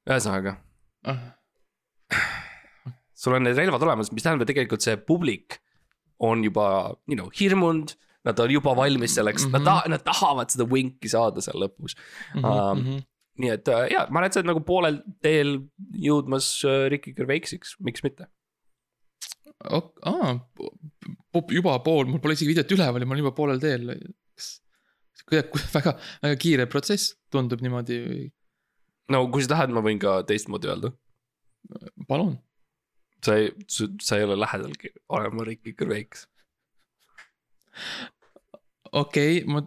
ühesõnaga, 0.09 0.57
Ah, 1.07 1.19
sul 3.15 3.37
on 3.37 3.45
need 3.47 3.55
relvad 3.55 3.83
olemas, 3.85 4.09
mis 4.11 4.25
tähendab, 4.25 4.43
et 4.43 4.49
tegelikult 4.51 4.83
see 4.83 4.97
publik 4.99 5.59
on 6.19 6.41
juba, 6.43 6.65
you 7.07 7.15
know, 7.15 7.29
hirmunud. 7.39 7.95
Nad 8.27 8.39
on 8.43 8.51
juba 8.51 8.73
valmis 8.75 9.13
selleks 9.15 9.45
mm, 9.45 9.53
-hmm. 9.53 9.61
Mhm. 9.61 9.63
nad 9.63 9.83
ta-, 9.85 9.89
nad 9.89 10.01
tahavad 10.03 10.51
seda 10.51 10.65
winki 10.67 11.07
saada 11.07 11.39
seal 11.41 11.61
lõpus. 11.63 11.95
Um, 12.35 12.99
nii 13.39 13.53
et 13.53 13.71
äh, 13.71 13.85
ja 13.93 14.01
ma 14.09 14.19
arvan, 14.19 14.27
et 14.27 14.35
sa 14.35 14.41
oled 14.41 14.49
nagu 14.49 14.63
poolel 14.67 14.99
teel 15.23 15.53
jõudmas 15.95 16.49
äh, 16.67 16.89
Ricky 16.91 17.13
Gervaisiks, 17.15 17.77
miks 17.79 18.03
mitte. 18.03 18.27
aa, 19.67 20.33
juba 21.51 21.77
pool, 21.83 22.07
mul 22.07 22.21
pole 22.23 22.35
isegi 22.37 22.53
videot 22.53 22.75
üleval 22.75 23.03
ja 23.03 23.07
ma 23.07 23.15
olen 23.15 23.25
juba 23.25 23.35
poolel 23.35 23.61
teel. 23.63 23.89
kuidagi 25.29 25.71
väga, 25.75 25.95
väga 26.23 26.35
kiire 26.41 26.65
protsess 26.71 27.15
tundub 27.31 27.61
niimoodi, 27.61 27.97
no 29.13 29.25
kui 29.33 29.43
sa 29.43 29.55
tahad, 29.55 29.73
ma 29.75 29.83
võin 29.85 29.99
ka 30.01 30.21
teistmoodi 30.29 30.71
öelda. 30.71 30.93
palun. 32.07 32.37
sa 33.25 33.35
ei, 33.35 33.51
sa 33.67 34.17
ei 34.17 34.23
ole 34.23 34.39
lähedalgi 34.39 34.93
olema 35.09 35.43
Ricky 35.43 35.73
Gervais. 35.73 36.27
okei 38.91 39.43
okay,, 39.43 39.45
ma. 39.51 39.65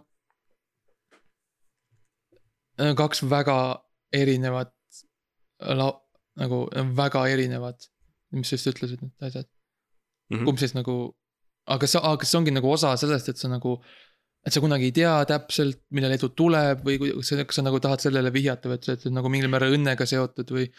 kaks 2.97 3.23
väga 3.29 3.57
erinevat 4.13 4.73
la-, 5.59 5.99
nagu 6.39 6.65
väga 6.97 7.27
erinevad, 7.29 7.89
mis 8.33 8.49
sa 8.49 8.57
just 8.57 8.71
ütlesid, 8.73 9.01
need 9.05 9.27
asjad. 9.29 9.49
Mhm. 10.31 10.45
kumb 10.47 10.61
siis 10.61 10.73
nagu, 10.77 10.97
aga 11.67 11.79
kas, 11.83 11.95
aga 11.99 12.25
see 12.27 12.39
ongi 12.39 12.53
nagu 12.55 12.71
osa 12.71 12.95
sellest, 12.99 13.29
et 13.29 13.41
sa 13.41 13.49
nagu, 13.51 13.77
et 14.45 14.53
sa 14.53 14.61
kunagi 14.63 14.89
ei 14.89 14.95
tea 14.95 15.15
täpselt, 15.29 15.81
millal 15.91 16.15
edu 16.15 16.29
tuleb 16.35 16.83
või 16.85 16.99
kas 17.01 17.33
sa, 17.33 17.43
kas 17.47 17.59
sa 17.59 17.65
nagu 17.65 17.79
tahad 17.83 18.03
sellele 18.03 18.31
vihjata 18.33 18.71
või 18.71 18.79
et 18.79 18.87
see, 18.87 19.09
on 19.11 19.19
nagu 19.19 19.31
mingil 19.31 19.51
määral 19.51 19.75
õnnega 19.77 20.07
seotud 20.09 20.51
või. 20.55 20.69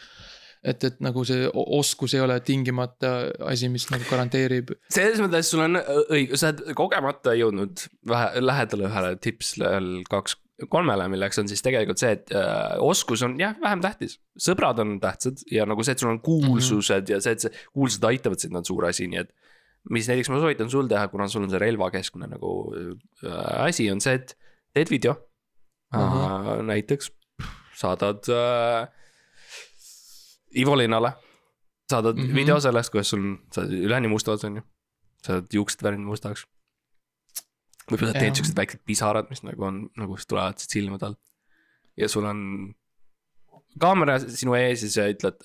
et, 0.65 0.83
et 0.83 0.95
nagu 1.05 1.21
see 1.25 1.45
oskus 1.53 2.15
ei 2.17 2.21
ole 2.25 2.39
tingimata 2.41 3.09
asi, 3.45 3.69
mis 3.69 3.85
nagu 3.91 4.05
garanteerib. 4.09 4.71
selles 4.89 5.21
mõttes 5.21 5.51
sul 5.51 5.61
on 5.61 5.77
õigus, 6.09 6.41
sa 6.41 6.49
oled 6.49 6.73
kogemata 6.73 7.35
jõudnud 7.37 7.85
vähe 8.09 8.41
lähedale 8.41 8.87
ühele 8.89 9.11
tipsele 9.21 10.03
kaks, 10.09 10.39
kolmele, 10.71 11.07
milleks 11.11 11.39
on 11.41 11.49
siis 11.51 11.63
tegelikult 11.63 11.99
see, 11.99 12.13
et 12.15 12.31
äh, 12.35 12.77
oskus 12.83 13.23
on 13.27 13.35
jah, 13.39 13.55
vähem 13.61 13.81
tähtis. 13.83 14.19
sõbrad 14.39 14.79
on 14.83 14.95
tähtsad 15.03 15.43
ja 15.51 15.65
nagu 15.67 15.83
see, 15.83 15.95
et 15.95 16.03
sul 16.03 16.13
on 16.13 16.21
kuulsused 16.23 17.01
mm 17.01 17.05
-hmm. 17.05 17.11
ja 17.11 17.21
see, 17.21 17.35
et 17.35 17.43
see 17.43 17.51
kuulsused 17.73 18.07
aitavad 18.07 18.39
sind, 18.39 18.55
on 18.55 18.65
suur 18.65 18.85
asi, 18.87 19.07
nii 19.07 19.19
et. 19.25 19.33
mis 19.89 20.07
näiteks 20.07 20.29
ma 20.29 20.39
soovitan 20.39 20.69
sul 20.69 20.87
teha, 20.87 21.07
kuna 21.07 21.27
sul 21.27 21.43
on 21.43 21.49
see 21.49 21.59
relvakeskne 21.59 22.27
nagu 22.27 22.51
äh, 22.73 23.65
asi, 23.67 23.91
on 23.91 24.01
see, 24.01 24.13
et 24.13 24.37
teed 24.73 24.89
video 24.89 25.11
uh. 25.11 25.99
Ahah. 25.99 26.45
-huh. 26.45 26.61
näiteks 26.71 27.11
saadad 27.75 28.23
äh, 28.29 28.87
Ivo 30.55 30.77
Linnale, 30.77 31.11
saadad 31.91 32.15
mm. 32.15 32.23
-hmm. 32.23 32.35
video 32.35 32.59
sellest, 32.59 32.91
kuidas 32.91 33.09
sul, 33.09 33.35
sa 33.51 33.61
oled 33.61 33.71
üleni 33.71 34.07
mustad, 34.07 34.43
on 34.43 34.55
ju. 34.55 34.61
sa 35.23 35.33
oled 35.33 35.53
juuksed 35.53 35.83
värvinud 35.83 36.07
mustaks. 36.07 36.47
Võib-olla 37.89 38.15
teed 38.15 38.31
Jah. 38.31 38.39
siuksed 38.39 38.57
väiksed 38.57 38.81
pisarad, 38.87 39.29
mis 39.29 39.43
nagu 39.45 39.67
on, 39.67 39.83
nagu 39.99 40.17
tulevad 40.27 40.61
silmade 40.61 41.09
alt. 41.09 41.21
ja 41.97 42.09
sul 42.11 42.25
on 42.27 42.39
kaamera 43.79 44.17
sinu 44.23 44.55
ees 44.57 44.83
ja 44.85 44.91
sa 44.91 45.07
ütled 45.11 45.43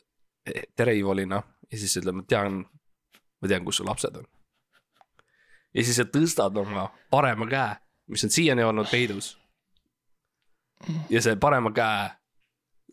tere, 0.76 0.94
Ivo 0.96 1.14
Linna 1.16 1.42
ja 1.70 1.78
siis 1.78 1.94
sa 1.94 2.02
ütled, 2.02 2.16
ma 2.20 2.26
tean, 2.28 2.62
ma 3.40 3.50
tean, 3.50 3.66
kus 3.66 3.80
su 3.80 3.86
lapsed 3.86 4.16
on. 4.16 4.26
ja 5.74 5.84
siis 5.84 6.00
sa 6.00 6.06
tõstad 6.08 6.56
oma 6.60 6.88
parema 7.12 7.48
käe, 7.50 7.76
mis 8.10 8.24
on 8.26 8.34
siiani 8.34 8.66
olnud 8.66 8.90
peidus. 8.90 9.34
ja 11.12 11.22
see 11.22 11.36
parema 11.40 11.72
käe, 11.76 12.08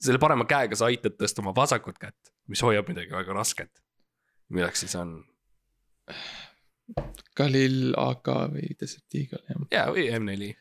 selle 0.01 0.21
parema 0.21 0.45
käega 0.49 0.77
sa 0.77 0.91
aitad 0.91 1.17
tõsta 1.19 1.43
oma 1.45 1.55
vasakut 1.55 1.99
kätt, 2.01 2.33
mis 2.51 2.61
hoiab 2.65 2.89
midagi 2.91 3.15
väga 3.15 3.37
rasket. 3.37 3.71
milleks 4.49 4.85
siis 4.85 4.95
on, 4.99 5.21
Galil 7.37 7.93
AK 7.99 8.31
või 8.53 8.71
Desert 8.79 9.17
Eagle 9.19 9.41
jah. 9.47 9.67
jaa, 9.73 9.87
või 9.93 10.07
M4 10.17 10.53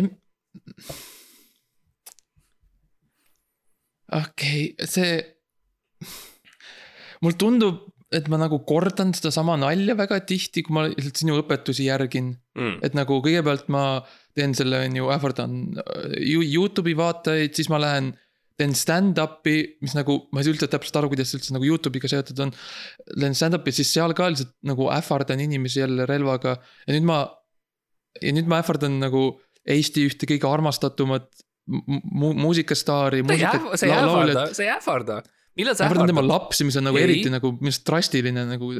Em-. 0.00 0.12
okei 4.14 4.74
okay,, 4.74 4.86
see. 4.86 5.18
mulle 7.20 7.38
tundub, 7.38 7.82
et 8.14 8.26
ma 8.30 8.38
nagu 8.40 8.60
kordan 8.66 9.12
sedasama 9.14 9.56
nalja 9.60 9.94
väga 9.98 10.20
tihti, 10.26 10.64
kui 10.66 10.74
ma 10.74 10.86
lihtsalt 10.88 11.20
sinu 11.22 11.36
õpetusi 11.42 11.86
järgin. 11.86 12.32
mm.. 12.58 12.80
et 12.86 12.96
nagu 12.98 13.20
kõigepealt 13.22 13.68
ma 13.70 13.84
teen 14.34 14.54
selle, 14.56 14.84
on 14.86 14.96
ju, 14.96 15.10
ähvardan 15.14 15.56
äh, 15.82 16.16
You- 16.22 16.46
Youtube'i 16.46 16.96
vaatajaid, 16.98 17.54
siis 17.56 17.70
ma 17.72 17.82
lähen. 17.82 18.14
Teen 18.60 18.74
stand-up'i, 18.76 19.56
mis 19.84 19.96
nagu, 19.96 20.16
ma 20.30 20.40
ei 20.40 20.46
saa 20.46 20.54
üldse 20.54 20.68
täpselt 20.70 20.98
aru, 21.00 21.10
kuidas 21.12 21.30
see 21.32 21.40
üldse 21.40 21.54
nagu 21.56 21.66
Youtube'iga 21.66 22.10
seotud 22.12 22.42
on. 22.44 22.54
teen 23.16 23.36
stand-up'i, 23.38 23.72
siis 23.74 23.92
seal 23.96 24.12
ka 24.16 24.28
lihtsalt 24.30 24.52
nagu 24.68 24.90
ähvardan 24.92 25.40
inimesi 25.46 25.80
jälle 25.82 26.06
relvaga 26.10 26.58
ja 26.58 26.96
nüüd 26.96 27.06
ma. 27.08 27.22
ja 28.20 28.34
nüüd 28.36 28.50
ma 28.50 28.60
ähvardan 28.62 28.98
nagu 29.02 29.30
Eesti 29.70 30.06
ühte 30.08 30.26
kõige 30.28 30.48
armastatumat 30.48 31.28
mu- 31.70 32.00
mu- 32.02 32.34
muusikastaari. 32.34 33.20
sa 33.26 33.34
ei 33.34 33.44
ähvarda, 33.44 33.76
sa 33.76 33.86
ei 33.86 33.92
ähvarda, 33.92 34.46
sa 34.54 34.62
ei 34.64 34.70
ähvarda. 34.74 35.18
millal 35.56 35.76
sa 35.76 35.84
ähvardan 35.86 36.08
tema 36.10 36.22
ähvardad? 36.22 36.32
lapsi, 36.34 36.64
mis 36.64 36.76
on 36.80 36.88
nagu 36.88 36.96
Ei. 36.96 37.04
eriti 37.04 37.30
nagu 37.30 37.52
minu 37.52 37.70
arust 37.72 37.84
drastiline 37.86 38.46
nagu, 38.48 38.72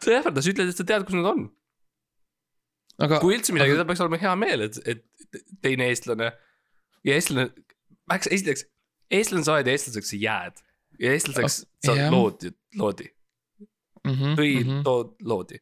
sa 0.00 0.10
ei 0.10 0.18
ähvarda, 0.20 0.42
sa 0.42 0.52
ütled, 0.54 0.72
et 0.72 0.80
sa 0.80 0.86
tead, 0.88 1.04
kus 1.06 1.18
nad 1.18 1.30
on. 1.32 1.44
aga. 3.04 3.20
kui 3.20 3.36
üldse 3.36 3.54
midagi, 3.56 3.76
siis 3.76 3.88
peaks 3.90 4.04
olema 4.04 4.20
hea 4.24 4.34
meel, 4.40 4.66
et, 4.68 4.80
et 4.86 5.04
teine 5.62 5.90
eestlane 5.92 6.32
ja 7.04 7.18
eestlane, 7.18 7.50
eks 8.14 8.30
esiteks, 8.32 8.66
eestlane 9.10 9.44
sa 9.44 9.56
oled 9.56 9.68
ja 9.68 9.74
eestlaseks 9.76 10.12
sa 10.14 10.20
jääd. 10.20 10.64
ja 11.00 11.12
eestlaseks 11.12 11.64
Oh, 11.64 11.68
sa 11.86 11.96
jah. 11.98 12.12
loodi, 12.12 12.50
loodi 12.80 13.08
mm. 14.04 14.34
või 14.38 14.52
-hmm. 14.62 14.82
tood, 14.86 15.14
loodi. 15.22 15.58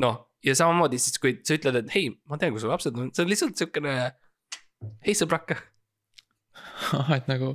noh, 0.00 0.16
ja 0.44 0.54
samamoodi 0.56 0.98
siis, 0.98 1.18
kui 1.20 1.36
sa 1.44 1.56
ütled, 1.58 1.76
et 1.82 1.94
hei, 1.94 2.10
ma 2.30 2.38
tean, 2.40 2.54
kus 2.54 2.64
su 2.64 2.70
lapsed 2.70 2.96
on, 2.96 3.10
see 3.14 3.24
on 3.24 3.30
lihtsalt 3.30 3.60
siukene. 3.60 3.94
hei 5.06 5.14
sõbrake, 5.16 5.58
et 7.18 7.30
nagu. 7.30 7.54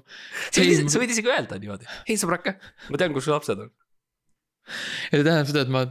sa 0.51 0.61
võid, 0.61 0.89
sa 0.93 1.01
võid 1.01 1.13
isegi 1.15 1.31
öelda 1.31 1.59
niimoodi, 1.61 1.89
hei 2.09 2.17
sõbrake, 2.21 2.57
ma 2.89 3.01
tean, 3.01 3.15
kus 3.15 3.27
su 3.27 3.33
lapsed 3.33 3.63
on. 3.65 3.71
ja 4.65 5.15
see 5.17 5.23
tähendab 5.23 5.49
seda, 5.49 5.65
et 5.65 5.73
ma, 5.73 5.85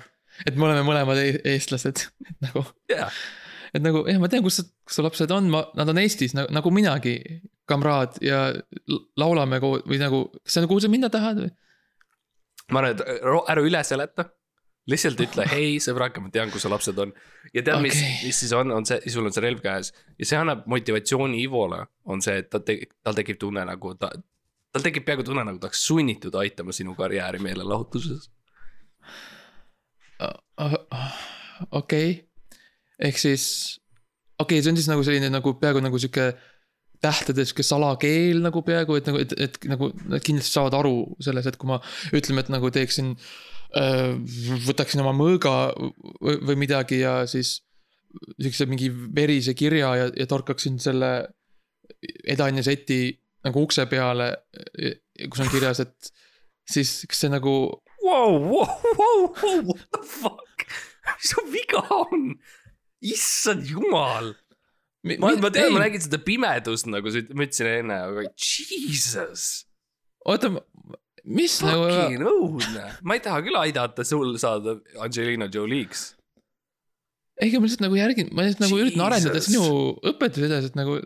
et 0.47 0.55
me 0.59 0.69
oleme 0.69 0.85
mõlemad 0.87 1.21
e- 1.23 1.41
eestlased, 1.55 2.07
et 2.31 2.47
nagu, 2.47 2.65
jaa, 2.93 3.11
et 3.75 3.83
nagu 3.83 4.05
jah, 4.07 4.21
ma 4.23 4.31
tean, 4.31 4.47
kus, 4.47 4.63
kus 4.87 5.01
su 5.01 5.07
lapsed 5.07 5.35
on, 5.35 5.51
ma, 5.51 5.67
nad 5.79 5.91
on 5.91 6.03
Eestis 6.03 6.37
nagu, 6.39 6.55
nagu 6.55 6.71
minagi, 6.75 7.19
kamraad 7.69 8.19
ja 8.25 8.47
laulame 9.21 9.61
koos 9.63 9.85
või 9.89 10.01
nagu, 10.01 10.25
kas 10.43 10.57
sa 10.57 10.65
nagu 10.65 10.75
kuhu 10.75 10.85
sa 10.85 10.91
minna 10.93 11.11
tahad 11.13 11.41
või? 11.45 11.53
ma 12.73 12.81
arvan, 12.81 12.97
et 12.97 13.05
ära 13.53 13.65
üle 13.65 13.83
seleta. 13.85 14.29
lihtsalt 14.91 15.21
ütle, 15.25 15.47
hei 15.55 15.79
sõbrake, 15.81 16.21
ma 16.21 16.29
tean, 16.33 16.51
kus 16.53 16.67
su 16.67 16.71
lapsed 16.73 16.99
on. 17.01 17.13
ja 17.53 17.63
tead 17.63 17.79
okay., 17.79 17.87
mis 17.87 18.01
mis 18.27 18.41
siis 18.45 18.53
on, 18.57 18.73
on 18.73 18.85
see, 18.89 19.01
sul 19.13 19.25
on 19.25 19.33
see 19.33 19.45
relv 19.45 19.63
käes 19.65 19.93
ja 20.19 20.29
see 20.29 20.41
annab 20.41 20.67
motivatsiooni 20.71 21.41
Ivole, 21.45 21.81
on 22.05 22.25
see, 22.25 22.37
et 22.43 22.51
ta 22.53 22.61
te-, 22.61 22.91
tal 23.05 23.17
tekib 23.17 23.41
tunne 23.41 23.65
nagu 23.69 23.95
ta, 24.01 24.13
tal 24.75 24.85
tekib 24.85 25.07
peaaegu 25.07 25.25
tunne 25.27 25.47
nagu 25.47 25.61
ta 25.61 25.71
oleks 25.71 25.87
sunnitud 25.89 26.37
aitama 26.41 26.77
sinu 26.77 26.97
karjääri 26.99 27.41
meelelahutuses. 27.45 28.29
okei, 31.71 32.09
ehk 33.09 33.19
siis, 33.21 33.47
okei 34.39 34.59
okay,, 34.59 34.65
see 34.65 34.73
on 34.75 34.83
siis 34.83 34.93
nagu 34.93 35.05
selline 35.07 35.33
nagu 35.33 35.57
peaaegu 35.61 35.81
nagu 35.85 36.01
sihuke 36.01 36.33
tähtede 37.05 37.45
sihuke 37.45 37.65
salakeel 37.67 38.41
nagu 38.45 38.63
peaaegu, 38.67 38.99
et 38.99 39.11
nagu, 39.11 39.21
et, 39.23 39.35
et 39.47 39.59
nagu 39.71 39.91
nad 40.09 40.25
kindlasti 40.25 40.57
saavad 40.57 40.79
aru 40.81 40.97
selles, 41.25 41.49
et 41.51 41.59
kui 41.61 41.71
ma 41.71 41.81
ütleme, 42.17 42.45
et 42.45 42.55
nagu 42.55 42.73
teeksin. 42.75 43.15
võtaksin 44.69 45.01
oma 45.03 45.11
mõõga 45.19 45.75
või, 45.75 46.37
või 46.47 46.55
midagi 46.61 47.01
ja 47.01 47.25
siis 47.27 47.57
sihukese 48.39 48.69
mingi 48.71 48.87
verise 49.17 49.55
kirja 49.59 49.89
ja, 49.99 50.05
ja 50.15 50.27
torkaksin 50.31 50.79
selle 50.79 51.09
edaine 52.23 52.63
seti 52.63 53.17
nagu 53.45 53.65
ukse 53.67 53.87
peale, 53.91 54.31
kus 55.27 55.43
on 55.43 55.51
kirjas, 55.51 55.83
et 55.85 56.13
siis 56.71 57.01
kas 57.11 57.25
see 57.25 57.33
nagu 57.33 57.57
Wow, 58.05 58.37
wow, 58.37 58.69
wow, 58.99 59.21
wow, 59.43 59.61
what 59.65 59.85
the 59.91 60.03
fuck, 60.05 60.67
mis 61.09 61.31
su 61.33 61.45
viga 61.51 61.81
on? 61.97 62.35
issand 63.05 63.67
jumal, 63.69 64.31
ma, 65.05 65.31
ma 65.43 65.51
tean, 65.53 65.69
ei, 65.69 65.75
ma 65.77 65.83
nägin 65.85 66.03
seda 66.05 66.19
pimedust 66.25 66.89
nagu 66.91 67.13
sa 67.13 67.23
ma 67.37 67.47
ütlesin 67.47 67.71
enne, 67.71 67.99
aga 68.09 68.25
jesus, 68.41 69.45
oota, 70.25 70.51
mis 71.25 71.59
nagu, 71.65 71.87
fucking 71.91 72.25
õudne, 72.33 72.85
ma 73.05 73.17
ei 73.19 73.23
taha 73.25 73.43
küll 73.47 73.59
aidata 73.61 74.05
sul 74.09 74.35
saada 74.41 74.79
Angelina 75.05 75.49
Jolie'ks. 75.53 76.11
ega 77.45 77.59
ma 77.61 77.67
lihtsalt 77.69 77.85
nagu 77.87 77.97
järgin, 77.99 78.29
ma 78.33 78.45
lihtsalt 78.47 78.65
nagu 78.67 78.81
üritan 78.83 79.07
arendada 79.09 79.41
sinu 79.45 79.65
õpetusi 80.13 80.49
edasi, 80.49 80.71
et 80.73 80.79
nagu 80.79 81.01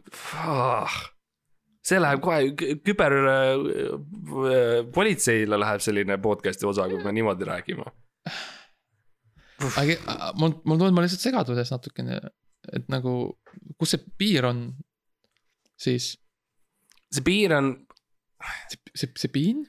see 1.88 1.98
läheb 2.02 2.20
kohe 2.20 2.50
kü- 2.52 2.74
küber 2.84 3.14
äh, 3.16 4.84
politseile 4.92 5.56
läheb 5.58 5.80
selline 5.84 6.18
podcast'i 6.22 6.66
osa, 6.68 6.84
kui 6.90 7.00
me 7.04 7.14
niimoodi 7.16 7.46
räägime. 7.48 7.86
aga 9.80 9.96
mul, 10.38 10.52
mul 10.68 10.76
tundub, 10.78 10.94
ma 10.98 11.04
lihtsalt 11.06 11.24
segaduses 11.24 11.72
natukene, 11.72 12.20
et 12.76 12.84
nagu, 12.92 13.14
kus 13.78 13.94
see 13.94 14.02
piir 14.18 14.46
on 14.48 14.62
siis, 15.78 16.12
see 17.14 17.24
piir 17.26 17.52
on, 17.56 17.72
see, 18.70 18.78
see, 18.94 19.10
see 19.24 19.32
piin? 19.34 19.64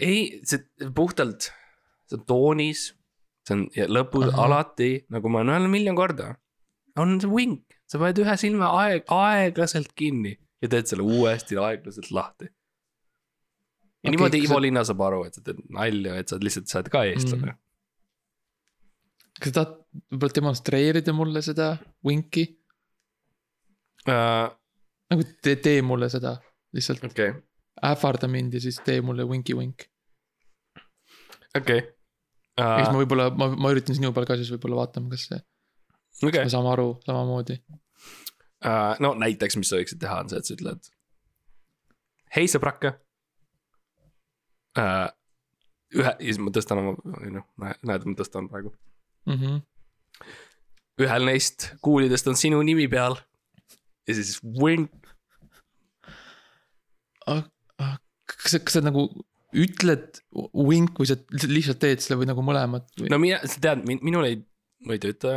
ei, 0.00 0.40
see 0.46 0.62
puhtalt, 0.96 1.50
see 2.08 2.18
on 2.18 2.24
toonis, 2.28 2.84
see 3.48 3.56
on 3.56 3.66
ja 3.76 3.86
lõpus 3.90 4.28
Ahah. 4.30 4.44
alati, 4.46 4.92
nagu 5.12 5.28
ma 5.32 5.40
olen 5.42 5.54
öelnud 5.56 5.72
miljon 5.74 5.96
korda, 5.98 6.34
on 7.00 7.16
see 7.22 7.30
vink, 7.32 7.64
sa 7.90 7.98
paned 8.02 8.20
ühe 8.22 8.36
silma 8.40 8.70
aeg, 8.84 9.04
aeglaselt 9.12 9.92
kinni 9.98 10.36
ja 10.62 10.68
teed 10.70 10.86
selle 10.90 11.04
uuesti 11.06 11.56
aeglaselt 11.60 12.10
lahti. 12.14 12.46
ja 12.46 14.08
okay, 14.08 14.14
niimoodi 14.14 14.42
Ivo 14.44 14.56
sa- 14.58 14.62
Linna 14.64 14.84
saab 14.88 15.00
aru, 15.08 15.24
et 15.28 15.34
sa 15.36 15.42
teed 15.44 15.60
nalja, 15.72 16.14
et 16.20 16.28
sa 16.32 16.38
lihtsalt, 16.40 16.68
sa 16.70 16.80
oled 16.80 16.92
ka 16.92 17.04
eestlane 17.08 17.52
Mm. 17.54 17.58
kas 19.40 19.52
sa 19.52 19.54
tahad 19.56 19.76
võib-olla 20.10 20.36
demonstreerida 20.40 21.14
mulle 21.16 21.42
seda 21.42 21.74
vinki? 22.06 22.46
mm. 24.06 24.12
uh,. 24.12 24.50
nagu 25.10 25.28
tee, 25.42 25.56
tee 25.62 25.82
mulle 25.82 26.08
seda, 26.12 26.36
lihtsalt 26.76 27.06
okay., 27.10 27.34
ähvarda 27.84 28.28
mind 28.30 28.54
ja 28.54 28.60
siis 28.62 28.78
tee 28.84 29.00
mulle 29.04 29.26
vinki 29.28 29.56
vink. 29.56 29.88
okei 31.56 31.80
ja 32.60 32.76
siis 32.76 32.88
okay. 32.88 32.94
ma 32.94 33.02
võib-olla, 33.02 33.28
ma, 33.36 33.48
ma 33.56 33.72
üritan 33.74 33.96
sinu 33.96 34.12
peal 34.16 34.26
ka 34.28 34.36
siis 34.40 34.50
võib-olla 34.54 34.82
vaatama, 34.82 35.10
kas 35.12 35.26
see, 35.30 35.40
okei 36.26 36.44
me, 36.44 36.52
saame 36.52 36.72
aru 36.72 36.88
samamoodi. 37.06 37.58
no 39.04 39.12
näiteks, 39.20 39.58
mis 39.60 39.70
sa 39.70 39.80
võiksid 39.80 40.00
teha, 40.02 40.20
on 40.24 40.32
see, 40.32 40.40
et 40.40 40.48
sa 40.48 40.56
ütled. 40.56 40.90
hei 42.36 42.50
sõbrake. 42.50 42.94
ühe, 44.80 46.12
ja 46.12 46.14
siis 46.20 46.40
ma 46.42 46.54
tõstan 46.54 46.82
oma, 46.82 46.96
noh, 47.38 47.48
näed, 47.60 48.06
ma 48.06 48.16
tõstan 48.18 48.50
praegu. 48.52 48.74
Mhm. 49.28 49.62
Ühel 51.06 51.26
neist 51.28 51.70
kuulidest 51.84 52.28
on 52.30 52.38
sinu 52.38 52.60
nimi 52.66 52.86
peal. 52.90 53.18
ja 54.08 54.16
siis 54.16 54.38
vink, 54.42 54.92
kas 57.30 58.54
sa, 58.54 58.60
kas 58.62 58.78
sa 58.78 58.84
nagu 58.84 59.08
ütled 59.56 60.20
wink 60.54 61.00
või 61.00 61.08
sa 61.10 61.16
lihtsalt 61.50 61.80
teed 61.82 62.02
selle 62.04 62.20
või 62.20 62.30
nagu 62.30 62.44
mõlemat 62.46 62.86
või? 63.00 63.10
no 63.10 63.18
mina, 63.22 63.40
sa 63.50 63.62
tead, 63.62 63.82
minul 63.88 64.28
ei, 64.28 64.38
ma 64.86 64.94
ei 64.94 65.02
tööta. 65.02 65.34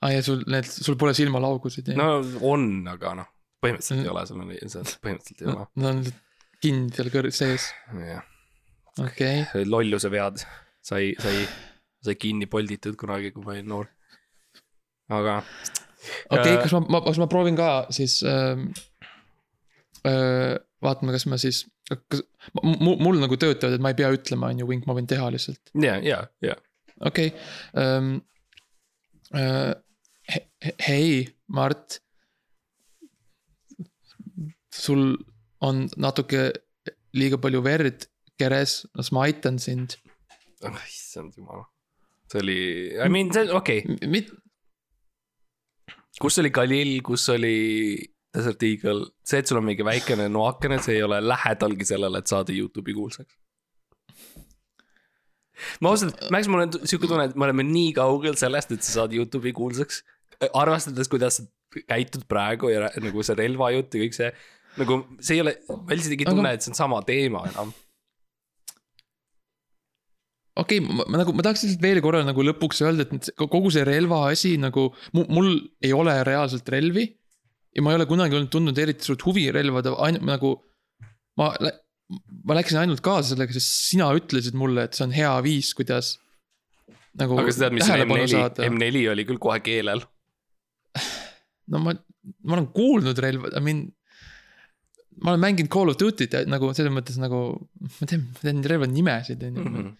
aa 0.00 0.12
ja 0.14 0.22
sul 0.24 0.44
need, 0.50 0.68
sul 0.70 0.98
pole 1.00 1.14
silmalaugusid 1.18 1.90
no 1.98 2.12
on, 2.46 2.70
aga 2.90 3.16
noh, 3.22 3.30
põhimõtteliselt 3.64 4.04
ei 4.04 4.12
ole, 4.12 4.26
sul 4.30 4.44
on, 4.44 4.52
põhimõtteliselt 4.54 5.42
ei 5.42 5.50
no, 5.50 5.56
ole. 5.56 5.68
no 5.82 5.94
on 5.94 6.04
kinni 6.62 6.94
seal 6.94 7.10
kõr- 7.12 7.32
sees, 7.34 7.70
jah, 8.06 8.22
okei 8.98 9.44
okay.. 9.48 9.66
lolluse 9.66 10.12
vead 10.12 10.44
sai, 10.86 11.10
sai, 11.20 11.42
sai 12.04 12.14
kinni 12.16 12.46
polditud 12.50 12.96
kunagi, 13.00 13.32
kui 13.34 13.44
ma 13.44 13.52
olin 13.56 13.68
noor. 13.68 13.88
aga 15.10 15.40
okei 15.40 16.38
okay,, 16.38 16.54
Äh, 16.56 16.62
kas 16.62 16.72
ma, 16.76 16.80
ma, 16.88 17.00
kas 17.04 17.18
ma 17.20 17.26
proovin 17.30 17.56
ka 17.58 17.70
siis 17.94 18.20
ähm,. 18.24 18.70
Äh, 20.06 20.56
vaatame, 20.80 21.12
kas 21.12 21.26
ma 21.28 21.36
siis, 21.36 21.66
kas 22.08 22.22
mul, 22.64 22.94
mul 23.04 23.18
nagu 23.20 23.36
töötavad, 23.36 23.74
et 23.76 23.82
ma 23.84 23.90
ei 23.92 23.98
pea 23.98 24.08
ütlema, 24.16 24.48
on 24.48 24.62
ju, 24.62 24.68
wink, 24.70 24.86
ma 24.88 24.94
võin 24.96 25.04
teha 25.10 25.26
lihtsalt, 25.34 25.60
ja, 25.76 25.98
ja, 26.00 26.22
ja, 26.44 26.54
okei 27.10 27.34
ähm,. 27.76 28.14
Äh, 29.36 29.74
he, 30.30 30.40
he- 30.64 30.76
hei, 30.86 31.10
Mart. 31.46 32.00
sul 34.72 35.18
on 35.60 35.84
natuke 36.00 36.46
liiga 37.12 37.36
palju 37.42 37.60
verd 37.62 38.06
keres, 38.40 38.86
las 38.96 39.10
ma 39.12 39.26
aitan 39.28 39.58
sind. 39.60 39.98
oh, 40.64 40.80
issand 40.88 41.36
jumal. 41.36 41.66
See 42.30 42.42
oli, 42.44 42.60
I 42.94 43.08
mean, 43.10 43.32
see, 43.34 43.50
okei 43.50 43.82
okay., 43.96 44.22
kus 46.20 46.38
oli 46.42 46.50
Galil, 46.54 46.96
kus 47.06 47.26
oli 47.32 47.56
Desert 48.34 48.62
Eagle, 48.62 49.08
see, 49.26 49.40
et 49.42 49.50
sul 49.50 49.58
on 49.58 49.66
mingi 49.66 49.86
väikene 49.86 50.28
noakene, 50.30 50.78
see 50.82 50.98
ei 50.98 51.04
ole 51.06 51.18
lähedalgi 51.24 51.86
sellele, 51.88 52.20
et 52.20 52.30
saada 52.30 52.54
Youtube'i 52.54 52.94
kuulsaks. 52.94 53.34
ma 55.82 55.90
ausalt, 55.92 56.22
Max, 56.32 56.48
mul 56.48 56.64
on 56.66 56.78
sihuke 56.84 57.10
tunne, 57.10 57.26
et 57.30 57.36
me 57.36 57.48
oleme 57.48 57.66
nii 57.66 57.90
kaugel 57.98 58.38
sellest, 58.38 58.76
et 58.76 58.86
sa 58.86 59.00
saad 59.00 59.16
Youtube'i 59.16 59.52
kuulsaks. 59.56 60.04
arvestades, 60.54 61.10
kuidas 61.10 61.40
sa 61.40 61.82
käitud 61.90 62.24
praegu 62.30 62.70
ja 62.70 62.88
nagu 63.02 63.22
see 63.26 63.36
relvajutt 63.38 63.94
ja 63.94 64.06
kõik 64.06 64.16
see. 64.16 64.30
nagu 64.80 65.02
see 65.18 65.36
ei 65.36 65.42
ole, 65.42 65.56
ma 65.68 65.96
lihtsalt 65.96 66.14
ei 66.14 66.28
tunne, 66.28 66.54
et 66.54 66.64
see 66.64 66.72
on 66.72 66.78
sama 66.78 67.02
teema 67.06 67.42
enam. 67.50 67.74
Okei 70.60 70.80
okay,, 70.80 70.96
ma, 71.00 71.20
nagu, 71.20 71.34
ma 71.36 71.44
tahaks 71.44 71.64
lihtsalt 71.64 71.84
veel 71.84 72.00
korra 72.04 72.22
nagu 72.26 72.44
lõpuks 72.44 72.82
öelda, 72.84 73.06
et 73.06 73.30
kogu 73.40 73.72
see 73.74 73.84
relva 73.86 74.24
asi 74.30 74.56
nagu, 74.60 74.88
mul 75.16 75.52
ei 75.84 75.92
ole 75.96 76.16
reaalselt 76.26 76.68
relvi. 76.72 77.06
ja 77.76 77.84
ma 77.86 77.92
ei 77.92 78.00
ole 78.00 78.08
kunagi 78.10 78.34
olnud 78.34 78.50
tundnud 78.50 78.78
eriti 78.82 79.06
suurt 79.06 79.22
huvi 79.28 79.46
relvade, 79.54 79.92
ainult 80.06 80.26
nagu. 80.26 80.56
ma, 81.38 81.52
ma 82.46 82.58
läksin 82.58 82.80
ainult 82.82 83.02
kaasa 83.04 83.34
sellega, 83.34 83.54
sest 83.56 83.86
sina 83.92 84.10
ütlesid 84.16 84.58
mulle, 84.58 84.88
et 84.88 84.98
see 84.98 85.06
on 85.06 85.14
hea 85.14 85.30
viis, 85.46 85.72
kuidas. 85.78 86.16
nagu 87.20 87.38
aga 87.40 87.54
sa 87.54 87.64
tead, 87.64 87.78
mis 87.78 87.86
on 87.86 87.94
tähelepanu 87.94 88.26
M4, 88.26 88.34
saada. 88.34 88.68
M4 88.68 89.06
oli 89.14 89.28
küll 89.28 89.40
kohe 89.42 89.62
keelel. 89.64 90.04
no 91.72 91.82
ma, 91.86 91.96
ma 92.44 92.58
olen 92.58 92.68
kuulnud 92.74 93.18
relva, 93.22 93.54
I 93.56 93.64
mean. 93.64 93.88
ma 95.20 95.34
olen 95.34 95.42
mänginud 95.42 95.70
Call 95.72 95.92
of 95.92 95.98
Duty't 96.00 96.46
nagu 96.48 96.70
selles 96.76 96.92
mõttes 96.94 97.18
nagu, 97.20 97.42
ma 97.80 98.06
tean, 98.08 98.28
ma 98.32 98.44
tean 98.44 98.62
relvade 98.72 98.94
nimesid 98.94 99.42
on 99.48 99.58
ju. 99.58 99.64
Mhm. 99.66 99.90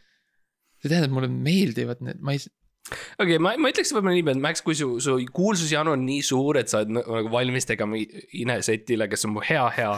See 0.81 0.91
tähendab, 0.91 1.13
mulle 1.15 1.29
meeldivad 1.31 2.01
need, 2.05 2.21
ma 2.25 2.35
ei, 2.35 2.43
okei 2.91 3.37
okay,, 3.37 3.39
ma, 3.43 3.55
ma 3.61 3.71
ütleks 3.73 3.93
võib-olla 3.95 4.17
niimoodi, 4.17 4.39
et 4.39 4.45
Max, 4.47 4.65
kui 4.65 4.77
su, 4.79 4.93
su 5.05 5.17
kuulsusjanu 5.37 5.95
on 5.95 6.05
nii 6.07 6.25
suur, 6.27 6.59
et 6.61 6.73
sa 6.73 6.81
oled 6.81 6.97
nagu 6.97 7.33
valmis 7.33 7.69
tegema 7.69 8.01
Inesetile, 8.41 9.09
kes 9.11 9.29
on 9.29 9.37
mu 9.37 9.45
hea, 9.45 9.67
hea, 9.77 9.95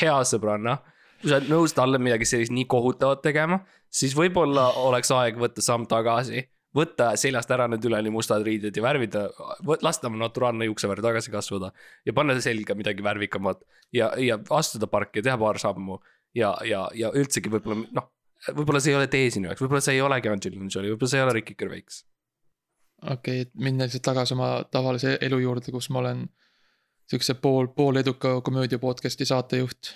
hea 0.00 0.20
sõbranna. 0.28 0.78
kui 1.20 1.32
sa 1.32 1.40
oled 1.40 1.50
nõus 1.52 1.76
talle 1.76 2.00
midagi 2.00 2.28
sellist 2.28 2.54
nii 2.56 2.68
kohutavat 2.70 3.24
tegema, 3.24 3.60
siis 3.92 4.14
võib-olla 4.16 4.70
oleks 4.84 5.12
aeg 5.16 5.40
võtta 5.40 5.64
samm 5.64 5.88
tagasi. 5.90 6.46
võtta 6.76 7.16
seljast 7.18 7.50
ära 7.50 7.66
need 7.66 7.82
üleni 7.84 8.12
mustad 8.14 8.44
riided 8.46 8.76
ja 8.76 8.82
värvida, 8.82 9.24
lasta 9.82 10.06
oma 10.06 10.20
naturaalne 10.20 10.68
juuksevärv 10.68 11.02
tagasi 11.02 11.30
kasvada. 11.30 11.72
ja 12.06 12.12
panna 12.12 12.40
selga 12.40 12.74
midagi 12.74 13.02
värvikamat 13.02 13.64
ja, 13.92 14.12
ja 14.18 14.38
astuda 14.50 14.86
parki 14.86 15.18
ja 15.18 15.22
teha 15.22 15.38
paar 15.38 15.58
sammu 15.58 15.98
ja, 16.34 16.54
ja, 16.64 16.88
ja 16.94 17.10
üldsegi 17.10 17.50
võib-olla 17.50 17.88
noh, 17.90 18.10
võib-olla 18.48 18.80
see 18.80 18.94
ei 18.94 18.98
ole 19.00 19.10
tee 19.12 19.30
sinu 19.30 19.50
jaoks, 19.50 19.62
võib-olla 19.64 19.84
see 19.84 19.98
ei 19.98 20.04
olegi 20.04 20.30
Angelina 20.32 20.70
Jolie, 20.72 20.94
võib-olla 20.94 21.12
see 21.12 21.20
ei 21.20 21.26
ole 21.26 21.36
Ricky 21.38 21.58
Gervais 21.58 22.04
okei 23.02 23.12
okay,, 23.12 23.40
et 23.40 23.54
minna 23.54 23.84
lihtsalt 23.84 24.04
tagasi 24.04 24.34
oma 24.34 24.50
tavalise 24.70 25.18
elu 25.20 25.38
juurde, 25.38 25.72
kus 25.72 25.90
ma 25.90 25.98
olen 26.02 26.24
siukse 27.10 27.34
pool, 27.34 27.66
pooleduka 27.66 28.40
komöödia 28.40 28.78
podcast'i 28.78 29.24
saatejuht 29.24 29.94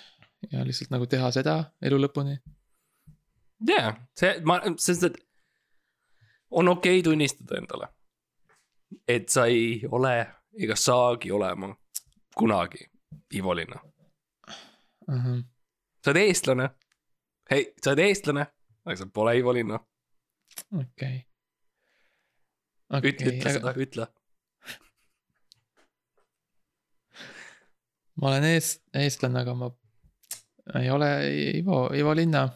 ja 0.51 0.65
lihtsalt 0.65 0.91
nagu 0.93 1.07
teha 1.07 1.31
seda 1.31 1.55
elu 1.81 1.99
lõpuni. 2.01 2.37
jaa, 3.67 3.93
see, 4.19 4.33
ma, 4.43 4.59
sest 4.77 5.09
et 5.09 5.19
on 6.51 6.67
okei 6.67 6.99
okay 6.99 7.03
tunnistada 7.03 7.59
endale, 7.61 7.89
et 9.07 9.29
sa 9.29 9.45
ei 9.45 9.81
ole 9.91 10.17
ega 10.59 10.75
saagi 10.75 11.31
olema 11.31 11.73
kunagi 12.35 12.89
Ivo 13.35 13.55
Linna. 13.55 13.79
sa 16.03 16.11
oled 16.11 16.21
eestlane. 16.21 16.69
hei, 17.51 17.65
sa 17.81 17.93
oled 17.93 18.03
eestlane, 18.05 18.45
aga 18.85 18.97
sa 18.99 19.07
pole 19.13 19.37
Ivo 19.39 19.53
Linna. 19.55 19.79
okei. 20.81 21.23
ütle, 23.01 23.31
ütle 23.33 23.55
seda, 23.57 23.73
ütle. 23.85 24.09
ma 28.21 28.31
olen 28.31 28.47
eest-, 28.53 28.85
eestlane, 28.95 29.41
aga 29.43 29.57
ma 29.57 29.71
ei 30.81 30.91
ole 30.93 31.09
Ivo, 31.61 31.87
Ivo 31.93 32.13
Linna. 32.17 32.47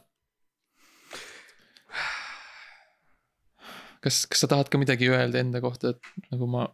kas, 3.99 4.23
kas 4.31 4.45
sa 4.45 4.47
tahad 4.47 4.69
ka 4.71 4.79
midagi 4.79 5.09
öelda 5.11 5.41
enda 5.43 5.59
kohta, 5.61 5.91
et 5.91 6.29
nagu 6.31 6.47
ma, 6.47 6.69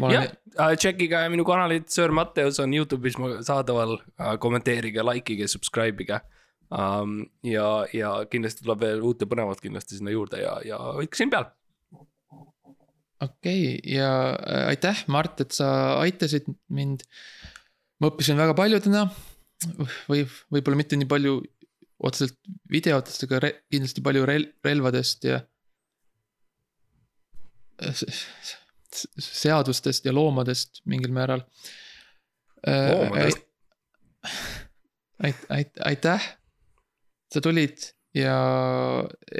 ma 0.00 0.08
jah 0.10 0.30
olen,, 0.56 0.78
tšekkige 0.80 1.26
minu 1.30 1.44
kanalit, 1.46 1.90
Sir 1.92 2.14
Matteus 2.16 2.58
on 2.62 2.72
Youtube'is 2.72 3.18
saadaval, 3.44 3.98
kommenteerige, 4.40 5.04
like 5.04 5.36
ige, 5.36 5.50
subscribe 5.52 6.02
ige 6.02 6.22
um,. 6.74 7.20
ja, 7.46 7.68
ja 7.94 8.14
kindlasti 8.30 8.64
tuleb 8.64 8.82
veel 8.82 9.04
uut 9.04 9.22
ja 9.22 9.30
põnevat 9.30 9.62
kindlasti 9.62 9.98
sinna 9.98 10.14
juurde 10.14 10.42
ja, 10.42 10.58
ja 10.66 10.80
hoidke 10.98 11.18
silm 11.20 11.32
peal 11.34 11.50
okei 13.24 13.78
okay, 13.78 13.94
ja 13.94 14.10
äh, 14.34 14.66
aitäh, 14.72 15.04
Mart, 15.06 15.40
et 15.44 15.54
sa 15.56 15.68
aitasid 16.02 16.48
mind. 16.68 17.06
ma 18.00 18.10
õppisin 18.10 18.40
väga 18.40 18.56
palju 18.58 18.80
täna 18.84 19.06
või 20.10 20.24
võib-olla 20.52 20.78
mitte 20.78 20.98
nii 20.98 21.08
palju 21.08 21.38
otseselt 22.04 22.36
videotest, 22.70 23.24
aga 23.24 23.52
kindlasti 23.72 24.02
palju 24.04 24.24
rel, 24.28 24.46
relvadest 24.66 25.24
ja. 25.24 25.38
seadustest 29.18 30.04
ja 30.04 30.12
loomadest 30.12 30.82
mingil 30.90 31.14
määral. 31.16 31.44
Loomadest? 32.66 33.46
ait-, 35.24 35.46
ait-, 35.54 35.80
aitäh, 35.86 36.28
sa 37.32 37.42
tulid 37.44 37.88
ja 38.14 38.36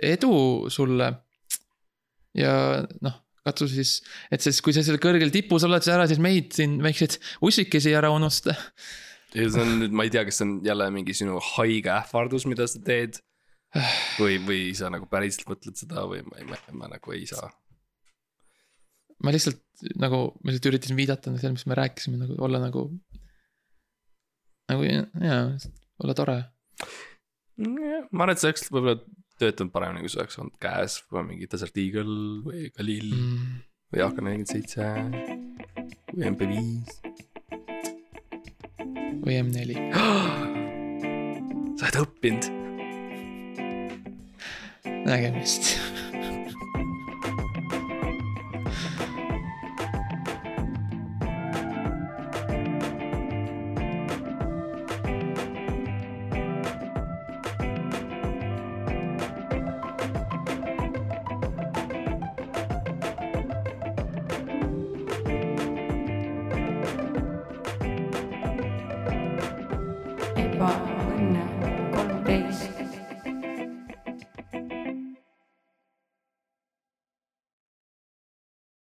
edu 0.03 0.71
sulle. 0.73 1.11
ja 2.35 2.55
noh, 3.05 3.21
katsu 3.47 3.69
siis, 3.71 3.99
et 4.33 4.43
siis, 4.43 4.59
kui 4.65 4.75
sa 4.75 4.83
seal 4.85 4.99
kõrgel 5.03 5.33
tipus 5.35 5.67
oled, 5.67 5.85
sa 5.85 5.95
ära 5.99 6.09
siis 6.11 6.23
meid 6.23 6.55
siin 6.57 6.81
väikseid 6.85 7.19
ussikesi 7.45 7.95
ära 7.95 8.11
unusta. 8.15 8.57
ja 9.35 9.47
see 9.51 9.63
on 9.63 9.77
nüüd, 9.83 9.95
ma 9.95 10.07
ei 10.07 10.13
tea, 10.15 10.25
kas 10.27 10.41
see 10.41 10.49
on 10.49 10.57
jälle 10.67 10.89
mingi 10.95 11.17
sinu 11.17 11.39
haige 11.55 11.93
ähvardus, 11.95 12.49
mida 12.51 12.67
sa 12.71 12.83
teed. 12.85 13.21
või, 14.21 14.39
või 14.47 14.59
sa 14.79 14.87
nagu 14.93 15.09
päriselt 15.11 15.49
mõtled 15.51 15.75
seda 15.79 16.05
või 16.07 16.21
ma 16.23 16.39
ei, 16.39 16.47
ma, 16.47 16.59
ma 16.79 16.91
nagu 16.93 17.15
ei 17.15 17.25
saa. 17.27 17.49
ma 19.25 19.35
lihtsalt 19.35 19.63
nagu, 19.99 20.29
ma 20.41 20.51
lihtsalt 20.51 20.71
üritasin 20.71 20.99
viidata 20.99 21.33
sellele, 21.35 21.57
mis 21.59 21.67
me 21.71 21.79
rääkisime 21.79 22.21
nagu 22.23 22.39
olla 22.43 22.63
nagu. 22.63 22.89
nagu 24.71 24.87
jaa, 24.89 25.43
olla 26.03 26.17
tore. 26.17 26.39
Ma 27.59 28.25
arvan, 28.25 28.35
et 28.35 28.43
see 28.43 28.51
oleks 28.51 28.67
võib-olla 28.71 28.97
töötanud 29.41 29.73
paremini, 29.75 30.03
kui 30.05 30.13
see 30.13 30.23
oleks 30.23 30.41
olnud 30.41 30.57
käes, 30.63 30.99
võib-olla 31.05 31.29
mingi 31.29 31.51
Desert 31.51 31.79
Eagle 31.83 32.19
või 32.47 32.67
Galil 32.75 33.15
mm. 33.15 33.63
Või 33.95 34.03
AK 34.03 34.17
nelikümmend 34.27 34.51
seitse 34.51 34.83
või 36.11 36.25
MP5. 36.33 36.55
või 39.23 39.35
M4. 39.39 39.79
sa 41.79 41.87
oled 41.87 42.01
õppinud. 42.03 42.51
nägemist. 45.05 45.84